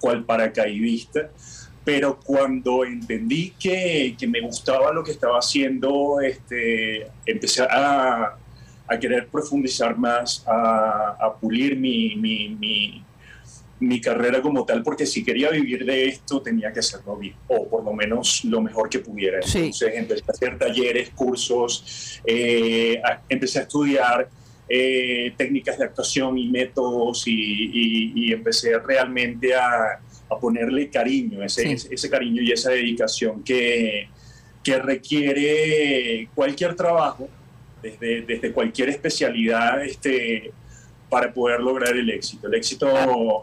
cual 0.00 0.24
paracaidista, 0.24 1.30
pero 1.84 2.18
cuando 2.18 2.84
entendí 2.84 3.54
que, 3.58 4.14
que 4.18 4.26
me 4.26 4.40
gustaba 4.40 4.92
lo 4.92 5.02
que 5.02 5.12
estaba 5.12 5.38
haciendo, 5.38 6.20
este, 6.20 7.06
empecé 7.24 7.62
a, 7.62 8.36
a 8.86 8.98
querer 8.98 9.28
profundizar 9.28 9.96
más, 9.96 10.44
a, 10.46 11.16
a 11.20 11.34
pulir 11.34 11.76
mi, 11.76 12.16
mi, 12.16 12.50
mi, 12.50 13.04
mi 13.82 14.00
carrera 14.00 14.40
como 14.40 14.64
tal, 14.64 14.82
porque 14.82 15.06
si 15.06 15.24
quería 15.24 15.50
vivir 15.50 15.84
de 15.84 16.06
esto 16.06 16.40
tenía 16.40 16.72
que 16.72 16.78
hacerlo 16.80 17.16
bien, 17.16 17.34
o 17.48 17.68
por 17.68 17.82
lo 17.84 17.92
menos 17.92 18.44
lo 18.44 18.60
mejor 18.60 18.88
que 18.88 19.00
pudiera. 19.00 19.42
Sí. 19.42 19.58
Entonces 19.58 19.92
empecé 19.94 20.22
a 20.28 20.32
hacer 20.32 20.58
talleres, 20.58 21.10
cursos, 21.10 22.20
eh, 22.24 23.00
a- 23.04 23.22
empecé 23.28 23.58
a 23.58 23.62
estudiar 23.62 24.28
eh, 24.68 25.34
técnicas 25.36 25.76
de 25.78 25.84
actuación 25.84 26.38
y 26.38 26.48
métodos 26.48 27.26
y, 27.26 27.32
y- 27.34 28.12
y 28.14 28.32
empecé 28.32 28.78
realmente 28.78 29.54
a, 29.54 29.98
a 30.30 30.38
ponerle 30.40 30.88
cariño, 30.88 31.42
ese, 31.42 31.62
Sí. 31.62 31.72
ese, 31.72 31.94
ese 31.94 32.08
cariño 32.08 32.40
y 32.40 32.52
esa 32.52 32.70
dedicación 32.70 33.42
que, 33.42 34.08
que 34.62 34.78
requiere 34.78 36.28
cualquier 36.34 36.74
trabajo, 36.76 37.28
desde, 37.82 38.22
desde 38.22 38.52
cualquier 38.52 38.88
especialidad, 38.90 39.84
este, 39.84 40.52
para 41.12 41.30
poder 41.30 41.60
lograr 41.60 41.94
el 41.94 42.08
éxito. 42.08 42.46
El 42.48 42.54
éxito 42.54 42.88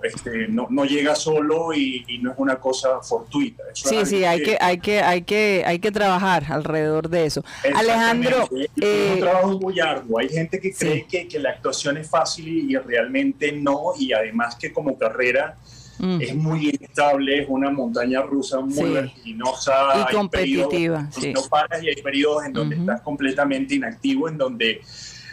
este, 0.03 0.47
no, 0.47 0.65
no 0.71 0.85
llega 0.85 1.13
solo 1.13 1.71
y, 1.71 2.03
y 2.07 2.17
no 2.17 2.31
es 2.31 2.39
una 2.39 2.55
cosa 2.55 2.99
fortuita. 3.03 3.61
Eso 3.71 3.89
Sí, 3.89 4.05
sí, 4.07 4.23
hay 4.25 4.41
que, 4.41 4.57
hay 4.59 4.79
que, 4.79 5.01
hay 5.03 5.21
que, 5.21 5.61
hay 5.63 5.77
que 5.77 5.91
trabajar 5.91 6.45
alrededor 6.51 7.09
de 7.09 7.27
eso. 7.27 7.43
Alejandro, 7.75 8.49
es 8.57 8.69
eh, 8.81 9.11
un 9.13 9.19
trabajo 9.19 9.59
muy 9.59 9.79
arduo. 9.79 10.17
Hay 10.17 10.29
gente 10.29 10.59
que 10.59 10.73
Sí. 10.73 10.79
cree 10.79 11.05
que, 11.05 11.27
que 11.27 11.37
la 11.37 11.51
actuación 11.51 11.97
es 11.97 12.09
fácil 12.09 12.47
y, 12.47 12.73
y 12.73 12.77
realmente 12.77 13.51
no. 13.51 13.93
Y 13.99 14.13
además 14.13 14.55
que 14.55 14.73
como 14.73 14.97
carrera 14.97 15.55
mm, 15.99 16.21
es 16.21 16.33
muy 16.33 16.69
inestable, 16.69 17.43
es 17.43 17.45
una 17.49 17.69
montaña 17.69 18.23
rusa 18.23 18.61
muy 18.61 18.73
Sí. 18.73 18.83
vertiginosa. 18.83 19.73
Y 19.93 19.97
hay 20.07 20.15
competitiva, 20.15 20.67
periodos 20.69 21.15
sí. 21.21 21.33
No 21.33 21.41
paras 21.47 21.83
y 21.83 21.89
hay 21.89 22.01
periodos 22.01 22.45
en 22.45 22.53
donde 22.53 22.77
estás 22.77 23.01
completamente 23.01 23.75
inactivo, 23.75 24.27
en 24.27 24.39
donde 24.39 24.81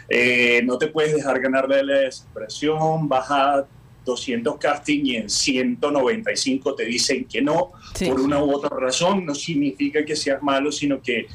eh, 0.09 0.61
no 0.63 0.77
te 0.77 0.87
puedes 0.87 1.13
dejar 1.13 1.39
ganar 1.39 1.67
de 1.67 1.83
la 1.83 1.93
desesperación, 1.99 3.07
vas 3.09 3.29
a 3.29 3.65
200 4.05 4.57
casting 4.57 5.01
y 5.05 5.15
en 5.17 5.29
195 5.29 6.75
te 6.75 6.85
dicen 6.85 7.25
que 7.25 7.41
no, 7.41 7.71
Sí. 7.93 8.05
por 8.09 8.21
una 8.21 8.41
u 8.41 8.53
otra 8.53 8.77
razón, 8.77 9.25
no 9.25 9.35
significa 9.35 10.05
que 10.05 10.15
seas 10.15 10.41
malo, 10.41 10.71
sino 10.71 11.01
que 11.01 11.27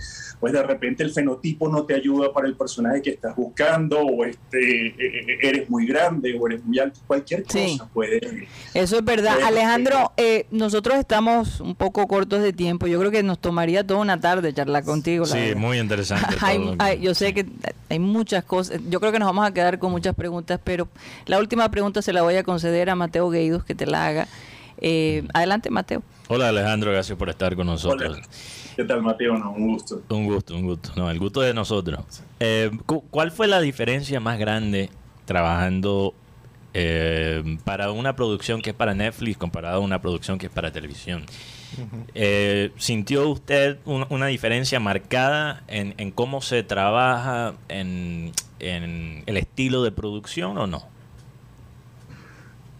pues 0.42 0.52
de 0.52 0.62
repente 0.64 1.04
el 1.04 1.12
fenotipo 1.12 1.68
no 1.68 1.84
te 1.84 1.94
ayuda 1.94 2.32
para 2.32 2.48
el 2.48 2.56
personaje 2.56 3.00
que 3.00 3.10
estás 3.10 3.36
buscando, 3.36 4.00
o 4.00 4.24
este, 4.24 4.88
eh, 4.88 4.94
eh, 4.98 5.38
eres 5.40 5.70
muy 5.70 5.86
grande, 5.86 6.36
o 6.36 6.48
eres 6.48 6.64
muy 6.64 6.80
alto, 6.80 6.98
cualquier 7.06 7.44
Sí. 7.48 7.78
cosa 7.78 7.88
puede... 7.94 8.48
Eso 8.74 8.98
es 8.98 9.04
verdad. 9.04 9.36
Alejandro, 9.44 10.10
eh, 10.16 10.46
nosotros 10.50 10.96
estamos 10.98 11.60
un 11.60 11.76
poco 11.76 12.08
cortos 12.08 12.42
de 12.42 12.52
tiempo. 12.52 12.88
Yo 12.88 12.98
creo 12.98 13.12
que 13.12 13.22
nos 13.22 13.38
tomaría 13.38 13.86
toda 13.86 14.00
una 14.00 14.18
tarde 14.20 14.52
charlar 14.52 14.82
contigo. 14.82 15.24
la 15.26 15.30
Sí, 15.32 15.38
verdad. 15.38 15.56
muy 15.60 15.78
interesante. 15.78 16.34
Hay- 16.80 17.00
yo 17.00 17.14
sé 17.14 17.32
que 17.34 17.46
hay 17.88 18.00
muchas 18.00 18.42
cosas. 18.42 18.80
Yo 18.90 18.98
creo 18.98 19.12
que 19.12 19.20
nos 19.20 19.26
vamos 19.28 19.46
a 19.46 19.54
quedar 19.54 19.78
con 19.78 19.92
muchas 19.92 20.16
preguntas, 20.16 20.58
pero 20.64 20.88
la 21.26 21.38
última 21.38 21.70
pregunta 21.70 22.02
se 22.02 22.12
la 22.12 22.22
voy 22.22 22.34
a 22.34 22.42
conceder 22.42 22.90
a 22.90 22.96
Mateo 22.96 23.30
Gueidos 23.30 23.64
que 23.64 23.76
te 23.76 23.86
la 23.86 24.08
haga. 24.08 24.26
Eh, 24.78 25.22
adelante, 25.34 25.70
Mateo. 25.70 26.02
Hola 26.26 26.48
Alejandro, 26.48 26.90
gracias 26.90 27.16
por 27.16 27.28
estar 27.30 27.54
con 27.54 27.68
nosotros. 27.68 28.16
Hola. 28.16 28.26
¿Qué 28.76 28.84
tal, 28.84 29.02
Mateo? 29.02 29.36
No, 29.38 29.52
un 29.52 29.68
gusto. 29.74 30.02
Un 30.08 30.24
gusto, 30.26 30.54
un 30.54 30.62
gusto. 30.62 30.92
No, 30.96 31.10
el 31.10 31.18
gusto 31.18 31.40
de 31.42 31.52
nosotros. 31.52 32.00
Eh, 32.40 32.70
cu- 32.86 33.04
¿Cuál 33.10 33.30
fue 33.30 33.46
la 33.46 33.60
diferencia 33.60 34.18
más 34.20 34.38
grande 34.38 34.88
trabajando 35.26 36.14
eh, 36.74 37.58
para 37.64 37.90
una 37.92 38.16
producción 38.16 38.62
que 38.62 38.70
es 38.70 38.76
para 38.76 38.94
Netflix 38.94 39.36
comparado 39.36 39.76
a 39.76 39.80
una 39.80 40.00
producción 40.00 40.38
que 40.38 40.46
es 40.46 40.52
para 40.52 40.72
televisión? 40.72 41.24
Eh, 42.14 42.72
¿Sintió 42.76 43.28
usted 43.28 43.78
un- 43.84 44.06
una 44.10 44.26
diferencia 44.26 44.80
marcada 44.80 45.62
en, 45.68 45.94
en 45.98 46.10
cómo 46.10 46.40
se 46.42 46.62
trabaja, 46.62 47.54
en, 47.68 48.32
en 48.58 49.22
el 49.26 49.36
estilo 49.36 49.82
de 49.82 49.92
producción 49.92 50.56
o 50.58 50.66
no? 50.66 50.82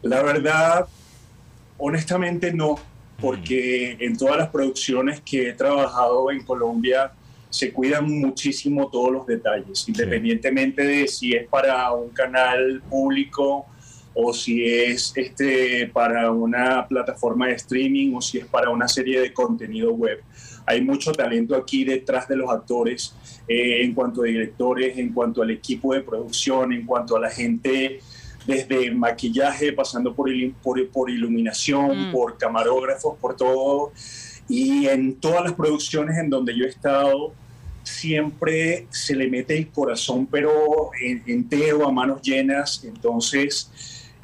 La 0.02 0.22
verdad, 0.22 0.86
honestamente 1.78 2.52
no, 2.52 2.76
porque 3.22 3.96
en 4.00 4.18
todas 4.18 4.36
las 4.36 4.48
producciones 4.48 5.20
que 5.20 5.48
he 5.48 5.52
trabajado 5.52 6.30
en 6.32 6.44
Colombia 6.44 7.12
se 7.48 7.72
cuidan 7.72 8.10
muchísimo 8.10 8.90
todos 8.90 9.12
los 9.12 9.26
detalles, 9.26 9.88
independientemente 9.88 10.82
de 10.82 11.06
si 11.06 11.32
es 11.32 11.46
para 11.46 11.92
un 11.92 12.08
canal 12.08 12.82
público 12.90 13.66
o 14.12 14.34
si 14.34 14.64
es 14.64 15.12
este 15.14 15.86
para 15.92 16.32
una 16.32 16.86
plataforma 16.88 17.46
de 17.46 17.54
streaming 17.54 18.14
o 18.14 18.20
si 18.20 18.38
es 18.38 18.46
para 18.46 18.70
una 18.70 18.88
serie 18.88 19.20
de 19.20 19.32
contenido 19.32 19.92
web. 19.92 20.20
Hay 20.66 20.80
mucho 20.80 21.12
talento 21.12 21.54
aquí 21.54 21.84
detrás 21.84 22.26
de 22.26 22.36
los 22.36 22.50
actores 22.50 23.14
eh, 23.46 23.84
en 23.84 23.94
cuanto 23.94 24.22
a 24.22 24.26
directores, 24.26 24.98
en 24.98 25.12
cuanto 25.12 25.42
al 25.42 25.50
equipo 25.50 25.94
de 25.94 26.00
producción, 26.00 26.72
en 26.72 26.84
cuanto 26.84 27.16
a 27.16 27.20
la 27.20 27.30
gente 27.30 28.00
desde 28.46 28.90
maquillaje, 28.90 29.72
pasando 29.72 30.14
por, 30.14 30.28
il- 30.28 30.52
por, 30.62 30.86
por 30.88 31.10
iluminación, 31.10 32.08
Mm. 32.08 32.12
por 32.12 32.36
camarógrafos, 32.38 33.18
por 33.18 33.36
todo. 33.36 33.92
Y 34.48 34.86
en 34.88 35.14
todas 35.14 35.44
las 35.44 35.52
producciones 35.54 36.18
en 36.18 36.28
donde 36.30 36.56
yo 36.56 36.64
he 36.64 36.68
estado, 36.68 37.32
siempre 37.82 38.86
se 38.90 39.14
le 39.14 39.28
mete 39.28 39.56
el 39.56 39.68
corazón, 39.70 40.26
pero 40.26 40.90
en- 41.00 41.22
entero, 41.26 41.86
a 41.86 41.92
manos 41.92 42.20
llenas. 42.22 42.82
Entonces, 42.84 43.70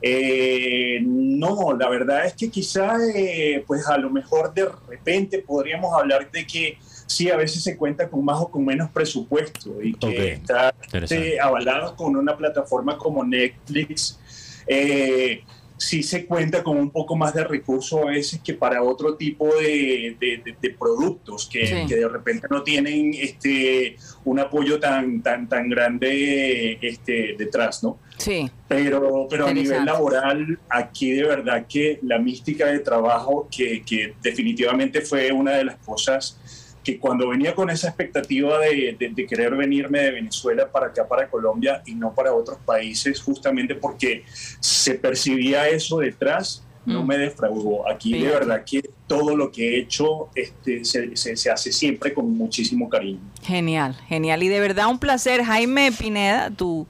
Eh, 0.01 1.01
no, 1.03 1.77
la 1.77 1.89
verdad 1.89 2.25
es 2.25 2.33
que 2.35 2.49
quizá, 2.49 2.99
eh, 3.17 3.65
pues 3.67 3.85
a 3.89 3.99
lo 3.99 4.11
mejor 4.11 4.55
de 4.55 4.65
repente 4.89 5.41
podríamos 5.41 5.93
hablar 5.93 6.31
de 6.31 6.47
que 6.47 6.79
sí, 7.09 7.29
a 7.31 7.37
veces 7.37 7.63
se 7.65 7.77
cuenta 7.77 8.09
con 8.09 8.25
más 8.25 8.39
o 8.41 8.49
con 8.51 8.65
menos 8.65 8.91
presupuesto 8.91 9.83
y 9.83 9.95
que 9.95 10.33
está 10.35 10.73
eh, 11.11 11.39
avalado 11.41 11.97
con 11.97 12.15
una 12.15 12.37
plataforma 12.37 12.97
como 12.97 13.25
Netflix. 13.25 14.21
Eh, 14.67 15.43
sí 15.81 16.03
se 16.03 16.27
cuenta 16.27 16.63
con 16.65 16.77
un 16.77 16.91
poco 16.91 17.15
más 17.17 17.33
de 17.35 17.45
recursos 17.45 18.01
a 18.03 18.07
veces 18.07 18.41
que 18.45 18.53
para 18.53 18.83
otro 18.83 19.15
tipo 19.15 19.47
de, 19.47 20.17
de- 20.21 20.43
de- 20.45 20.57
de 20.61 20.71
productos 20.71 21.49
que, 21.51 21.67
Sí. 21.67 21.87
que 21.89 21.97
de 21.97 22.09
repente 22.09 22.49
no 22.51 22.63
tienen 22.65 23.15
este, 23.15 23.97
un 24.25 24.41
apoyo 24.41 24.81
tan, 24.81 25.23
tan, 25.23 25.49
tan 25.49 25.69
grande 25.69 26.79
este, 26.83 27.37
detrás, 27.39 27.83
¿no? 27.85 27.99
Sí, 28.19 28.51
Pero, 28.67 29.29
pero 29.31 29.47
a 29.47 29.55
nivel 29.55 29.85
laboral, 29.85 30.59
aquí 30.69 31.13
de 31.13 31.23
verdad 31.23 31.67
que 31.69 32.01
la 32.03 32.19
mística 32.19 32.67
de 32.67 32.81
trabajo, 32.81 33.49
que, 33.49 33.83
que 33.83 34.15
definitivamente 34.21 35.01
fue 35.03 35.31
una 35.31 35.53
de 35.53 35.65
las 35.65 35.77
cosas 35.77 36.68
que 36.93 36.99
cuando 36.99 37.29
venía 37.29 37.55
con 37.55 37.69
esa 37.69 37.89
expectativa 37.89 38.59
de, 38.61 38.97
de- 38.99 39.11
de 39.11 39.27
querer 39.27 39.55
venirme 39.55 40.01
de 40.01 40.11
Venezuela 40.13 40.71
para 40.73 40.87
acá, 40.87 41.07
para 41.07 41.29
Colombia 41.29 41.83
y 41.85 41.95
no 41.95 42.15
para 42.15 42.33
otros 42.33 42.57
países, 42.65 43.21
justamente 43.21 43.75
porque 43.75 44.25
se 44.61 44.95
percibía 44.95 45.69
eso 45.69 45.99
detrás, 45.99 46.65
no 46.87 47.03
Mm. 47.03 47.07
me 47.07 47.19
defraudó. 47.19 47.87
Aquí 47.87 48.19
de 48.19 48.29
verdad 48.31 48.65
que 48.65 48.81
todo 49.07 49.37
lo 49.37 49.51
que 49.53 49.75
he 49.77 49.81
hecho 49.81 50.31
este, 50.35 50.83
se, 50.87 51.15
se- 51.15 51.37
se 51.37 51.51
hace 51.51 51.73
siempre 51.73 52.15
con 52.15 52.31
muchísimo 52.35 52.89
cariño. 52.89 53.21
genial, 53.43 53.95
genial. 54.09 54.43
Y 54.43 54.49
de 54.49 54.61
verdad 54.61 54.87
un 54.89 54.99
placer, 54.99 55.45
Jaime 55.45 55.93
Pineda, 55.93 56.51
tu, 56.51 56.87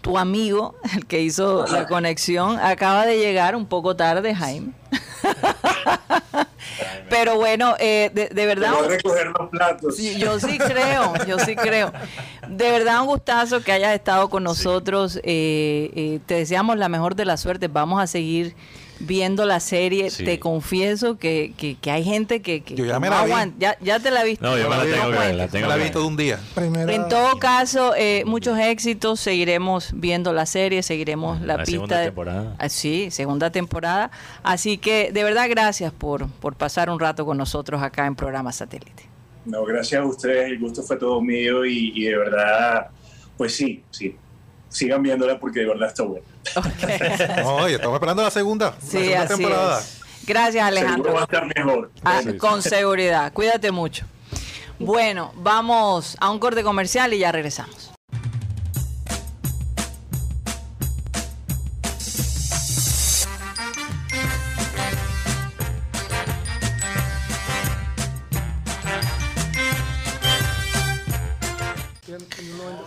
tu 0.00 0.16
amigo, 0.16 0.74
el 0.96 1.04
que 1.04 1.20
hizo 1.20 1.66
la 1.66 1.86
conexión, 1.86 2.58
acaba 2.60 3.04
de 3.04 3.18
llegar 3.18 3.54
un 3.56 3.66
poco 3.66 3.94
tarde, 3.94 4.34
Jaime. 4.34 4.72
Pero 7.08 7.36
bueno, 7.36 7.74
eh, 7.78 8.10
de, 8.12 8.28
de 8.28 8.46
verdad... 8.46 8.72
Voy 8.76 8.86
a 8.86 8.88
recoger 8.88 9.26
los 9.38 9.48
platos. 9.50 9.96
Sí, 9.96 10.18
yo 10.18 10.38
sí 10.38 10.58
creo, 10.58 11.14
yo 11.26 11.38
sí 11.38 11.56
creo. 11.56 11.92
De 12.48 12.70
verdad 12.70 13.00
un 13.00 13.06
gustazo 13.06 13.62
que 13.62 13.72
hayas 13.72 13.94
estado 13.94 14.28
con 14.28 14.44
nosotros. 14.44 15.16
Eh, 15.22 15.90
eh, 15.94 16.20
te 16.26 16.34
deseamos 16.34 16.76
la 16.76 16.88
mejor 16.88 17.14
de 17.14 17.24
las 17.24 17.40
suertes. 17.40 17.72
Vamos 17.72 18.02
a 18.02 18.06
seguir 18.06 18.54
viendo 19.00 19.44
la 19.46 19.60
serie. 19.60 20.10
Sí. 20.10 20.24
Te 20.24 20.38
confieso 20.38 21.18
que, 21.18 21.52
que, 21.56 21.76
que 21.76 21.90
hay 21.90 22.04
gente 22.04 22.42
que, 22.42 22.62
que 22.62 22.74
Yo 22.74 22.84
ya 22.84 22.98
me 23.00 23.08
la 23.10 23.24
vi. 23.24 23.32
Ya, 23.58 23.76
ya 23.80 24.00
te 24.00 24.10
la 24.10 24.24
viste. 24.24 24.44
No, 24.44 24.56
yo 24.58 24.68
me 24.68 24.76
la 24.76 24.82
tengo 24.84 25.10
que 25.10 25.32
la 25.32 25.48
tengo 25.48 25.68
la 25.68 25.76
he 25.76 25.82
visto 25.82 26.00
de 26.00 26.06
un 26.06 26.16
día. 26.16 26.38
Primera, 26.54 26.92
En 26.92 27.08
todo 27.08 27.38
caso, 27.38 27.94
eh, 27.96 28.22
muchos 28.26 28.58
éxitos. 28.58 29.20
Seguiremos 29.20 29.90
viendo 29.94 30.32
la 30.32 30.46
serie, 30.46 30.82
seguiremos 30.82 31.40
la, 31.40 31.46
La 31.58 31.64
pista. 31.64 31.70
segunda 31.72 31.98
de- 31.98 32.04
temporada. 32.06 32.56
Ah, 32.58 32.68
sí, 32.68 33.10
segunda 33.10 33.50
temporada. 33.50 34.10
Así 34.42 34.78
que 34.78 35.12
de 35.12 35.24
verdad 35.24 35.46
gracias 35.48 35.92
por, 35.92 36.28
por 36.28 36.54
pasar 36.54 36.90
un 36.90 36.98
rato 37.00 37.24
con 37.26 37.36
nosotros 37.36 37.82
acá 37.82 38.06
en 38.06 38.14
Programa 38.16 38.52
Satélite. 38.52 39.04
No, 39.44 39.64
gracias 39.64 40.02
a 40.02 40.04
ustedes, 40.04 40.46
el 40.50 40.58
gusto 40.58 40.82
fue 40.82 40.96
todo 40.96 41.20
mío 41.22 41.64
y, 41.64 41.92
y 41.94 42.04
de 42.04 42.18
verdad, 42.18 42.88
pues 43.38 43.54
sí, 43.54 43.82
sí, 43.90 44.14
sigan 44.68 45.02
viéndola 45.02 45.38
porque 45.40 45.60
de 45.60 45.66
verdad 45.66 45.88
está 45.88 46.02
buena. 46.02 46.26
No, 47.42 47.68
y 47.68 47.72
estamos 47.74 47.94
esperando 47.94 48.22
la 48.22 48.30
segunda, 48.30 48.66
la 48.70 48.80
Sí, 48.80 48.90
segunda 48.98 49.20
así 49.22 49.28
temporada. 49.34 49.80
es. 49.80 50.00
Gracias, 50.26 50.64
Alejandro. 50.64 51.12
va 51.14 51.20
a 51.20 51.24
estar 51.24 51.46
mejor. 51.56 51.90
Ah, 52.04 52.20
con 52.38 52.62
seguridad. 52.62 53.32
Cuídate 53.32 53.70
mucho. 53.70 54.04
Bueno, 54.78 55.32
vamos 55.36 56.16
a 56.20 56.30
un 56.30 56.38
corte 56.38 56.62
comercial 56.62 57.12
y 57.14 57.18
ya 57.18 57.32
regresamos. 57.32 57.90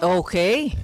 Ok. 0.01 0.35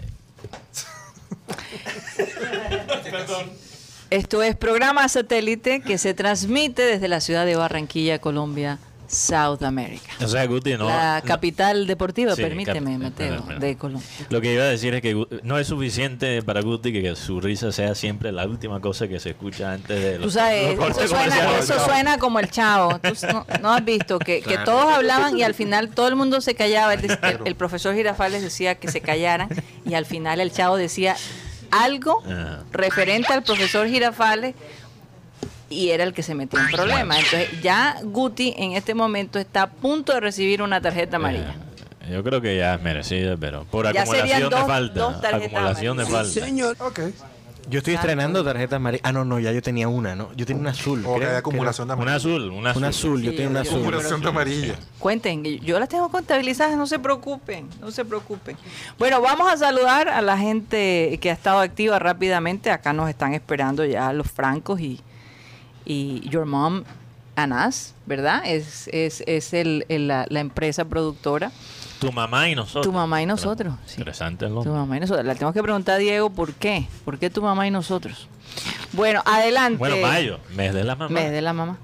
Esto 4.10 4.42
es 4.42 4.56
programa 4.56 5.08
satélite 5.10 5.82
que 5.82 5.98
se 5.98 6.14
transmite 6.14 6.82
desde 6.82 7.08
la 7.10 7.20
ciudad 7.20 7.46
de 7.46 7.58
Barranquilla, 7.58 8.20
Colombia, 8.20 8.80
South 9.10 9.64
America. 9.64 10.10
O 10.24 10.28
sea, 10.28 10.46
Guti, 10.46 10.78
no. 10.78 10.88
la 10.88 11.20
no- 11.20 11.26
capital 11.28 11.88
deportiva, 11.88 12.34
Sí, 12.36 12.42
permíteme, 12.42 12.92
cap- 12.94 13.02
Mateo, 13.02 13.28
perdón, 13.30 13.46
perdón. 13.48 13.62
de 13.62 13.78
Colombia. 13.78 14.08
Lo 14.30 14.40
que 14.42 14.54
iba 14.54 14.64
a 14.64 14.68
decir 14.68 14.94
es 14.96 15.02
que 15.02 15.26
no 15.44 15.60
es 15.60 15.68
suficiente 15.68 16.42
para 16.42 16.62
Guti 16.62 16.94
que, 16.94 17.02
que 17.02 17.16
su 17.18 17.42
risa 17.42 17.72
sea 17.74 17.96
siempre 17.96 18.32
la 18.32 18.46
última 18.46 18.80
cosa 18.80 19.10
que 19.10 19.20
se 19.20 19.32
escucha 19.32 19.74
antes 19.74 20.02
de 20.02 20.14
Tú 20.20 20.26
los, 20.26 20.34
sabes, 20.34 20.78
los 20.78 20.90
eso 20.98 21.08
suena, 21.10 21.58
eso 21.60 21.86
suena 21.86 22.18
como 22.18 22.40
el 22.40 22.50
chavo. 22.50 23.00
Tú 23.00 23.14
no, 23.32 23.46
no 23.62 23.74
has 23.74 23.84
visto 23.84 24.20
que, 24.20 24.42
que 24.42 24.58
todos 24.60 24.94
hablaban 24.94 25.38
y 25.38 25.44
al 25.44 25.54
final 25.54 25.90
todo 25.90 26.08
el 26.08 26.16
mundo 26.16 26.40
se 26.40 26.56
callaba. 26.56 26.94
El, 26.94 27.06
el- 27.12 27.40
el 27.46 27.56
profesor 27.56 27.94
Girafales 27.94 28.42
decía 28.42 28.76
que 28.76 28.90
se 28.90 29.02
callaran 29.02 29.50
y 29.86 29.96
al 29.96 30.06
final 30.06 30.40
el 30.40 30.52
chavo 30.52 30.78
decía 30.78 31.16
algo 31.72 32.24
Ah. 32.28 32.60
referente 32.72 33.34
al 33.34 33.44
profesor 33.44 33.88
Girafales 33.88 34.56
y 35.70 35.90
era 35.90 36.04
el 36.04 36.14
que 36.14 36.24
se 36.24 36.34
metió 36.36 36.60
en 36.60 36.68
problemas. 36.72 37.18
Entonces 37.20 37.62
ya 37.62 37.98
Guti 38.04 38.54
en 38.58 38.74
este 38.74 38.94
momento 38.94 39.38
está 39.40 39.64
a 39.64 39.70
punto 39.70 40.14
de 40.14 40.20
recibir 40.20 40.62
una 40.62 40.80
tarjeta 40.82 41.18
amarilla. 41.18 41.56
Eh, 42.08 42.14
Yo 42.14 42.24
creo 42.24 42.40
que 42.40 42.56
ya 42.56 42.76
es 42.76 42.82
merecida, 42.82 43.36
pero 43.38 43.66
por 43.66 43.92
Ya 43.94 44.02
acumulación 44.04 44.50
dos- 44.50 44.60
de 44.62 44.66
falta. 44.66 45.00
dos 45.00 45.24
acumulación 45.24 45.98
de 45.98 46.06
falta. 46.06 46.32
Señor. 46.46 46.78
Ok. 46.80 47.00
Yo 47.70 47.80
estoy 47.80 47.96
estrenando 47.96 48.44
tarjeta 48.44 48.78
amarilla. 48.78 49.02
Ah, 49.04 49.12
no, 49.12 49.26
no, 49.26 49.40
ya 49.40 49.52
yo 49.52 49.62
tenía 49.62 49.88
una, 49.90 50.16
¿no? 50.16 50.30
Yo 50.36 50.46
tenía 50.46 50.62
una 50.62 50.70
azul. 50.72 51.04
O 51.06 51.14
que 51.16 51.20
creo, 51.20 51.32
hay 51.32 51.36
acumulación 51.38 51.88
de 51.88 51.94
Una 51.96 52.16
azul, 52.16 52.50
una 52.50 52.70
azul. 52.72 52.80
Una 52.82 52.88
azul, 52.90 53.22
yo 53.22 53.32
tenía 53.32 53.50
una 53.50 53.62
azul. 53.62 53.76
Acumulación 53.80 54.22
de 54.22 54.28
amarilla. 54.30 54.76
Cuenten, 55.00 55.44
yo 55.44 55.78
las 55.80 55.90
tengo 55.90 56.10
contabilizadas, 56.10 56.78
no 56.78 56.88
se 56.88 56.98
preocupen, 57.00 57.68
no 57.82 57.92
se 57.92 58.06
preocupen. 58.06 58.56
Bueno, 58.98 59.22
vamos 59.22 59.52
a 59.52 59.58
saludar 59.58 60.08
a 60.08 60.22
la 60.22 60.38
gente 60.38 61.18
que 61.22 61.30
ha 61.30 61.34
estado 61.34 61.60
activa 61.60 62.00
rápidamente. 62.00 62.72
Acá 62.72 62.94
nos 62.94 63.10
están 63.10 63.34
esperando 63.34 63.84
ya 63.84 64.14
los 64.14 64.32
francos 64.32 64.80
y, 64.80 65.02
y 65.86 66.22
Your 66.30 66.46
Mom 66.46 66.84
Anas, 67.36 67.94
¿verdad? 68.06 68.42
Es, 68.46 68.88
es, 68.94 69.24
es 69.28 69.54
el, 69.54 69.86
el- 69.90 70.08
la, 70.08 70.26
la 70.30 70.40
empresa 70.40 70.86
productora. 70.86 71.52
Tu 72.00 72.12
mamá 72.12 72.48
y 72.50 72.56
nosotros. 72.56 72.86
Tu 72.86 72.92
mamá 72.92 73.22
y 73.22 73.26
nosotros, 73.26 73.74
sí. 73.86 73.96
Interesante 74.00 74.46
el 74.46 74.54
Tu 74.54 74.66
mamá 74.70 74.98
y 74.98 75.00
nosotros. 75.00 75.26
Le 75.26 75.34
tenemos 75.34 75.54
que 75.54 75.64
preguntar 75.64 75.96
a 75.96 75.98
Diego 75.98 76.30
por 76.30 76.54
qué. 76.54 76.88
¿Por 77.06 77.18
qué 77.18 77.30
tu 77.30 77.42
mamá 77.42 77.66
y 77.68 77.72
nosotros? 77.72 78.28
Bueno, 78.94 79.22
adelante. 79.26 79.78
Bueno, 79.78 79.98
mayo, 79.98 80.40
mes 80.56 80.74
de 80.74 80.84
la 80.84 80.96
mamá. 80.96 81.10
Mes 81.14 81.32
de 81.32 81.42
la 81.42 81.54
mamá. 81.54 81.78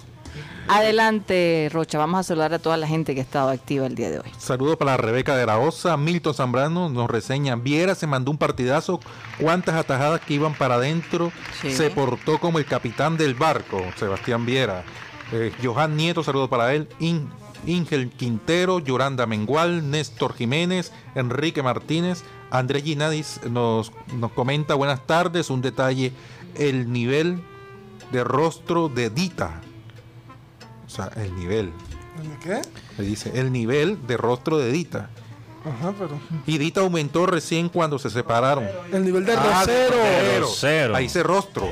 Adelante, 0.68 1.70
Rocha. 1.74 1.98
Vamos 1.98 2.20
a 2.22 2.24
saludar 2.24 2.54
a 2.54 2.60
toda 2.60 2.78
la 2.78 2.88
gente 2.88 3.14
que 3.14 3.20
ha 3.20 3.24
estado 3.24 3.50
activa 3.50 3.86
el 3.86 3.96
día 3.96 4.10
de 4.10 4.20
hoy. 4.20 4.26
Saludos 4.38 4.78
para 4.78 4.96
Rebeca 4.98 5.36
de 5.36 5.46
la 5.46 5.60
Osa, 5.60 5.98
Milton 5.98 6.34
Zambrano 6.34 6.90
nos 6.90 7.10
reseña, 7.10 7.56
Viera 7.56 7.96
se 7.96 8.08
mandó 8.08 8.32
un 8.32 8.38
partidazo, 8.38 9.00
cuántas 9.40 9.76
atajadas 9.76 10.22
que 10.22 10.36
iban 10.36 10.54
para 10.56 10.76
adentro, 10.76 11.32
Sí. 11.62 11.72
se 11.74 11.90
portó 11.90 12.40
como 12.40 12.60
el 12.60 12.66
capitán 12.66 13.18
del 13.18 13.34
barco, 13.36 13.82
Sebastián 13.98 14.46
Viera. 14.46 14.84
Eh, 15.34 15.52
Johan 15.62 15.96
Nieto, 15.98 16.24
saludos 16.24 16.50
para 16.50 16.74
él, 16.74 16.88
In- 17.00 17.30
Ingel 17.66 18.10
Quintero, 18.10 18.80
Yoranda 18.80 19.26
Mengual, 19.26 19.90
Néstor 19.90 20.34
Jiménez, 20.34 20.92
Enrique 21.16 21.64
Martínez, 21.64 22.24
Andrés 22.52 22.84
Ginadis 22.84 23.40
nos, 23.50 23.92
nos 24.16 24.32
comenta, 24.32 24.76
buenas 24.76 25.06
tardes, 25.08 25.50
un 25.50 25.62
detalle, 25.62 26.12
el 26.56 26.92
nivel 26.92 27.42
de 28.12 28.24
rostro 28.24 28.90
de 28.90 29.10
Dita. 29.10 29.62
O 30.86 30.90
sea, 30.90 31.10
el 31.16 31.36
nivel. 31.36 31.72
¿Qué? 32.44 32.62
Le 32.98 33.04
dice, 33.04 33.32
el 33.40 33.52
nivel 33.52 34.06
de 34.06 34.18
rostro 34.18 34.58
de 34.60 34.72
Dita. 34.72 35.10
Ajá, 35.66 35.94
pero. 35.98 36.20
Y 36.46 36.58
Dita 36.58 36.82
aumentó 36.82 37.26
recién 37.26 37.70
cuando 37.70 37.98
se 37.98 38.10
separaron. 38.10 38.68
El 38.92 39.04
nivel 39.06 39.26
de 39.26 39.34
Ah, 39.34 39.66
Rosero. 40.40 40.96
Ahí 40.96 41.06
dice 41.06 41.24
rostro. 41.24 41.68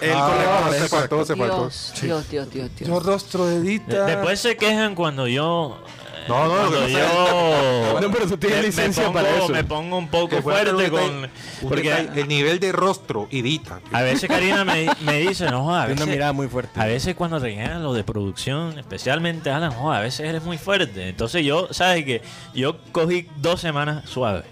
El 0.00 0.12
Ah, 0.14 0.70
se 0.72 0.88
faltó, 0.88 1.24
se 1.24 1.34
faltó. 1.36 1.62
Dios, 1.64 1.92
Dios, 2.00 2.30
Dios, 2.30 2.50
Dios, 2.52 2.70
Dios. 2.76 2.88
Yo 2.88 3.00
rostro 3.00 3.46
de 3.46 3.56
Edita. 3.56 4.04
Después 4.06 4.40
se 4.40 4.56
quejan 4.56 4.94
cuando 4.94 5.26
yo. 5.26 5.78
eh, 6.16 6.24
No, 6.28 6.44
no, 6.46 6.70
que 6.70 6.76
cuando 6.76 6.88
yo. 6.88 8.00
No, 8.00 8.10
pero 8.12 8.26
tú 8.28 8.36
tienes 8.36 8.58
me- 8.58 8.62
me 8.62 8.68
licencia 8.68 9.04
pongo- 9.04 9.14
para 9.14 9.36
eso. 9.36 9.48
Me 9.48 9.64
pongo 9.64 9.98
un 9.98 10.08
poco 10.08 10.28
Que 10.28 10.42
fuerte 10.42 10.90
con. 10.90 11.28
Porque 11.68 11.92
el 12.14 12.28
nivel 12.28 12.60
de 12.60 12.70
rostro 12.70 13.26
y 13.30 13.42
Dita. 13.42 13.80
a 13.92 14.02
veces 14.02 14.28
Karina 14.28 14.64
me, 14.64 14.88
me 15.00 15.18
dice, 15.18 15.50
no, 15.50 15.64
joda, 15.64 15.82
a 15.82 15.86
Tiene 15.86 15.94
una 16.02 16.04
veces, 16.04 16.16
mirada 16.16 16.32
muy 16.32 16.46
fuerte. 16.48 16.80
a 16.80 16.84
veces 16.86 17.14
cuando 17.16 17.38
regalan 17.40 17.82
lo 17.82 17.92
de 17.92 18.04
producción, 18.04 18.78
especialmente 18.78 19.50
Alan, 19.50 19.72
joda, 19.72 19.98
a 19.98 20.00
veces 20.00 20.20
eres 20.28 20.44
muy 20.44 20.58
fuerte. 20.58 21.08
Entonces 21.08 21.44
yo, 21.44 21.68
¿sabes 21.72 22.04
qué? 22.04 22.22
Yo 22.54 22.76
cogí 22.92 23.26
dos 23.36 23.60
semanas 23.60 24.08
suave. 24.08 24.44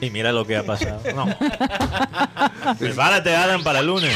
Y 0.00 0.10
mira 0.10 0.32
lo 0.32 0.46
que 0.46 0.56
ha 0.56 0.62
pasado. 0.62 1.00
No. 1.14 1.26
Prepárate, 2.78 3.34
Alan, 3.34 3.62
para 3.62 3.80
el 3.80 3.86
lunes. 3.86 4.12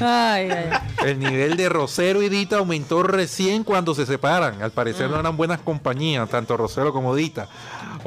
Ay, 0.00 0.50
ay, 0.50 0.70
ay. 0.70 0.78
El 1.04 1.18
nivel 1.18 1.56
de 1.56 1.68
Rosero 1.68 2.22
y 2.22 2.28
Dita 2.28 2.58
aumentó 2.58 3.02
recién 3.02 3.64
cuando 3.64 3.94
se 3.94 4.06
separan. 4.06 4.62
Al 4.62 4.70
parecer 4.70 5.08
no 5.10 5.18
eran 5.18 5.36
buenas 5.36 5.60
compañías, 5.60 6.28
tanto 6.28 6.56
Rosero 6.56 6.92
como 6.92 7.14
Dita. 7.14 7.48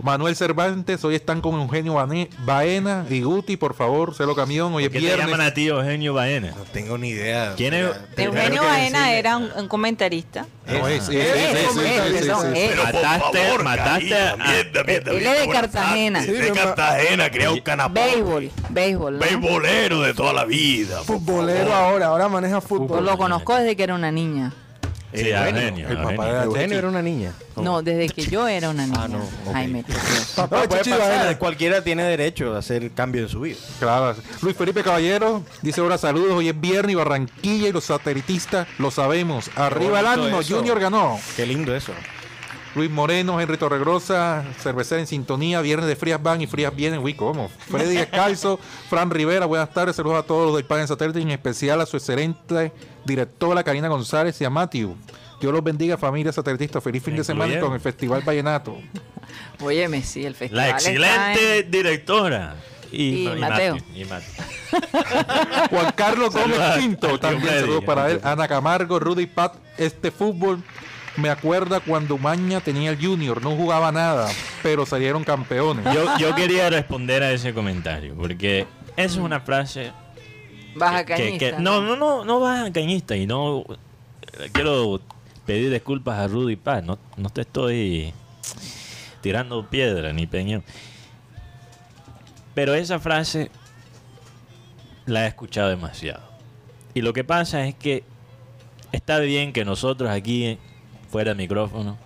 Manuel 0.04 0.36
Cervantes, 0.36 1.04
hoy 1.04 1.16
están 1.16 1.42
con 1.42 1.56
Eugenio 1.60 1.96
Baena 2.46 3.06
y 3.10 3.22
Guti, 3.22 3.58
por 3.58 3.74
favor, 3.74 4.14
celo 4.16 4.36
camión, 4.36 4.74
hoy 4.74 4.84
es 4.86 4.90
¿Qué 4.90 5.00
te 5.00 5.06
viernes. 5.06 5.26
llaman 5.28 5.42
a 5.42 5.54
ti 5.54 5.68
Eugenio 5.68 6.14
Baena? 6.14 6.52
No 6.58 6.64
tengo 6.72 6.98
ni 6.98 7.10
idea. 7.10 7.54
¿Quién 7.58 7.74
es? 7.74 7.90
Primero 8.16 8.38
Eugenio 8.42 8.64
Baena 8.64 9.00
decirle- 9.08 9.20
era 9.20 9.38
un, 9.38 9.50
un 9.56 9.68
comentarista. 9.68 10.46
No, 10.68 10.88
es- 10.88 11.10
es- 11.10 11.10
es- 11.10 11.36
es- 11.36 11.76
es- 11.76 11.78
es- 11.78 12.26
perdón, 12.26 12.56
es-. 12.56 12.76
Mataste, 12.78 13.58
mataste 13.64 14.16
a- 14.16 14.60
Él 14.60 15.26
es 15.26 15.40
de 15.42 15.50
Cartagena. 15.52 16.22
Sí, 16.24 16.32
de 16.32 16.52
Cartagena, 16.52 17.30
crea 17.32 17.52
un 17.52 17.60
canapón. 17.62 17.94
Béisbol, 17.96 18.52
béisbol. 18.70 19.14
¿no? 19.14 19.20
Beisbolero 19.20 20.02
de 20.02 20.14
toda 20.14 20.34
la 20.34 20.46
vida. 20.46 21.02
Futbolero 21.04 21.74
ahora, 21.74 22.08
ahora 22.08 22.30
maneja 22.30 22.62
fútbol. 22.62 23.04
lo 23.06 23.18
conozco 23.18 23.56
desde 23.56 23.76
que 23.76 23.84
era 23.84 23.96
una 23.96 24.12
niña. 24.12 24.54
Sí, 25.14 25.22
Eh, 25.22 25.36
Eugenio, 25.36 25.89
el 25.89 25.97
papá 25.97 26.34
de 26.34 26.43
Eugenio 26.43 26.78
era 26.78 26.88
una 26.88 27.01
niña. 27.01 27.34
No, 27.55 27.82
desde 27.82 28.10
que 28.10 28.24
yo 28.24 28.47
era 28.47 28.70
una 28.70 28.86
niña. 28.86 28.99
Ah, 29.01 29.07
no, 29.07 29.18
ok. 29.18 29.53
Jaime. 29.53 29.84
Papá 30.36 30.62
No, 30.64 30.70
puede 30.70 30.84
pasar. 30.86 31.38
Cualquiera 31.39 31.84
tiene 31.84 32.03
derecho 32.03 32.55
a 32.55 32.60
hacer 32.60 32.91
cambio 32.91 33.24
en 33.24 33.30
su 33.30 33.41
vida. 33.41 33.57
Claro. 33.80 34.16
Luis 34.41 34.55
Felipe 34.55 34.84
Caballero 34.84 35.43
dice 35.62 35.82
ahora 35.82 35.97
saludos, 35.97 36.34
hoy 36.34 36.49
es 36.49 36.60
viernes 36.62 36.93
y 36.93 36.95
Barranquilla 36.95 37.70
y 37.70 37.72
los 37.72 37.86
satelitistas 37.86 38.68
lo 38.78 38.91
sabemos. 38.91 39.49
Arriba 39.55 39.99
el 39.99 40.05
ánimo, 40.05 40.39
eso. 40.41 40.57
Junior 40.57 40.80
ganó. 40.80 41.20
Qué 41.36 41.45
lindo 41.45 41.76
eso. 41.76 41.91
Luis 42.76 42.89
Moreno, 42.89 43.41
Henry 43.41 43.57
Torregrosa, 43.57 44.43
Cervecera 44.59 45.01
en 45.01 45.07
Sintonía, 45.07 45.59
Viernes 45.61 45.88
de 45.88 45.95
Frías 45.95 46.22
van 46.22 46.41
y 46.41 46.47
Frías 46.47 46.76
vienen. 46.76 46.99
Uy, 46.99 47.13
¿cómo? 47.15 47.49
Freddy 47.49 47.95
Descalzo, 47.97 48.59
Fran 48.89 49.09
Rivera, 49.09 49.45
buenas 49.47 49.74
tardes, 49.74 49.95
saludos 49.95 50.20
a 50.20 50.24
todos 50.24 50.47
los 50.47 50.55
del 50.55 50.65
Pan 50.65 50.82
en 50.82 50.88
Satélite, 50.88 51.20
en 51.20 51.32
especial 51.32 51.82
a 51.82 51.86
su 51.86 51.97
excelente 51.97 52.72
directora 53.05 53.63
Karina 53.63 53.88
González 53.88 54.39
y 54.41 54.45
a 54.45 54.49
Matthew. 54.49 54.95
Dios 55.41 55.53
los 55.53 55.63
bendiga, 55.63 55.97
familia 55.97 56.32
satelitistas. 56.32 56.84
Feliz 56.84 57.01
fin 57.01 57.13
¿Me 57.13 57.20
de 57.20 57.24
semana 57.24 57.59
con 57.59 57.74
el 57.74 57.80
Festival 57.80 58.22
Vallenato. 58.26 58.78
Óyeme, 59.61 60.03
sí, 60.03 60.26
el 60.26 60.36
festival. 60.36 60.65
La 60.67 60.70
excelente 60.72 61.59
en- 61.59 61.72
directora. 61.72 62.55
Y, 62.91 63.28
Y 63.30 63.36
Mateo. 63.39 63.78
Y 63.95 64.03
Mateo. 64.05 64.43
Juan 65.70 65.91
Carlos 65.95 66.34
Gómez 66.34 66.97
tío 66.99 67.20
también 67.20 67.59
saludos 67.61 67.84
para 67.84 68.09
él. 68.11 68.20
Ana 68.24 68.47
Camargo, 68.47 68.99
Rudy 68.99 69.28
Pat, 69.28 69.55
este 69.78 70.11
fútbol 70.11 70.61
me 71.20 71.30
acuerda 71.30 71.80
cuando 71.80 72.17
Maña 72.17 72.61
tenía 72.61 72.89
el 72.91 73.03
Junior, 73.03 73.41
no 73.43 73.51
jugaba 73.55 73.91
nada, 73.91 74.28
pero 74.63 74.86
salieron 74.86 75.24
campeones. 75.24 75.86
Yo, 75.93 76.05
yo 76.17 76.36
quería 76.36 76.70
responder 76.70 77.22
a 77.24 77.32
ese 77.32 77.53
comentario, 77.53 78.15
porque 78.15 78.61
esa 78.95 79.13
es 79.13 79.17
una 79.17 79.39
frase 79.39 79.91
Baja 80.76 81.05
que, 81.05 81.13
cañista. 81.15 81.57
que- 81.57 81.61
no, 81.61 81.82
no, 81.82 81.95
no, 81.95 82.26
no 82.26 82.39
baja 82.39 82.72
cañista 82.72 83.15
y 83.15 83.26
no 83.28 83.63
quiero 84.53 85.01
pedir 85.45 85.72
disculpas 85.72 86.20
a 86.20 86.28
Rudy 86.28 86.55
Paz, 86.55 86.84
no, 86.84 86.97
no 87.17 87.30
te 87.30 87.41
estoy 87.41 88.13
tirando 89.22 89.67
piedra 89.70 90.13
ni 90.13 90.26
peñón. 90.28 90.63
Pero 92.53 92.74
esa 92.74 92.99
frase 92.99 93.49
la 95.05 95.26
he 95.26 95.28
escuchado 95.28 95.70
demasiado. 95.70 96.22
Y 96.93 97.01
lo 97.01 97.13
que 97.13 97.24
pasa 97.24 97.65
es 97.65 97.76
que 97.76 98.03
está 98.91 99.20
bien 99.20 99.53
que 99.53 99.65
nosotros 99.65 100.09
aquí, 100.09 100.57
fuera 101.10 101.32
de 101.32 101.36
micrófono, 101.36 101.97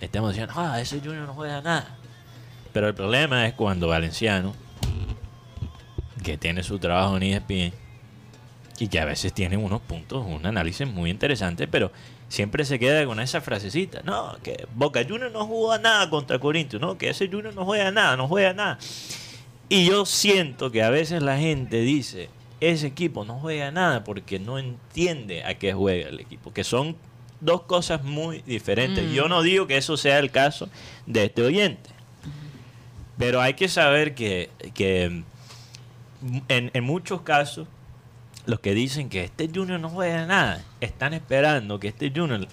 estemos 0.00 0.30
diciendo, 0.30 0.54
ah, 0.56 0.80
ese 0.80 1.00
Junior 1.00 1.26
no 1.26 1.34
juega 1.34 1.60
nada. 1.60 1.96
Pero 2.72 2.88
el 2.88 2.94
problema 2.94 3.46
es 3.46 3.54
cuando 3.54 3.88
Valenciano, 3.88 4.54
que 6.22 6.36
tiene 6.38 6.62
su 6.62 6.78
trabajo 6.78 7.16
en 7.16 7.22
ESPN, 7.22 7.84
y 8.78 8.88
que 8.88 8.98
a 8.98 9.04
veces 9.04 9.32
tiene 9.32 9.56
unos 9.56 9.80
puntos, 9.80 10.24
un 10.26 10.44
análisis 10.46 10.86
muy 10.86 11.10
interesante, 11.10 11.68
pero 11.68 11.92
siempre 12.28 12.64
se 12.64 12.78
queda 12.78 13.06
con 13.06 13.20
esa 13.20 13.40
frasecita. 13.40 14.02
No, 14.02 14.36
que 14.42 14.66
Boca 14.74 15.04
Juniors 15.08 15.32
no 15.32 15.46
jugó 15.46 15.78
nada 15.78 16.10
contra 16.10 16.38
Corinthians, 16.38 16.80
no, 16.80 16.98
que 16.98 17.10
ese 17.10 17.28
Junior 17.28 17.54
no 17.54 17.64
juega 17.64 17.90
nada, 17.92 18.16
no 18.16 18.26
juega 18.26 18.52
nada. 18.52 18.78
Y 19.68 19.86
yo 19.86 20.04
siento 20.06 20.70
que 20.70 20.82
a 20.82 20.90
veces 20.90 21.22
la 21.22 21.38
gente 21.38 21.80
dice, 21.80 22.30
ese 22.60 22.88
equipo 22.88 23.24
no 23.24 23.38
juega 23.38 23.70
nada 23.70 24.04
porque 24.04 24.38
no 24.38 24.58
entiende 24.58 25.44
a 25.44 25.54
qué 25.54 25.72
juega 25.72 26.08
el 26.08 26.20
equipo, 26.20 26.52
que 26.52 26.64
son 26.64 26.96
dos 27.44 27.62
cosas 27.62 28.02
muy 28.02 28.42
diferentes. 28.42 29.10
Yo 29.12 29.28
no 29.28 29.42
digo 29.42 29.66
que 29.66 29.76
eso 29.76 29.96
sea 29.96 30.18
el 30.18 30.30
caso 30.30 30.68
de 31.06 31.24
este 31.26 31.42
oyente, 31.42 31.90
pero 33.18 33.40
hay 33.40 33.54
que 33.54 33.68
saber 33.68 34.14
que, 34.14 34.50
que 34.74 35.22
en, 36.48 36.70
en 36.72 36.84
muchos 36.84 37.20
casos 37.22 37.68
los 38.46 38.60
que 38.60 38.74
dicen 38.74 39.08
que 39.08 39.24
este 39.24 39.48
Junior 39.54 39.80
no 39.80 39.88
juega 39.88 40.26
nada, 40.26 40.62
están 40.80 41.14
esperando 41.14 41.80
que 41.80 41.88
este 41.88 42.10
Junior 42.14 42.46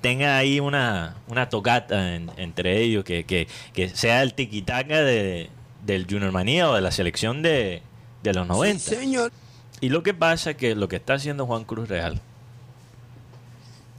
tenga 0.00 0.36
ahí 0.36 0.60
una, 0.60 1.16
una 1.28 1.48
tocata 1.48 2.14
en- 2.14 2.30
entre 2.36 2.82
ellos, 2.82 3.04
que, 3.04 3.24
que, 3.24 3.48
que 3.72 3.88
sea 3.88 4.22
el 4.22 4.34
tiquitaca 4.34 5.00
de, 5.02 5.48
del 5.86 6.06
Junior 6.08 6.30
Manía 6.30 6.68
o 6.68 6.74
de 6.74 6.82
la 6.82 6.90
selección 6.90 7.40
de, 7.40 7.80
de 8.22 8.34
los 8.34 8.46
90. 8.46 8.78
señor. 8.80 9.32
Y 9.80 9.88
lo 9.88 10.02
que 10.02 10.12
pasa 10.12 10.50
es 10.50 10.56
que 10.56 10.74
lo 10.74 10.88
que 10.88 10.96
está 10.96 11.14
haciendo 11.14 11.46
Juan 11.46 11.64
Cruz 11.64 11.88
Real, 11.88 12.20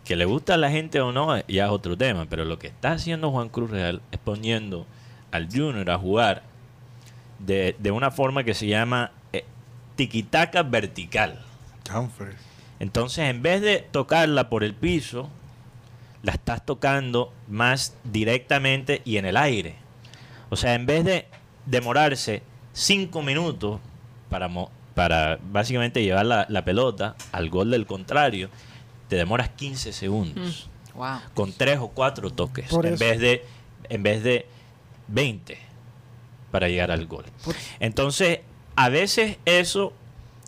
que 0.05 0.15
le 0.15 0.25
gusta 0.25 0.53
a 0.53 0.57
la 0.57 0.71
gente 0.71 1.01
o 1.01 1.11
no, 1.11 1.35
ya 1.47 1.65
es 1.65 1.71
otro 1.71 1.97
tema, 1.97 2.25
pero 2.29 2.45
lo 2.45 2.57
que 2.59 2.67
está 2.67 2.93
haciendo 2.93 3.31
Juan 3.31 3.49
Cruz 3.49 3.71
Real 3.71 4.01
es 4.11 4.19
poniendo 4.19 4.85
al 5.31 5.47
Junior 5.51 5.89
a 5.89 5.97
jugar 5.97 6.43
de, 7.39 7.75
de 7.79 7.91
una 7.91 8.11
forma 8.11 8.43
que 8.43 8.53
se 8.53 8.67
llama 8.67 9.11
eh, 9.33 9.43
tiquitaca 9.95 10.63
vertical. 10.63 11.43
Entonces, 12.79 13.25
en 13.29 13.41
vez 13.41 13.61
de 13.61 13.79
tocarla 13.91 14.49
por 14.49 14.63
el 14.63 14.73
piso, 14.73 15.29
la 16.23 16.33
estás 16.33 16.65
tocando 16.65 17.33
más 17.47 17.95
directamente 18.03 19.01
y 19.05 19.17
en 19.17 19.25
el 19.25 19.37
aire. 19.37 19.75
O 20.49 20.55
sea, 20.55 20.75
en 20.75 20.85
vez 20.85 21.03
de 21.03 21.25
demorarse 21.65 22.43
cinco 22.73 23.21
minutos 23.21 23.79
para, 24.29 24.47
mo- 24.47 24.71
para 24.93 25.39
básicamente 25.51 26.03
llevar 26.03 26.25
la, 26.25 26.45
la 26.49 26.63
pelota 26.63 27.15
al 27.31 27.49
gol 27.49 27.71
del 27.71 27.85
contrario, 27.85 28.49
te 29.07 29.15
demoras 29.15 29.49
15 29.49 29.93
segundos 29.93 30.69
Wow. 30.95 31.19
con 31.33 31.51
tres 31.51 31.79
o 31.79 31.89
cuatro 31.89 32.29
toques 32.29 32.69
Por 32.69 32.85
en 32.85 32.93
eso. 32.93 33.03
vez 33.03 33.19
de 33.19 33.45
en 33.89 34.01
vez 34.03 34.23
de 34.23 34.45
20 35.09 35.57
para 36.51 36.69
llegar 36.69 36.89
al 36.89 37.05
gol. 37.05 37.25
Entonces, 37.81 38.39
a 38.77 38.87
veces 38.89 39.37
eso 39.45 39.91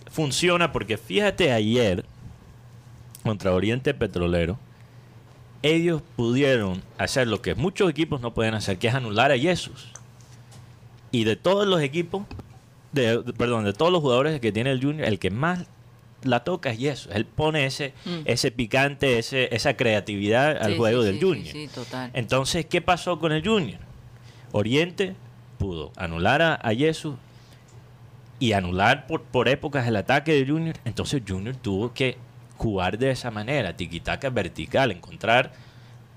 funciona 0.09 0.71
porque 0.71 0.97
fíjate 0.97 1.51
ayer 1.51 2.05
contra 3.23 3.51
Oriente 3.53 3.93
Petrolero 3.93 4.57
ellos 5.63 6.01
pudieron 6.15 6.81
hacer 6.97 7.27
lo 7.27 7.41
que 7.41 7.53
muchos 7.55 7.89
equipos 7.89 8.21
no 8.21 8.33
pueden 8.33 8.53
hacer, 8.53 8.77
que 8.77 8.87
es 8.87 8.93
anular 8.95 9.31
a 9.31 9.37
Jesús. 9.37 9.89
Y 11.11 11.23
de 11.25 11.35
todos 11.35 11.67
los 11.67 11.81
equipos, 11.81 12.23
de, 12.93 13.21
de- 13.21 13.33
perdón, 13.33 13.65
de 13.65 13.73
todos 13.73 13.91
los 13.91 14.01
jugadores 14.01 14.39
que 14.39 14.51
tiene 14.51 14.71
el 14.71 14.81
Junior, 14.81 15.05
el 15.07 15.19
que 15.19 15.29
más 15.29 15.65
la 16.23 16.43
toca 16.43 16.71
es 16.71 16.79
Jesús. 16.79 17.09
Él 17.13 17.25
pone 17.25 17.65
ese, 17.65 17.93
Mm. 18.05 18.19
ese 18.25 18.51
picante, 18.51 19.19
ese, 19.19 19.53
esa 19.55 19.75
creatividad 19.75 20.57
al 20.57 20.71
Sí, 20.73 20.77
juego 20.77 21.01
sí, 21.01 21.05
del 21.07 21.15
sí, 21.15 21.21
Junior. 21.21 21.69
Total. 21.73 22.09
Entonces, 22.13 22.65
¿qué 22.65 22.81
pasó 22.81 23.19
con 23.19 23.31
el 23.31 23.47
Junior? 23.47 23.79
Oriente 24.51 25.15
pudo 25.57 25.91
anular 25.95 26.41
a, 26.41 26.55
a 26.55 26.73
Jesús 26.73 27.15
y 28.39 28.53
anular 28.53 29.07
por, 29.07 29.23
por 29.23 29.47
épocas 29.49 29.87
el 29.87 29.95
ataque 29.95 30.33
de 30.33 30.45
Junior. 30.45 30.75
Entonces 30.85 31.21
Junior 31.27 31.55
tuvo 31.55 31.93
que 31.93 32.17
jugar 32.57 32.97
de 32.97 33.11
esa 33.11 33.31
manera, 33.31 33.75
tiquitaca 33.75 34.29
vertical, 34.29 34.91
encontrar 34.91 35.51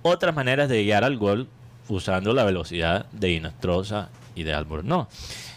otras 0.02 0.34
maneras 0.34 0.68
de 0.68 0.82
llegar 0.82 1.04
al 1.04 1.16
gol 1.18 1.48
usando 1.88 2.32
la 2.32 2.44
velocidad 2.44 3.06
de 3.12 3.32
Inestrosa 3.32 4.10
y 4.34 4.42
de 4.42 4.54
Albornoz. 4.54 5.08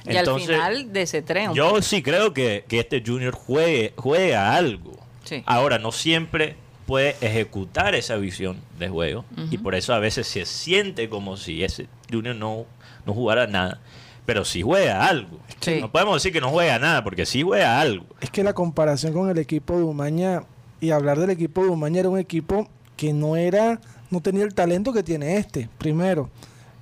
y 0.05 0.15
al 0.15 0.39
final 0.39 0.93
de 0.93 1.01
ese 1.01 1.21
tren. 1.21 1.53
Yo 1.53 1.82
sí 1.82 2.01
creo 2.01 2.34
que, 2.34 2.65
que 2.67 2.80
este 2.80 3.03
Junior 3.05 3.34
juegue, 3.34 3.93
juega 3.95 4.55
algo. 4.55 4.97
Sí. 5.24 5.43
Ahora, 5.45 5.80
no 5.80 5.91
siempre 5.91 6.55
puede 6.86 7.15
ejecutar 7.21 7.95
esa 7.95 8.17
visión 8.17 8.57
de 8.78 8.89
juego 8.89 9.26
y 9.49 9.57
por 9.57 9.76
eso 9.76 9.93
a 9.93 9.99
veces 9.99 10.28
se 10.28 10.45
siente 10.45 11.09
como 11.09 11.38
si 11.38 11.63
ese 11.63 11.88
Junior 12.11 12.36
no, 12.36 12.65
no 13.05 13.13
jugara 13.13 13.47
nada, 13.47 13.80
pero 14.26 14.45
sí 14.45 14.61
juega 14.61 15.07
algo. 15.07 15.39
Sí. 15.61 15.78
No 15.80 15.91
podemos 15.91 16.15
decir 16.15 16.34
que 16.34 16.41
no 16.41 16.49
juega 16.49 16.78
nada 16.80 17.03
porque 17.03 17.26
sí 17.26 17.41
juega 17.41 17.80
algo. 17.80 18.05
Es 18.21 18.30
que 18.30 18.43
la 18.43 18.53
comparación 18.53 19.13
con 19.13 19.30
el 19.30 19.38
equipo 19.38 19.78
de 19.78 19.84
Umaña 19.84 20.43
y 20.82 20.91
hablar 20.91 21.19
del 21.19 21.30
equipo 21.30 21.63
de 21.63 21.69
Umaña 21.69 22.01
era 22.01 22.09
un 22.09 22.19
equipo 22.19 22.67
que 22.97 23.13
no 23.13 23.36
era, 23.36 23.80
no 24.09 24.21
tenía 24.21 24.43
el 24.43 24.53
talento 24.53 24.93
que 24.93 25.03
tiene 25.03 25.38
este, 25.38 25.69
primero. 25.78 26.30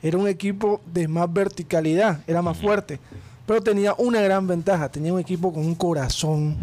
Era 0.03 0.17
un 0.17 0.27
equipo 0.27 0.81
de 0.85 1.07
más 1.07 1.31
verticalidad, 1.31 2.21
era 2.27 2.41
más 2.41 2.57
fuerte, 2.57 2.99
pero 3.45 3.61
tenía 3.61 3.93
una 3.97 4.21
gran 4.21 4.47
ventaja, 4.47 4.89
tenía 4.89 5.13
un 5.13 5.19
equipo 5.19 5.53
con 5.53 5.65
un 5.65 5.75
corazón, 5.75 6.55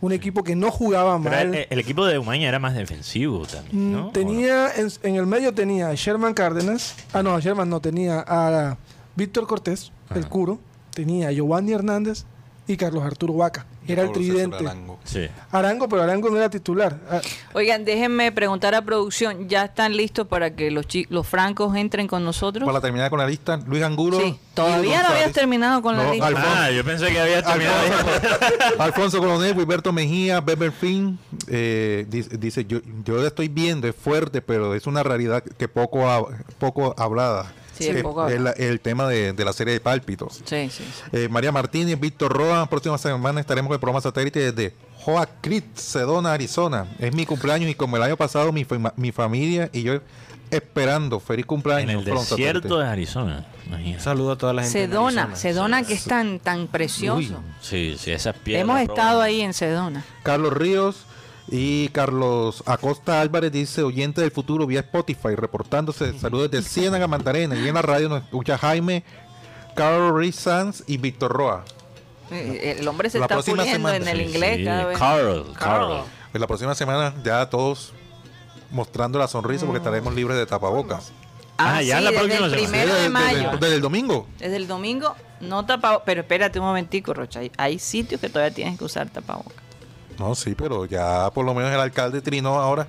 un 0.00 0.12
equipo 0.12 0.42
que 0.42 0.54
no 0.56 0.70
jugaba 0.70 1.18
Pero 1.22 1.34
mal. 1.36 1.54
el, 1.54 1.66
el 1.70 1.78
equipo 1.78 2.04
de 2.06 2.18
Umaña 2.18 2.48
era 2.48 2.58
más 2.58 2.74
defensivo 2.74 3.46
también, 3.46 3.90
Mm, 3.90 3.92
¿no? 3.92 4.10
Tenía 4.10 4.72
en, 4.74 4.88
en 5.02 5.14
el 5.16 5.26
medio 5.26 5.52
tenía 5.54 5.88
a 5.90 5.94
Sherman 5.94 6.34
Cárdenas, 6.34 6.94
ah 7.12 7.22
no, 7.22 7.34
a 7.34 7.40
Sherman 7.40 7.68
no 7.68 7.80
tenía 7.80 8.24
a 8.26 8.76
Víctor 9.16 9.46
Cortés, 9.46 9.90
el 10.14 10.26
curo, 10.28 10.58
tenía 10.94 11.28
a 11.28 11.32
Giovanni 11.32 11.72
Hernández 11.72 12.24
y 12.66 12.76
Carlos 12.76 13.02
Arturo 13.04 13.34
Vaca. 13.34 13.66
Era 13.92 14.02
el 14.02 14.12
tridente. 14.12 14.56
Arango. 14.56 14.98
Sí. 15.04 15.26
Arango, 15.50 15.88
pero 15.88 16.02
Arango 16.02 16.30
no 16.30 16.36
era 16.36 16.50
titular. 16.50 16.98
Ah, 17.10 17.20
Oigan, 17.54 17.84
déjenme 17.84 18.30
preguntar 18.32 18.74
a 18.74 18.82
producción, 18.82 19.48
¿ya 19.48 19.64
están 19.66 19.96
listos 19.96 20.26
para 20.26 20.54
que 20.54 20.70
los, 20.70 20.86
chi- 20.86 21.06
los 21.10 21.26
francos 21.26 21.74
entren 21.76 22.06
con 22.06 22.24
nosotros? 22.24 22.66
Para 22.66 22.80
terminar 22.80 23.10
con 23.10 23.18
la 23.18 23.26
lista, 23.26 23.56
Luis 23.66 23.82
Angulo. 23.82 24.20
Sí, 24.20 24.38
todavía 24.54 25.02
no 25.02 25.08
habías 25.08 25.32
terminado 25.32 25.80
con 25.82 25.96
la 25.96 26.10
lista. 26.10 26.26
Alfonso. 26.26 26.48
Ah, 26.54 26.70
yo 26.70 26.84
pensé 26.84 27.06
que 27.10 27.20
había 27.20 27.42
terminado. 27.42 27.78
Alfonso, 27.78 28.82
Alfonso 28.82 29.18
Coronel, 29.18 29.56
Wilberto 29.56 29.92
Mejía, 29.92 30.40
Beber 30.40 30.72
Finn, 30.72 31.18
eh, 31.48 32.06
dice, 32.08 32.36
dice, 32.36 32.64
yo, 32.66 32.78
yo 33.04 33.16
la 33.16 33.28
estoy 33.28 33.48
viendo, 33.48 33.88
es 33.88 33.94
fuerte, 33.96 34.42
pero 34.42 34.74
es 34.74 34.86
una 34.86 35.02
realidad 35.02 35.42
que 35.42 35.68
poco, 35.68 36.28
poco 36.58 36.94
hablada. 36.98 37.52
Sí, 37.84 37.90
Eh, 37.90 38.02
el, 38.28 38.46
el 38.56 38.80
tema 38.80 39.08
de, 39.08 39.32
de 39.32 39.44
la 39.44 39.52
serie 39.52 39.72
de 39.74 39.80
pálpitos. 39.80 40.34
Sí, 40.44 40.68
sí, 40.70 40.84
sí. 40.84 40.84
Eh, 41.12 41.28
María 41.28 41.52
Martínez, 41.52 41.98
Víctor 41.98 42.32
Roa, 42.32 42.66
próxima 42.68 42.98
semana 42.98 43.40
estaremos 43.40 43.68
con 43.68 43.74
el 43.74 43.80
programa 43.80 44.00
satélite 44.00 44.52
desde 44.52 44.74
Hoa 45.06 45.26
Creek, 45.40 45.64
Sedona, 45.76 46.32
Arizona. 46.32 46.86
Es 46.98 47.14
mi 47.14 47.24
cumpleaños 47.26 47.70
y 47.70 47.74
como 47.74 47.96
el 47.96 48.02
año 48.02 48.16
pasado 48.16 48.52
mi, 48.52 48.66
mi 48.96 49.12
familia 49.12 49.70
y 49.72 49.82
yo 49.82 50.00
esperando. 50.50 51.20
Feliz 51.20 51.46
cumpleaños. 51.46 51.90
En 51.90 51.98
el 51.98 52.04
desierto 52.04 52.36
Satélite. 52.36 52.68
de 52.74 52.86
Arizona. 52.86 53.46
imagínate. 53.66 54.02
Saludo 54.02 54.32
a 54.32 54.38
toda 54.38 54.52
la 54.54 54.62
gente. 54.62 54.78
Sedona. 54.86 55.36
Sedona 55.36 55.82
que 55.82 55.92
es 55.94 56.04
tan, 56.04 56.38
tan 56.40 56.66
precioso. 56.68 57.18
Uy, 57.18 57.36
sí, 57.60 57.96
sí, 57.98 58.12
esas 58.12 58.34
piedras. 58.36 58.62
Hemos 58.62 58.80
estado 58.80 59.20
ahí 59.20 59.40
en 59.42 59.52
Sedona. 59.52 60.04
Carlos 60.22 60.52
Ríos 60.52 61.04
y 61.50 61.88
Carlos 61.88 62.62
Acosta 62.66 63.20
Álvarez 63.20 63.52
dice, 63.52 63.82
oyente 63.82 64.20
del 64.20 64.30
futuro 64.30 64.66
vía 64.66 64.80
Spotify, 64.80 65.34
reportándose. 65.34 66.18
Saludos 66.18 66.50
desde 66.50 66.68
Ciénaga, 66.68 67.06
Mandarena. 67.06 67.56
Y 67.56 67.66
en 67.68 67.74
la 67.74 67.82
radio 67.82 68.08
nos 68.08 68.22
escucha 68.22 68.58
Jaime, 68.58 69.02
Carlos 69.74 70.10
Ruiz 70.12 70.36
Sanz 70.36 70.82
y 70.86 70.96
Víctor 70.98 71.32
Roa. 71.32 71.64
Eh, 72.30 72.76
El 72.78 72.86
hombre 72.88 73.08
se 73.08 73.18
La 73.18 73.24
está 73.24 73.38
puliendo 73.38 73.64
semana. 73.64 73.96
en 73.96 74.08
el 74.08 74.20
inglés 74.20 74.58
sí, 74.58 74.64
cada 74.64 74.84
vez. 74.86 74.98
Carl, 74.98 75.44
Carl. 75.54 75.54
Carl. 75.54 76.02
Pues 76.32 76.40
la 76.40 76.46
próxima 76.46 76.74
semana 76.74 77.14
ya 77.24 77.48
todos 77.48 77.92
mostrando 78.70 79.18
la 79.18 79.28
sonrisa 79.28 79.64
porque 79.64 79.78
estaremos 79.78 80.14
libres 80.14 80.36
de 80.36 80.44
tapabocas. 80.44 81.12
Ah, 81.56 81.82
ya 81.82 81.98
sí, 81.98 82.04
la 82.04 82.10
desde 82.10 82.24
próxima 82.26 82.46
el 82.46 82.52
semana. 82.52 82.68
primero 82.70 82.88
de 82.94 82.98
desde, 83.00 83.08
mayo. 83.08 83.50
desde 83.58 83.74
el 83.74 83.80
domingo. 83.80 84.26
Desde 84.38 84.56
el 84.56 84.68
domingo 84.68 85.16
no 85.40 85.64
tapabocas. 85.64 86.02
Pero 86.04 86.20
espérate 86.20 86.58
un 86.60 86.66
momentico, 86.66 87.14
Rocha. 87.14 87.40
Hay, 87.40 87.50
hay 87.56 87.78
sitios 87.78 88.20
que 88.20 88.28
todavía 88.28 88.54
tienes 88.54 88.78
que 88.78 88.84
usar 88.84 89.08
tapabocas. 89.08 89.54
No, 90.18 90.34
sí, 90.34 90.54
pero 90.56 90.84
ya 90.84 91.30
por 91.30 91.44
lo 91.44 91.54
menos 91.54 91.70
el 91.72 91.80
alcalde 91.80 92.20
trinó 92.20 92.58
ahora. 92.58 92.86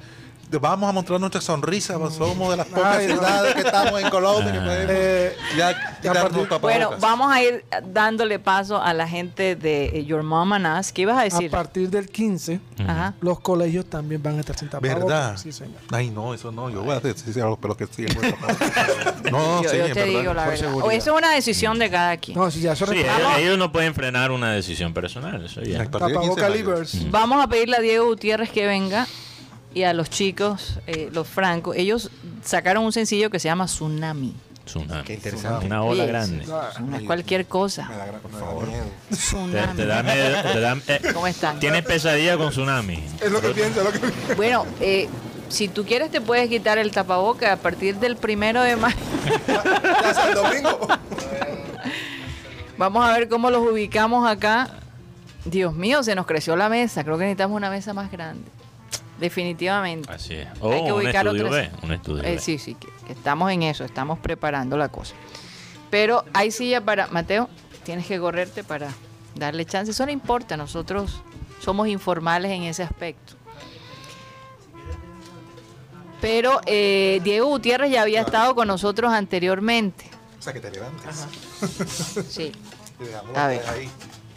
Vamos 0.51 0.89
a 0.89 0.93
mostrar 0.93 1.19
nuestra 1.19 1.41
sonrisa, 1.41 1.99
pues, 1.99 2.15
somos 2.15 2.49
de 2.51 2.57
las 2.57 2.65
pocas 2.67 2.97
Ay, 2.97 3.07
no. 3.07 3.13
ciudades 3.13 3.53
que 3.55 3.61
estamos 3.61 4.01
en 4.01 4.09
Colombia 4.09 4.51
que 4.51 4.59
podemos 4.59 4.89
Eh, 4.95 5.35
ya. 5.57 6.57
Bueno, 6.59 6.91
vamos 6.99 7.31
a 7.31 7.41
ir 7.43 7.63
dándole 7.87 8.39
paso 8.39 8.81
a 8.81 8.93
la 8.93 9.07
gente 9.07 9.55
de 9.55 9.85
eh, 9.99 10.05
Your 10.05 10.23
Mom 10.23 10.53
and 10.53 10.65
Us. 10.79 10.91
¿Qué 10.91 11.03
ibas 11.03 11.17
a 11.17 11.21
a 11.21 11.23
decir? 11.25 11.51
partir 11.51 11.89
del 11.89 12.09
15, 12.09 12.59
Ajá. 12.87 13.13
los 13.21 13.39
colegios 13.39 13.85
también 13.85 14.23
van 14.23 14.37
a 14.37 14.39
estar 14.39 14.57
sin 14.57 14.69
tapabocas. 14.69 15.03
¿Verdad? 15.05 15.37
Sí, 15.37 15.51
señor. 15.51 15.79
Ay, 15.91 16.09
no, 16.09 16.33
eso 16.33 16.51
no. 16.51 16.69
Yo 16.69 16.81
voy 16.81 16.95
a 16.95 16.99
decir 16.99 17.43
a 17.43 17.45
los 17.45 17.59
pelos 17.59 17.77
que 17.77 17.85
sí. 17.87 18.05
no, 19.31 19.61
yo 19.63 19.69
sí, 19.69 19.77
yo 19.77 19.83
te 19.85 19.93
verdad. 19.93 20.05
digo 20.19 20.33
la 20.33 20.47
verdad. 20.47 20.73
O 20.75 20.91
eso 20.91 21.11
es 21.11 21.17
una 21.17 21.31
decisión 21.33 21.77
de 21.79 21.89
cada 21.89 22.17
quien. 22.17 22.37
No, 22.37 22.49
si 22.49 22.61
ya 22.61 22.73
eso 22.73 22.87
Sí, 22.87 23.03
ellos, 23.37 23.57
no 23.57 23.71
pueden 23.71 23.93
frenar 23.93 24.31
una 24.31 24.51
decisión 24.53 24.93
personal. 24.93 25.45
Eso 25.45 25.61
ya. 25.61 25.83
A 25.83 25.85
partir 25.85 26.15
del 26.15 26.19
15 26.19 26.27
de 26.29 26.35
Tapabocas 26.39 26.49
mayo. 26.49 26.55
Livers. 26.55 27.11
Vamos 27.11 27.43
a 27.43 27.47
pedirle 27.47 27.77
a 27.77 27.81
Diego 27.81 28.05
Gutiérrez 28.05 28.49
que 28.49 28.65
venga 28.65 29.05
y 29.79 29.83
a 29.85 29.93
los 29.93 30.09
chicos, 30.09 30.79
eh, 30.87 31.09
los 31.13 31.27
francos. 31.27 31.75
Ellos 31.77 32.11
sacaron 32.43 32.83
un 32.83 32.91
sencillo 32.91 33.29
que 33.29 33.39
se 33.39 33.47
llama 33.47 33.65
Tsunami. 33.65 34.35
Tsunami. 34.65 35.03
Qué 35.03 35.13
interesante. 35.15 35.65
Una 35.65 35.81
ola 35.83 36.05
grande. 36.05 36.45
No 36.45 36.97
es 36.97 37.03
cualquier 37.03 37.45
cosa. 37.47 37.89
Miedo. 37.89 38.83
Te, 39.09 39.15
Tsunami. 39.15 39.75
te 39.77 39.85
da 39.85 40.03
miedo- 40.03 40.41
te 40.53 40.59
da- 40.59 40.77
eh, 40.87 41.01
¿Cómo 41.13 41.27
están? 41.27 41.59
Tienes 41.59 41.83
pesadilla 41.85 42.37
con 42.37 42.49
tsunami. 42.49 43.03
Es 43.21 43.31
lo 43.31 43.41
que 43.41 43.49
pienso, 43.49 43.79
es 43.79 43.85
lo 43.85 43.91
que 43.91 43.99
pienso. 43.99 44.35
Bueno, 44.35 44.65
eh, 44.81 45.07
si 45.47 45.67
tú 45.69 45.85
quieres 45.85 46.11
te 46.11 46.21
puedes 46.21 46.47
quitar 46.49 46.77
el 46.77 46.91
tapaboca 46.91 47.53
a 47.53 47.57
partir 47.57 47.95
del 47.95 48.15
primero 48.17 48.61
de 48.61 48.75
mayo. 48.75 48.95
Hasta 50.05 50.29
el 50.29 50.35
domingo. 50.35 50.87
Vamos 52.77 53.05
a 53.05 53.13
ver 53.13 53.27
cómo 53.27 53.49
los 53.49 53.61
ubicamos 53.67 54.27
acá. 54.29 54.69
Dios 55.45 55.73
mío, 55.73 56.03
se 56.03 56.15
nos 56.15 56.25
creció 56.25 56.55
la 56.55 56.69
mesa. 56.69 57.03
Creo 57.03 57.17
que 57.17 57.23
necesitamos 57.23 57.55
una 57.57 57.69
mesa 57.69 57.93
más 57.93 58.11
grande. 58.11 58.43
Definitivamente. 59.19 60.11
Así 60.11 60.35
es. 60.35 60.47
Hay 60.47 60.53
Oh, 60.61 60.69
que 60.85 60.93
un 60.93 61.01
ubicar 61.01 61.25
estudio 61.27 61.47
otras- 61.47 61.71
B. 61.71 61.85
Un 61.85 61.91
estudio 61.93 62.23
Eh, 62.23 62.35
B. 62.35 62.39
sí, 62.39 62.57
sí, 62.57 62.75
que, 62.75 62.87
que 63.05 63.13
estamos 63.13 63.51
en 63.51 63.63
eso, 63.63 63.83
estamos 63.83 64.17
preparando 64.19 64.77
la 64.77 64.89
cosa. 64.89 65.13
Pero 65.89 66.23
hay 66.33 66.51
silla 66.51 66.81
para. 66.81 67.07
Mateo, 67.07 67.49
tienes 67.83 68.05
que 68.05 68.19
correrte 68.19 68.63
para 68.63 68.89
darle 69.35 69.65
chance. 69.65 69.91
Eso 69.91 70.05
no 70.05 70.11
importa, 70.11 70.55
nosotros 70.57 71.21
somos 71.61 71.87
informales 71.87 72.51
en 72.51 72.63
ese 72.63 72.83
aspecto. 72.83 73.33
Pero 76.21 76.59
eh, 76.65 77.21
Diego 77.23 77.47
Gutiérrez 77.47 77.91
ya 77.91 78.01
había 78.01 78.21
estado 78.21 78.53
con 78.53 78.67
nosotros 78.67 79.11
anteriormente. 79.13 80.05
O 80.37 80.41
sea, 80.41 80.53
que 80.53 80.59
te 80.59 80.71
levantes. 80.71 81.25
Sí. 82.29 82.51
Y 83.01 83.05
dejamos 83.05 83.37
A 83.37 83.47
ver. 83.47 83.61
ahí. 83.69 83.89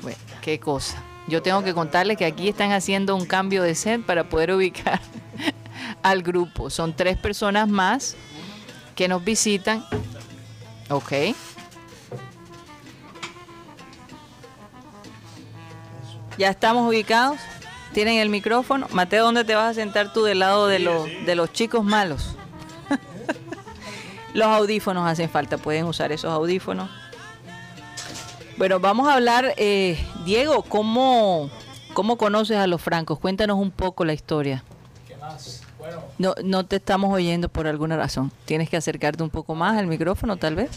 Bueno, 0.02 0.18
qué 0.40 0.60
cosa. 0.60 1.02
Yo 1.28 1.42
tengo 1.42 1.62
que 1.62 1.72
contarles 1.74 2.16
que 2.16 2.24
aquí 2.24 2.48
están 2.48 2.72
haciendo 2.72 3.16
un 3.16 3.26
cambio 3.26 3.62
de 3.62 3.74
set 3.74 4.04
para 4.04 4.28
poder 4.28 4.52
ubicar 4.52 5.00
al 6.02 6.22
grupo. 6.22 6.70
Son 6.70 6.94
tres 6.94 7.16
personas 7.16 7.68
más 7.68 8.16
que 8.94 9.08
nos 9.08 9.24
visitan. 9.24 9.84
Ok. 10.88 11.12
Ya 16.38 16.48
estamos 16.50 16.88
ubicados. 16.88 17.38
Tienen 17.92 18.18
el 18.18 18.28
micrófono. 18.28 18.88
Mateo, 18.90 19.24
¿dónde 19.24 19.44
te 19.44 19.54
vas 19.54 19.70
a 19.70 19.74
sentar 19.74 20.12
tú 20.12 20.24
del 20.24 20.38
lado 20.38 20.66
de 20.66 20.78
los, 20.78 21.04
de 21.26 21.34
los 21.34 21.52
chicos 21.52 21.84
malos? 21.84 22.36
los 24.34 24.48
audífonos 24.48 25.06
hacen 25.08 25.28
falta. 25.28 25.58
Pueden 25.58 25.84
usar 25.84 26.10
esos 26.10 26.32
audífonos. 26.32 26.90
Bueno, 28.56 28.80
vamos 28.80 29.08
a 29.08 29.14
hablar, 29.14 29.54
eh, 29.56 29.98
Diego, 30.24 30.62
¿cómo, 30.62 31.50
¿cómo 31.94 32.16
conoces 32.16 32.56
a 32.58 32.66
los 32.66 32.80
francos? 32.80 33.18
Cuéntanos 33.18 33.58
un 33.58 33.70
poco 33.70 34.04
la 34.04 34.12
historia. 34.12 34.62
No, 36.18 36.34
no 36.44 36.64
te 36.64 36.76
estamos 36.76 37.12
oyendo 37.12 37.48
por 37.48 37.66
alguna 37.66 37.96
razón. 37.96 38.30
Tienes 38.44 38.68
que 38.68 38.76
acercarte 38.76 39.22
un 39.22 39.30
poco 39.30 39.54
más 39.54 39.76
al 39.78 39.86
micrófono, 39.86 40.36
tal 40.36 40.54
vez. 40.54 40.70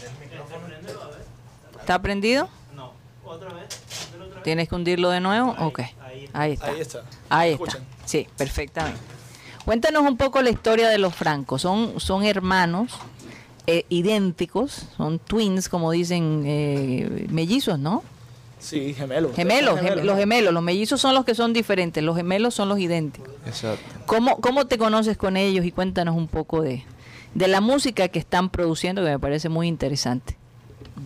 ¿Está 1.80 2.00
prendido? 2.02 2.48
No, 2.74 2.92
otra 3.24 3.52
vez. 3.52 3.68
¿Tienes 4.42 4.68
que 4.68 4.74
hundirlo 4.74 5.10
de 5.10 5.20
nuevo? 5.20 5.54
Ok. 5.60 5.80
Ahí 6.32 6.52
está. 6.52 6.66
Ahí 6.70 6.80
está. 6.80 7.02
Ahí 7.28 7.48
¿Me 7.50 7.54
está. 7.54 7.64
escuchan? 7.64 7.82
Sí, 8.04 8.26
perfectamente. 8.36 9.00
Cuéntanos 9.64 10.02
un 10.02 10.16
poco 10.16 10.42
la 10.42 10.50
historia 10.50 10.88
de 10.88 10.98
los 10.98 11.14
francos. 11.14 11.62
Son, 11.62 11.98
son 12.00 12.24
hermanos 12.24 12.92
eh, 13.66 13.84
idénticos, 13.88 14.86
son 14.96 15.18
twins, 15.18 15.68
como 15.68 15.90
dicen, 15.90 16.42
eh, 16.46 17.26
mellizos, 17.30 17.78
¿no? 17.78 18.02
Sí, 18.58 18.94
gemelos. 18.94 19.34
Gemelos, 19.36 19.76
Son 19.76 19.86
gem- 19.86 19.96
¿no? 19.98 20.04
los 20.04 20.16
gemelos, 20.18 20.52
los 20.54 20.62
mellizos 20.62 21.00
son 21.00 21.14
los 21.14 21.24
que 21.24 21.34
son 21.34 21.52
diferentes, 21.52 22.02
los 22.02 22.16
gemelos 22.16 22.54
son 22.54 22.68
los 22.68 22.78
idénticos. 22.78 23.30
Exacto. 23.46 23.82
¿Cómo, 24.06 24.38
cómo 24.40 24.66
te 24.66 24.78
conoces 24.78 25.16
con 25.16 25.36
ellos 25.36 25.64
y 25.64 25.72
cuéntanos 25.72 26.16
un 26.16 26.26
poco 26.26 26.62
de, 26.62 26.84
de 27.34 27.48
la 27.48 27.60
música 27.60 28.08
que 28.08 28.18
están 28.18 28.48
produciendo, 28.50 29.02
que 29.02 29.10
me 29.10 29.18
parece 29.18 29.48
muy 29.48 29.68
interesante? 29.68 30.36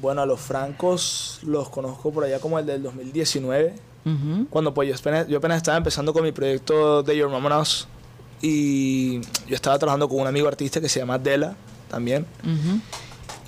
Bueno, 0.00 0.22
a 0.22 0.26
los 0.26 0.40
francos 0.40 1.40
los 1.42 1.68
conozco 1.68 2.12
por 2.12 2.24
allá 2.24 2.38
como 2.38 2.58
el 2.58 2.66
del 2.66 2.82
2019, 2.82 3.74
Ujú. 4.06 4.46
cuando 4.48 4.72
pues 4.72 4.88
yo 4.88 4.94
apenas, 4.94 5.26
yo 5.28 5.38
apenas 5.38 5.56
estaba 5.58 5.76
empezando 5.76 6.12
con 6.12 6.22
mi 6.22 6.32
proyecto 6.32 7.02
de 7.02 7.16
Your 7.16 7.30
Us, 7.60 7.88
y 8.40 9.20
yo 9.20 9.54
estaba 9.54 9.78
trabajando 9.78 10.08
con 10.08 10.20
un 10.20 10.26
amigo 10.26 10.48
artista 10.48 10.80
que 10.80 10.88
se 10.88 11.00
llama 11.00 11.18
Dela 11.18 11.54
también. 11.90 12.24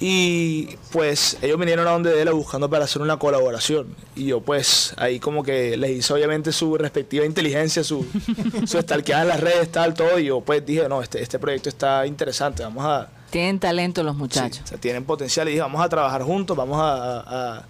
Y 0.05 0.77
pues 0.91 1.39
ellos 1.43 1.57
vinieron 1.61 1.87
a 1.87 1.93
donde 1.93 2.13
Dela 2.13 2.33
buscando 2.33 2.69
para 2.69 2.87
hacer 2.87 3.01
una 3.03 3.19
colaboración. 3.21 3.95
Y 4.17 4.27
yo 4.27 4.41
pues 4.41 4.95
ahí 4.97 5.21
como 5.21 5.45
que 5.45 5.77
les 5.77 5.93
hice 5.93 6.13
obviamente 6.13 6.51
su 6.51 6.77
respectiva 6.77 7.25
inteligencia, 7.25 7.85
su, 7.85 8.05
su 8.67 8.81
stalkeada 8.81 9.23
en 9.23 9.29
las 9.29 9.39
redes, 9.41 9.71
tal, 9.71 9.95
todo. 9.95 10.19
Y 10.19 10.25
yo 10.25 10.41
pues 10.41 10.67
dije, 10.67 10.89
no, 10.89 11.03
este, 11.03 11.23
este 11.23 11.39
proyecto 11.39 11.69
está 11.69 12.05
interesante, 12.05 12.65
vamos 12.65 12.85
a... 12.85 13.09
Tienen 13.31 13.61
talento 13.61 14.03
los 14.03 14.15
Sí, 14.15 14.19
muchachos. 14.19 14.61
o 14.65 14.67
sea, 14.67 14.79
tienen 14.79 15.05
potencial 15.05 15.47
y 15.49 15.53
dije, 15.53 15.63
vamos 15.63 15.81
a 15.81 15.89
trabajar 15.89 16.23
juntos, 16.23 16.57
vamos 16.57 16.79
a, 16.81 17.21
a- 17.59 17.65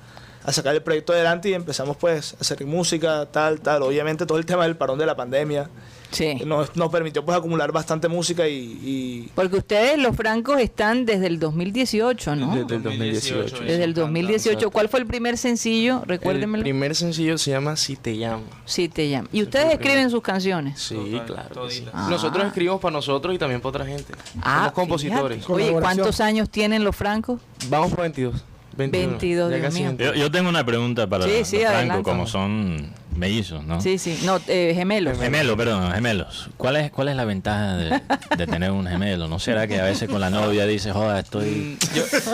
a 0.44 0.52
sacar 0.52 0.74
el 0.74 0.82
proyecto 0.82 1.12
adelante 1.12 1.50
y 1.50 1.54
empezamos 1.54 1.96
pues 1.98 2.32
a 2.32 2.36
hacer 2.40 2.64
música, 2.64 3.26
tal, 3.30 3.60
tal. 3.60 3.82
Obviamente 3.82 4.24
todo 4.26 4.38
el 4.38 4.46
tema 4.46 4.64
del 4.64 4.74
parón 4.76 4.98
de 4.98 5.04
la 5.06 5.14
pandemia 5.14 5.68
Sí. 6.12 6.34
nos, 6.46 6.76
nos 6.76 6.90
permitió 6.92 7.24
pues 7.24 7.36
acumular 7.36 7.72
bastante 7.72 8.06
música 8.08 8.46
y, 8.48 8.78
y 8.82 9.30
Porque 9.34 9.56
ustedes, 9.56 9.98
los 9.98 10.14
francos, 10.14 10.60
están 10.60 11.04
desde 11.06 11.26
el 11.26 11.38
2018, 11.38 12.36
¿no? 12.36 12.54
Desde 12.54 12.76
el 12.76 12.82
2018. 12.82 13.60
Desde 13.64 13.84
el 13.84 13.94
2018. 13.94 14.70
¿Cuál 14.70 14.88
fue 14.88 15.00
el 15.00 15.06
primer 15.06 15.38
sencillo? 15.38 16.02
El 16.02 16.08
Recuérdenmelo. 16.08 16.62
primer 16.62 16.94
sencillo 16.94 17.38
se 17.38 17.50
llama 17.50 17.76
Si 17.76 17.96
te 17.96 18.12
llamo. 18.14 18.44
Sí, 18.64 18.88
te 18.88 19.06
llamo. 19.08 19.28
¿Y 19.32 19.42
ustedes 19.42 19.72
escriben 19.72 20.10
sus 20.10 20.22
canciones? 20.22 20.78
Sí, 20.80 20.96
claro. 21.26 21.66
que 21.66 21.74
sí. 21.74 21.84
Ah. 21.92 22.08
Nosotros 22.10 22.46
escribimos 22.46 22.80
para 22.80 22.92
nosotros 22.92 23.34
y 23.34 23.38
también 23.38 23.60
para 23.60 23.70
otra 23.70 23.86
gente. 23.86 24.12
Ah, 24.42 24.58
Somos 24.58 24.72
compositores. 24.72 25.38
fíjate. 25.38 25.52
Oye, 25.52 25.72
¿cuántos 25.72 26.20
años 26.20 26.50
tienen 26.50 26.84
los 26.84 26.94
francos? 26.94 27.40
Vamos 27.68 27.90
por 27.90 28.02
22. 28.02 28.44
21. 28.76 29.08
22, 29.10 29.50
Ya 29.50 29.56
Dios 29.58 29.74
mío. 29.74 29.86
22. 29.88 30.14
Yo, 30.16 30.20
yo 30.22 30.30
tengo 30.30 30.48
una 30.48 30.64
pregunta 30.64 31.06
para 31.06 31.24
Sí, 31.24 31.38
los 31.40 31.48
sí, 31.48 31.56
Franco, 31.58 31.76
adelante. 31.76 32.02
como 32.04 32.26
son 32.26 32.90
mellizos, 33.16 33.64
¿no? 33.64 33.80
Sí, 33.80 33.98
sí. 33.98 34.20
No, 34.24 34.40
eh, 34.48 34.72
gemelos. 34.74 35.18
Gemelos, 35.18 35.56
perdón, 35.56 35.92
gemelos. 35.92 36.50
¿Cuál 36.56 36.76
es, 36.76 36.90
¿Cuál 36.90 37.08
es 37.08 37.16
la 37.16 37.24
ventaja 37.24 37.76
de, 37.76 38.00
de 38.36 38.46
tener 38.46 38.70
un 38.70 38.86
gemelo? 38.86 39.28
¿No 39.28 39.38
será 39.38 39.66
que 39.66 39.80
a 39.80 39.84
veces 39.84 40.08
con 40.08 40.20
la 40.20 40.30
novia 40.30 40.66
dices, 40.66 40.92
joda, 40.92 41.20
estoy, 41.20 41.78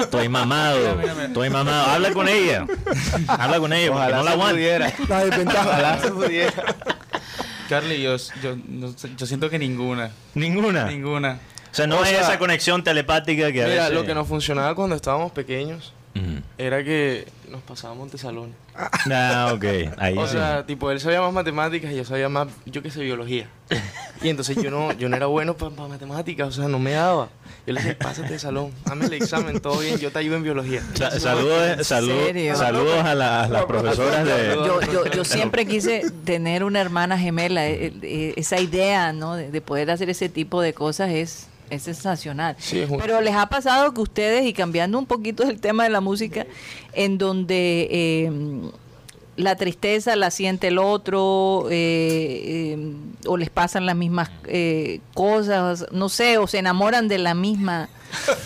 estoy 0.00 0.28
mamado, 0.28 1.00
estoy 1.22 1.50
mamado? 1.50 1.90
Habla 1.90 2.12
con 2.12 2.28
ella. 2.28 2.66
Habla 3.26 3.58
con 3.60 3.72
ella, 3.72 3.90
Ojalá 3.92 4.16
no 4.18 4.22
la 4.22 4.30
se 4.30 4.34
aguanta. 4.34 4.54
pudiera. 4.54 4.92
La 5.08 5.24
desventaja. 5.24 5.68
Ojalá 5.68 5.98
se 6.00 6.10
pudiera. 6.10 6.52
Carly, 7.68 8.00
yo, 8.02 8.16
yo, 8.42 8.56
no 8.66 8.92
sé, 8.96 9.10
yo 9.16 9.26
siento 9.26 9.50
que 9.50 9.58
ninguna. 9.58 10.10
Ninguna. 10.34 10.86
Ninguna. 10.86 11.38
O 11.70 11.74
sea, 11.74 11.86
no 11.86 11.98
O 11.98 12.04
sea, 12.04 12.20
esa 12.22 12.38
conexión 12.38 12.82
telepática 12.82 13.52
que 13.52 13.62
a 13.62 13.66
Mira, 13.68 13.82
veces... 13.84 13.94
lo 13.94 14.04
que 14.06 14.14
nos 14.14 14.26
funcionaba 14.26 14.74
cuando 14.74 14.96
estábamos 14.96 15.32
pequeños 15.32 15.92
Ujú. 16.14 16.42
era 16.58 16.82
que 16.84 17.26
nos 17.50 17.62
pasábamos 17.62 18.10
de 18.12 18.18
salón. 18.18 18.54
Ah, 19.10 19.52
ok. 19.54 19.64
Ahí 19.98 20.16
O 20.18 20.26
sí. 20.26 20.32
sea, 20.34 20.64
tipo, 20.66 20.90
él 20.90 21.00
sabía 21.00 21.20
más 21.20 21.32
matemáticas 21.32 21.92
y 21.92 21.96
yo 21.96 22.04
sabía 22.04 22.28
más, 22.28 22.48
yo 22.66 22.82
qué 22.82 22.90
sé, 22.90 23.00
biología. 23.00 23.48
Y 24.22 24.28
entonces 24.28 24.56
yo 24.62 24.70
no, 24.70 24.92
yo 24.92 25.08
no 25.08 25.16
era 25.16 25.26
bueno 25.26 25.56
para 25.56 25.70
matemáticas, 25.88 26.48
o 26.48 26.52
sea, 26.52 26.68
no 26.68 26.78
me 26.78 26.92
daba. 26.92 27.28
Yo 27.66 27.74
le 27.74 27.80
decía, 27.80 27.98
pásate 27.98 28.32
de 28.32 28.38
salón, 28.38 28.72
hazme 28.86 29.06
el 29.06 29.12
examen, 29.12 29.60
todo 29.60 29.78
bien, 29.78 29.98
yo 29.98 30.10
te 30.10 30.18
ayudo 30.20 30.36
en 30.36 30.42
biología. 30.42 30.82
Sa- 30.94 31.18
saludos, 31.20 31.86
saludos, 31.86 33.04
a, 33.04 33.14
la- 33.14 33.44
a 33.44 33.48
las 33.48 33.64
profesoras 33.66 34.24
de... 34.24 34.54
Yo, 34.54 34.80
yo, 34.80 35.06
yo 35.06 35.24
siempre 35.24 35.66
quise 35.66 36.10
tener 36.24 36.64
una 36.64 36.80
hermana 36.80 37.18
gemela. 37.18 37.66
eh, 37.68 37.92
eh, 38.02 38.32
Esa 38.36 38.58
idea, 38.60 39.12
¿no? 39.12 39.36
De 39.36 39.60
poder 39.60 39.90
hacer 39.90 40.08
ese 40.10 40.28
tipo 40.28 40.62
de 40.62 40.72
cosas 40.72 41.10
es, 41.10 41.46
es 41.70 41.82
sensacional. 41.82 42.56
Sí, 42.58 42.80
es 42.80 42.90
un- 42.90 42.98
Pero 42.98 43.20
les 43.20 43.34
ha 43.34 43.46
pasado 43.48 43.92
que 43.94 44.00
ustedes, 44.00 44.46
y 44.46 44.52
cambiando 44.52 44.98
un 44.98 45.06
poquito 45.06 45.44
del 45.44 45.60
tema 45.60 45.84
de 45.84 45.90
la 45.90 46.00
música, 46.00 46.46
en 46.92 47.18
donde 47.18 47.88
eh, 47.90 48.32
la 49.36 49.54
tristeza 49.56 50.16
la 50.16 50.30
siente 50.30 50.68
el 50.68 50.78
otro, 50.78 51.66
eh, 51.70 52.74
eh, 52.76 52.92
o 53.26 53.36
les 53.36 53.50
pasan 53.50 53.86
las 53.86 53.94
mismas 53.96 54.30
eh, 54.46 55.00
cosas, 55.14 55.86
no 55.92 56.08
sé, 56.08 56.38
o 56.38 56.46
se 56.46 56.58
enamoran 56.58 57.06
de 57.08 57.18
la 57.18 57.34
misma, 57.34 57.88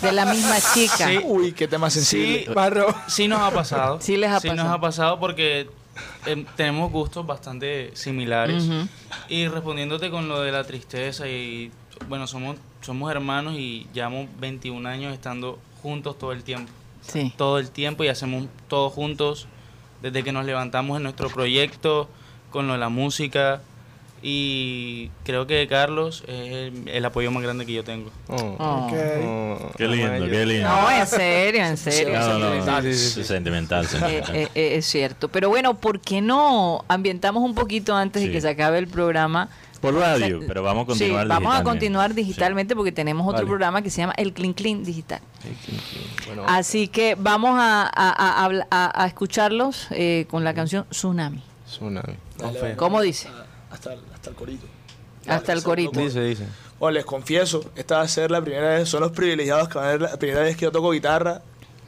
de 0.01 0.11
la 0.11 0.25
misma 0.25 0.55
chica. 0.73 1.07
Sí. 1.07 1.19
Uy, 1.23 1.53
qué 1.53 1.67
tema 1.67 1.89
sensible. 1.89 2.45
Sí, 2.45 2.53
Barro. 2.53 2.93
sí 3.07 3.27
nos 3.27 3.39
ha 3.41 3.51
pasado. 3.51 3.99
Sí 4.01 4.17
les 4.17 4.29
ha 4.29 4.39
Sí 4.39 4.49
nos 4.49 4.67
ha 4.67 4.79
pasado 4.79 5.19
porque 5.19 5.67
em, 6.25 6.45
tenemos 6.55 6.91
gustos 6.91 7.25
bastante 7.25 7.89
similares. 7.95 8.63
Y 9.29 9.47
respondiéndote 9.47 10.09
con 10.11 10.27
lo 10.27 10.41
de 10.41 10.51
la 10.51 10.63
tristeza 10.63 11.27
y 11.27 11.71
bueno, 12.09 12.27
somos 12.27 12.57
somos 12.81 13.09
hermanos 13.11 13.55
y 13.57 13.87
llevamos 13.93 14.27
21 14.39 14.87
años 14.89 15.13
estando 15.13 15.57
juntos 15.81 16.17
todo 16.19 16.31
el 16.33 16.43
tiempo. 16.43 16.71
Sí. 17.01 17.33
Todo 17.37 17.59
el 17.59 17.69
tiempo 17.69 18.03
y 18.03 18.07
hacemos 18.09 18.45
todo 18.67 18.89
juntos 18.89 19.47
desde 20.01 20.23
que 20.23 20.31
nos 20.31 20.45
levantamos 20.45 20.97
en 20.97 21.03
nuestro 21.03 21.29
proyecto 21.29 22.09
con 22.51 22.67
lo 22.67 22.73
de 22.73 22.79
la 22.79 22.89
música 22.89 23.61
y 24.25 25.09
creo 25.25 25.45
que 25.47 25.67
Carlos 25.67 26.23
es 26.27 26.51
el, 26.51 26.87
el 26.87 27.03
apoyo 27.05 27.29
más 27.31 27.43
grande 27.43 27.65
que 27.65 27.73
yo 27.73 27.83
tengo. 27.83 28.09
Oh, 28.29 28.55
Oh. 28.57 28.89
Oh, 29.25 29.71
Qué 29.77 29.87
lindo, 29.87 30.25
qué 30.29 30.45
lindo. 30.45 30.69
No, 30.69 30.89
en 30.91 31.05
serio, 31.07 31.63
en 31.65 31.75
serio. 31.77 32.13
No, 32.19 32.39
no, 32.39 32.45
sentimental, 32.51 32.85
es 32.85 32.99
sentimental, 33.27 33.85
Eh, 33.85 33.87
sentimental. 33.89 34.35
eh, 34.35 34.47
eh, 34.55 34.75
es 34.77 34.85
cierto. 34.85 35.27
Pero 35.27 35.49
bueno, 35.49 35.73
¿por 35.75 35.99
qué 35.99 36.21
no 36.21 36.85
ambientamos 36.87 37.43
un 37.43 37.53
poquito 37.53 37.95
antes 37.95 38.23
de 38.23 38.31
que 38.31 38.39
se 38.39 38.47
acabe 38.49 38.77
el 38.79 38.87
programa? 38.87 39.49
Por 39.83 39.95
radio, 39.95 40.39
pero 40.47 40.63
vamos 40.63 40.83
a 40.83 40.85
continuar 40.87 41.23
Sí, 41.23 41.27
vamos 41.27 41.55
a 41.55 41.61
continuar 41.63 42.13
digitalmente 42.13 42.73
porque 42.73 42.93
tenemos 42.93 43.25
otro 43.27 43.39
Vale. 43.39 43.47
programa 43.47 43.81
que 43.81 43.89
se 43.89 43.97
llama 44.01 44.13
El 44.15 44.31
Clean 44.31 44.53
Clean 44.53 44.81
Digital. 44.81 45.19
Bueno, 46.25 46.43
Así 46.47 46.87
que 46.87 47.15
vamos 47.19 47.59
a, 47.59 47.83
a- 47.83 48.09
a- 48.11 48.43
habla- 48.45 48.65
a- 48.71 49.03
a 49.03 49.07
escucharlos 49.07 49.87
eh, 49.91 50.25
con 50.29 50.45
la 50.45 50.53
canción 50.53 50.85
Tsunami. 50.89 51.43
tsunami. 51.67 52.13
Dale, 52.37 52.59
Fe. 52.59 52.75
¿Cómo 52.77 53.01
dice? 53.01 53.27
Hasta, 53.69 53.93
el- 53.93 53.99
hasta 54.13 54.29
el 54.29 54.35
corito. 54.37 54.65
Hasta 55.27 55.51
el 55.51 55.63
corito. 55.63 55.99
Dice, 55.99 56.21
dice. 56.23 56.47
O 56.79 56.89
les 56.89 57.03
confieso, 57.05 57.69
esta 57.75 57.97
va 57.97 58.03
a 58.03 58.07
ser 58.07 58.31
la 58.31 58.41
primera 58.41 58.69
vez, 58.75 58.87
son 58.87 59.01
los 59.01 59.11
privilegiados 59.11 59.67
que 59.67 59.77
van 59.79 59.87
a 59.87 59.91
ver 59.91 60.01
la 60.01 60.17
primera 60.17 60.41
vez 60.43 60.55
que 60.55 60.63
yo 60.63 60.71
toco 60.71 60.91
guitarra, 60.91 61.41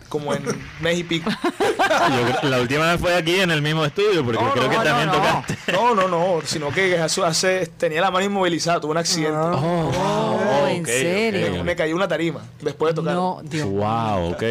como 0.10 0.34
en 0.34 0.44
mes 0.82 1.00
y 1.00 1.04
pico. 1.04 1.30
Yo 1.30 2.40
creo- 2.40 2.50
la 2.50 2.62
última 2.62 2.92
vez 2.92 3.00
fue 3.02 3.16
aquí 3.16 3.36
en 3.40 3.52
el 3.52 3.62
mismo 3.62 3.84
estudio, 3.86 4.24
porque 4.24 4.42
No, 4.44 4.52
creo 4.52 4.64
no, 4.66 4.70
que 4.70 4.78
no, 4.78 4.84
también 4.84 5.08
no. 5.08 5.14
tocaste. 5.14 5.58
No, 5.72 5.96
no, 5.96 6.08
no, 6.08 6.40
sino 6.46 6.72
que 6.72 6.98
hace, 7.00 7.68
tenía 7.78 8.02
la 8.02 8.12
mano 8.12 8.26
inmovilizada, 8.26 8.80
tuve 8.80 8.92
un 8.92 8.98
accidente. 8.98 9.36
Oh, 9.38 10.68
¿en 10.70 10.82
ok, 10.82 10.88
serio? 10.88 11.60
ok. 11.60 11.64
Me 11.66 11.76
cayó 11.76 11.96
una 11.96 12.08
tarima 12.08 12.42
después 12.62 12.92
de 12.94 12.96
tocar. 13.02 13.14
No, 13.16 13.42
Dios. 13.44 13.68
Wow, 13.68 14.32
ok. 14.34 14.44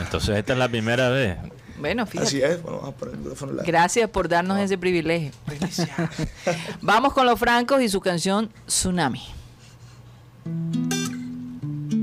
Entonces 0.00 0.36
esta 0.36 0.52
es 0.52 0.58
la 0.58 0.68
primera 0.68 1.08
vez. 1.10 1.36
Bueno, 1.80 2.04
fíjate. 2.06 2.26
Así 2.28 2.42
es, 2.42 2.60
bueno, 2.60 2.78
vamos 2.80 2.94
a 2.94 2.96
poner 2.98 3.14
el. 3.60 3.64
Gracias 3.66 4.10
por 4.10 4.28
darnos 4.28 4.58
ese 4.58 4.76
privilegio. 4.76 5.30
Vamos 6.82 7.12
con 7.12 7.24
los 7.24 7.38
francos 7.38 7.80
y 7.82 7.88
su 7.88 8.00
canción 8.00 8.50
Tsunami. 8.66 9.22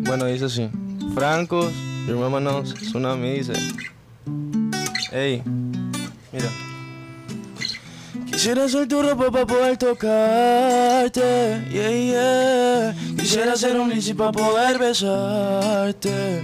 Bueno, 0.08 0.26
dice 0.26 0.46
así. 0.46 0.70
Francos, 1.14 1.74
your 2.08 2.18
mama 2.18 2.40
knows, 2.40 2.74
tsunami 2.74 3.38
dice. 3.38 3.54
Ey, 5.12 5.42
mira. 6.32 6.50
Quisiera 8.26 8.68
ser 8.68 8.88
tu 8.88 9.02
ropa 9.02 9.32
para 9.32 9.46
poder 9.46 9.78
tocarte, 9.78 11.64
yeah, 11.72 11.90
yeah. 11.90 12.94
Quisiera 13.18 13.56
ser 13.56 13.80
un 13.80 13.90
bici 13.90 14.14
para 14.14 14.32
poder 14.32 14.78
besarte. 14.78 16.44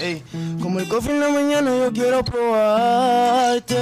Ey, 0.00 0.22
como 0.62 0.78
el 0.78 0.88
coffee 0.88 1.12
en 1.12 1.20
la 1.20 1.28
mañana 1.28 1.70
yo 1.76 1.92
quiero 1.92 2.24
probarte. 2.24 3.76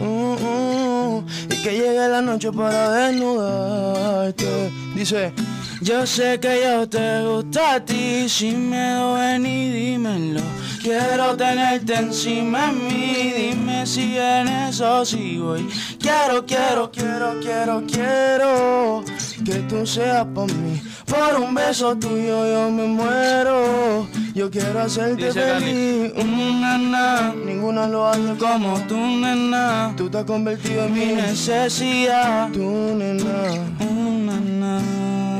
uh, 0.00 0.04
uh, 0.04 1.24
y 1.50 1.62
que 1.62 1.72
llegue 1.72 2.08
la 2.08 2.20
noche 2.20 2.52
para 2.52 2.90
desnudarte. 2.92 4.70
Dice, 4.94 5.32
yo 5.80 6.06
sé 6.06 6.38
que 6.40 6.62
yo 6.64 6.88
te 6.88 7.22
gusta 7.22 7.74
a 7.74 7.84
ti, 7.84 8.28
sin 8.28 8.70
miedo 8.70 9.14
ven 9.14 9.46
y 9.46 9.70
dímelo. 9.70 10.40
Quiero 10.82 11.34
tenerte 11.36 11.94
encima 11.94 12.66
de 12.66 12.72
mí, 12.72 13.32
dime 13.36 13.86
si 13.86 14.18
en 14.18 14.48
eso 14.48 15.04
sí 15.04 15.38
voy. 15.38 15.66
Quiero, 15.98 16.44
quiero, 16.44 16.90
quiero, 16.90 17.40
quiero, 17.40 17.82
quiero 17.86 19.04
que 19.44 19.54
tú 19.68 19.86
seas 19.86 20.26
por 20.34 20.52
mí. 20.52 20.82
Por 21.06 21.40
un 21.40 21.54
beso 21.54 21.96
tuyo 21.96 22.46
yo 22.46 22.70
me 22.70 22.86
muero. 22.86 24.06
Yo 24.34 24.50
quiero 24.50 24.80
hacerte 24.80 25.32
feliz. 25.32 26.12
Mm, 26.16 26.60
nena, 26.60 27.32
ninguna 27.34 27.86
lo 27.86 28.08
hace 28.08 28.34
como 28.38 28.78
tú, 28.88 28.96
nena. 28.96 29.94
Tú 29.96 30.10
te 30.10 30.18
has 30.18 30.24
convertido 30.24 30.84
en 30.84 30.92
mi 30.92 31.06
necesidad. 31.14 32.50
Tú, 32.52 32.60
nena. 32.96 33.74
Mm, 33.78 34.26
nena. 34.26 34.93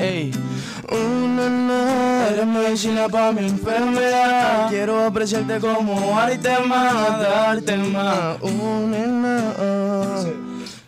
Ey. 0.04 0.30
Mm, 0.90 1.36
nena, 1.36 2.28
eres 2.30 2.46
medicina 2.46 3.08
para 3.08 3.32
mi 3.32 3.46
enfermedad. 3.46 4.68
Quiero 4.68 5.04
apreciarte 5.06 5.58
como 5.60 6.18
arte 6.18 6.50
más, 6.68 7.20
darte 7.20 7.76
más. 7.78 8.42
Nena. 8.42 9.54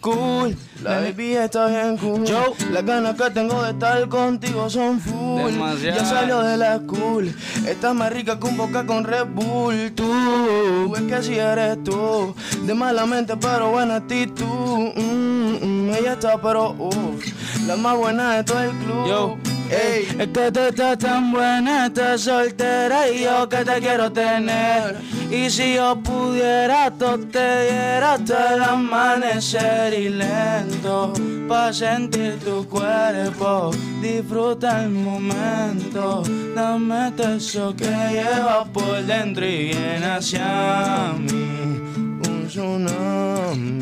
Cool, 0.00 0.56
la 0.86 1.00
baby 1.00 1.36
está 1.36 1.66
bien 1.66 1.96
cool. 1.96 2.24
Yo, 2.24 2.54
las 2.70 2.84
ganas 2.84 3.16
que 3.16 3.30
tengo 3.30 3.60
de 3.62 3.70
estar 3.70 4.08
contigo 4.08 4.70
son 4.70 5.00
full. 5.00 5.42
Demasiado. 5.52 5.98
Ya 5.98 6.04
salió 6.04 6.40
de 6.42 6.56
la 6.56 6.78
school. 6.78 7.34
Estás 7.66 7.94
más 7.94 8.12
rica 8.12 8.38
que 8.38 8.46
un 8.46 8.56
boca 8.56 8.86
con 8.86 9.02
Red 9.02 9.26
Bull. 9.34 9.92
Tú, 9.96 10.94
es 10.94 11.02
que 11.02 11.22
si 11.22 11.34
eres 11.38 11.82
tú. 11.82 12.34
De 12.62 12.74
mala 12.74 13.04
mente, 13.04 13.36
pero 13.36 13.70
buena 13.70 13.96
actitud. 13.96 14.46
Mm, 14.96 15.88
mm, 15.88 15.94
ella 15.98 16.12
está, 16.12 16.40
pero 16.40 16.70
uff. 16.78 17.26
La 17.66 17.74
más 17.74 17.96
buena 17.96 18.36
de 18.36 18.44
todo 18.44 18.62
el 18.62 18.70
club. 18.70 19.08
Yo. 19.08 19.55
Ey, 19.70 20.06
es 20.18 20.28
que 20.28 20.52
tú 20.52 20.60
estás 20.60 20.98
tan 20.98 21.32
buena, 21.32 21.86
estás 21.86 22.20
soltera 22.20 23.08
y 23.10 23.24
yo 23.24 23.48
que 23.48 23.64
te 23.64 23.80
quiero 23.80 24.12
tener. 24.12 24.96
Y 25.30 25.50
si 25.50 25.74
yo 25.74 25.96
pudiera, 25.96 26.90
tú 26.92 27.18
te 27.32 27.62
diera 27.62 28.14
hasta 28.14 28.54
el 28.54 28.62
amanecer 28.62 29.92
y 29.92 30.08
lento. 30.08 31.12
Pa' 31.48 31.72
sentir 31.72 32.38
tu 32.44 32.66
cuerpo, 32.68 33.70
disfruta 34.00 34.84
el 34.84 34.90
momento. 34.90 36.22
Dame 36.54 37.12
eso 37.36 37.74
que 37.74 37.86
llevas 37.86 38.68
por 38.72 39.02
dentro 39.02 39.44
y 39.44 39.70
viene 39.70 40.06
hacia 40.06 41.12
mí. 41.18 41.80
Un 42.28 42.46
tsunami 42.46 43.80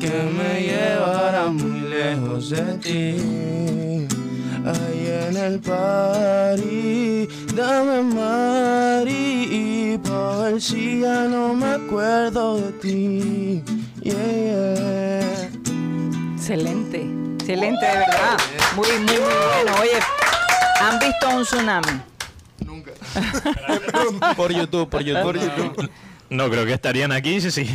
que 0.00 0.22
me 0.36 0.62
llevará 0.62 1.46
muy 1.48 1.80
lejos 1.80 2.50
de 2.50 2.74
ti. 2.78 4.25
Ahí 4.66 5.06
en 5.28 5.36
el 5.36 5.60
party, 5.60 7.28
dame 7.54 8.02
mari 8.02 9.96
pa' 10.02 10.38
ver 10.38 10.60
si 10.60 11.00
ya 11.02 11.28
no 11.28 11.54
me 11.54 11.66
acuerdo 11.74 12.56
de 12.56 12.72
ti. 12.72 13.62
Yeah, 14.02 14.14
yeah. 14.14 15.50
Excelente, 16.34 17.06
excelente, 17.38 17.86
de 17.86 17.92
verdad. 17.92 18.38
Muy, 18.74 18.88
muy, 18.88 19.18
muy 19.18 19.36
bueno. 19.54 19.72
Oye, 19.80 20.00
¿han 20.80 20.98
visto 20.98 21.28
un 21.28 21.44
tsunami? 21.44 22.02
Por 24.36 24.52
YouTube, 24.52 24.88
por 24.90 25.02
YouTube. 25.02 25.90
No 26.28 26.50
creo 26.50 26.66
que 26.66 26.72
estarían 26.72 27.12
aquí, 27.12 27.40
sí, 27.40 27.50
sí. 27.50 27.70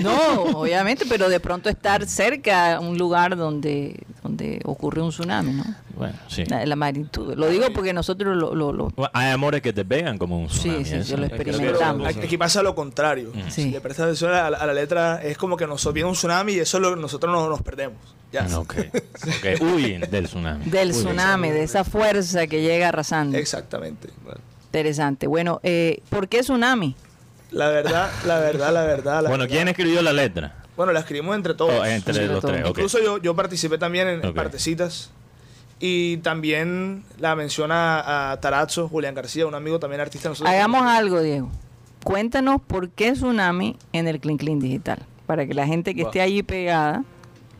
No, 0.00 0.42
obviamente, 0.58 1.04
pero 1.08 1.28
de 1.28 1.38
pronto 1.40 1.68
estar 1.68 2.04
cerca 2.06 2.74
a 2.76 2.80
un 2.80 2.98
lugar 2.98 3.36
donde, 3.36 4.00
donde 4.22 4.60
ocurre 4.64 5.00
un 5.02 5.10
tsunami, 5.10 5.52
¿no? 5.52 5.64
Bueno, 5.96 6.14
sí. 6.26 6.44
La, 6.46 6.66
la 6.66 6.74
magnitud. 6.74 7.34
Lo 7.36 7.48
digo 7.48 7.66
porque 7.72 7.92
nosotros 7.92 8.36
lo... 8.36 8.54
lo- 8.56 8.72
lo- 8.72 8.88
Bueno, 8.90 9.10
Hay 9.14 9.30
amores 9.30 9.62
que 9.62 9.72
te 9.72 9.84
pegan 9.84 10.18
como 10.18 10.38
un 10.38 10.48
Sí, 10.50 10.58
tsunami. 10.60 10.84
sí, 10.84 10.94
eso. 10.96 11.10
yo 11.10 11.16
lo 11.18 11.26
experimentamos. 11.26 12.02
saberlo. 12.02 12.22
Aquí 12.26 12.36
pasa 12.38 12.62
lo 12.62 12.74
contrario. 12.74 13.30
Sí. 13.50 13.62
Si 13.64 13.70
le 13.70 13.80
prestas 13.80 14.04
atención 14.06 14.32
a, 14.34 14.50
la- 14.50 14.58
a 14.58 14.66
la 14.66 14.74
letra, 14.74 15.22
es 15.22 15.36
como 15.38 15.56
que 15.56 15.66
nos 15.68 15.92
viene 15.92 16.08
un 16.08 16.14
tsunami 16.16 16.54
y 16.54 16.58
eso 16.58 16.78
es 16.78 16.82
lo 16.82 16.94
que 16.94 17.00
nosotros 17.00 17.32
nos, 17.32 17.48
nos 17.48 17.62
perdemos. 17.62 17.98
Ya. 18.32 18.46
Ah, 18.50 18.58
Ok, 18.58 18.74
ok. 18.94 19.62
Huyen 19.62 20.00
del 20.10 20.26
tsunami. 20.26 20.64
del 20.64 20.90
Huyen. 20.90 21.04
tsunami, 21.04 21.50
de 21.50 21.62
esa 21.62 21.84
fuerza 21.84 22.46
que 22.48 22.62
llega 22.62 22.88
arrasando. 22.88 23.36
Exactamente. 23.38 24.08
Interesante. 24.66 25.26
Bueno, 25.26 25.60
eh, 25.62 26.00
¿por 26.08 26.28
qué 26.28 26.40
tsunami? 26.40 26.96
La 27.52 27.68
verdad, 27.68 28.10
la 28.26 28.38
verdad, 28.38 28.72
la 28.72 28.82
verdad. 28.82 29.22
la 29.22 29.28
Bueno, 29.28 29.44
verdad. 29.44 29.54
¿quién 29.56 29.68
escribió 29.68 30.02
la 30.02 30.12
letra? 30.12 30.54
Bueno, 30.76 30.92
la 30.92 31.00
escribimos 31.00 31.36
entre 31.36 31.54
todos. 31.54 31.72
Oh, 31.78 31.84
entre 31.84 32.26
los 32.26 32.40
todos. 32.40 32.54
tres, 32.54 32.64
ok. 32.64 32.78
Incluso 32.78 32.98
yo, 33.02 33.18
yo 33.18 33.36
participé 33.36 33.78
también 33.78 34.08
en, 34.08 34.34
partecitas. 34.34 35.10
Y 35.78 36.18
también 36.18 37.04
la 37.18 37.34
menciona 37.34 38.30
a 38.30 38.40
Tarazzo, 38.40 38.88
Julián 38.88 39.14
García, 39.14 39.46
un 39.46 39.54
amigo 39.54 39.80
también 39.80 40.00
artista. 40.00 40.28
de 40.28 40.30
Nosotros 40.30 40.54
Hagamos 40.54 40.82
algo, 40.86 41.20
Diego. 41.20 41.50
Cuéntanos 42.04 42.60
por 42.60 42.90
qué 42.90 43.12
tsunami 43.12 43.76
en 43.92 44.08
el 44.08 44.20
Clean 44.20 44.38
Clean 44.38 44.60
Digital. 44.60 45.00
Para 45.26 45.46
que 45.46 45.54
la 45.54 45.66
gente 45.66 45.94
que 45.94 46.02
esté 46.02 46.20
allí 46.20 46.42
pegada 46.42 47.04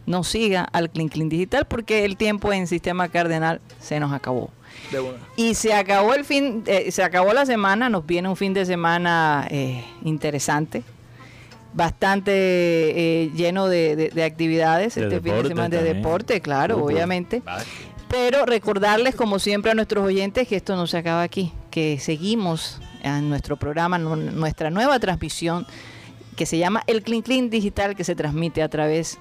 nos 0.07 0.29
siga 0.29 0.63
al 0.63 0.91
Clean 0.91 1.09
Clean 1.09 1.29
Digital 1.29 1.67
porque 1.67 2.05
el 2.05 2.17
tiempo 2.17 2.53
en 2.53 2.67
Sistema 2.67 3.09
Cardenal 3.09 3.61
se 3.81 4.01
nos 4.01 4.13
acabó. 4.13 4.51
De 4.93 5.01
una. 5.01 5.19
Y 5.37 5.55
se 5.55 5.73
acabó 5.75 6.15
el 6.15 6.25
fin, 6.25 6.63
eh, 6.67 6.93
se 6.93 7.03
acabó 7.03 7.33
la 7.33 7.47
semana, 7.47 7.89
nos 7.89 8.07
viene 8.07 8.29
un 8.29 8.37
fin 8.37 8.53
de 8.55 8.65
semana 8.67 9.47
eh, 9.51 9.85
interesante, 10.05 10.83
bastante 11.75 12.33
eh, 12.35 13.31
lleno 13.35 13.69
de, 13.69 13.97
de- 13.97 14.09
de 14.11 14.25
actividades, 14.25 14.95
De 14.95 15.03
este 15.05 15.21
fin 15.21 15.33
de 15.43 15.49
semana 15.49 15.69
de 15.71 15.77
también. 15.79 15.97
deporte, 15.97 16.41
claro, 16.41 16.77
Fútbol, 16.77 16.93
obviamente. 16.95 17.43
Pero 18.09 18.45
recordarles, 18.45 19.15
como 19.15 19.39
siempre, 19.39 19.71
a 19.71 19.75
nuestros 19.75 20.05
oyentes 20.05 20.47
que 20.47 20.57
esto 20.57 20.77
no 20.77 20.87
se 20.87 20.99
acaba 20.99 21.23
aquí, 21.23 21.53
que 21.71 21.99
seguimos 21.99 22.81
en 23.03 23.31
nuestro 23.31 23.57
programa, 23.57 23.97
nu- 23.99 24.17
nuestra 24.17 24.69
nueva 24.71 24.99
transmisión 24.99 25.67
que 26.37 26.45
se 26.47 26.59
llama 26.59 26.83
El 26.87 27.03
Clean 27.03 27.23
Clean 27.23 27.49
Digital, 27.51 27.97
que 27.97 28.05
se 28.05 28.15
transmite 28.15 28.63
a 28.63 28.69
través 28.69 29.19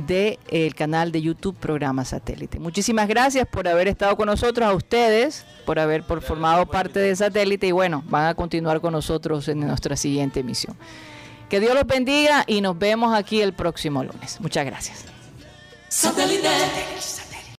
del 0.00 0.74
canal 0.74 1.12
de 1.12 1.22
YouTube 1.22 1.56
Programa 1.56 2.04
Satélite. 2.04 2.58
Muchísimas 2.58 3.08
gracias 3.08 3.46
por 3.46 3.68
haber 3.68 3.88
estado 3.88 4.16
con 4.16 4.26
nosotros, 4.26 4.66
a 4.68 4.72
ustedes, 4.72 5.44
por 5.64 5.78
haber 5.78 6.02
por 6.02 6.22
formado 6.22 6.66
parte 6.66 6.98
de 6.98 7.14
Satélite 7.14 7.66
y 7.66 7.72
bueno, 7.72 8.02
van 8.06 8.26
a 8.26 8.34
continuar 8.34 8.80
con 8.80 8.92
nosotros 8.92 9.48
en 9.48 9.60
nuestra 9.60 9.96
siguiente 9.96 10.40
emisión. 10.40 10.76
Que 11.48 11.60
Dios 11.60 11.74
los 11.74 11.86
bendiga 11.86 12.44
y 12.46 12.60
nos 12.60 12.78
vemos 12.78 13.14
aquí 13.14 13.40
el 13.40 13.52
próximo 13.52 14.04
lunes. 14.04 14.40
Muchas 14.40 14.66
gracias. 14.66 15.04
Satellite. 15.88 17.17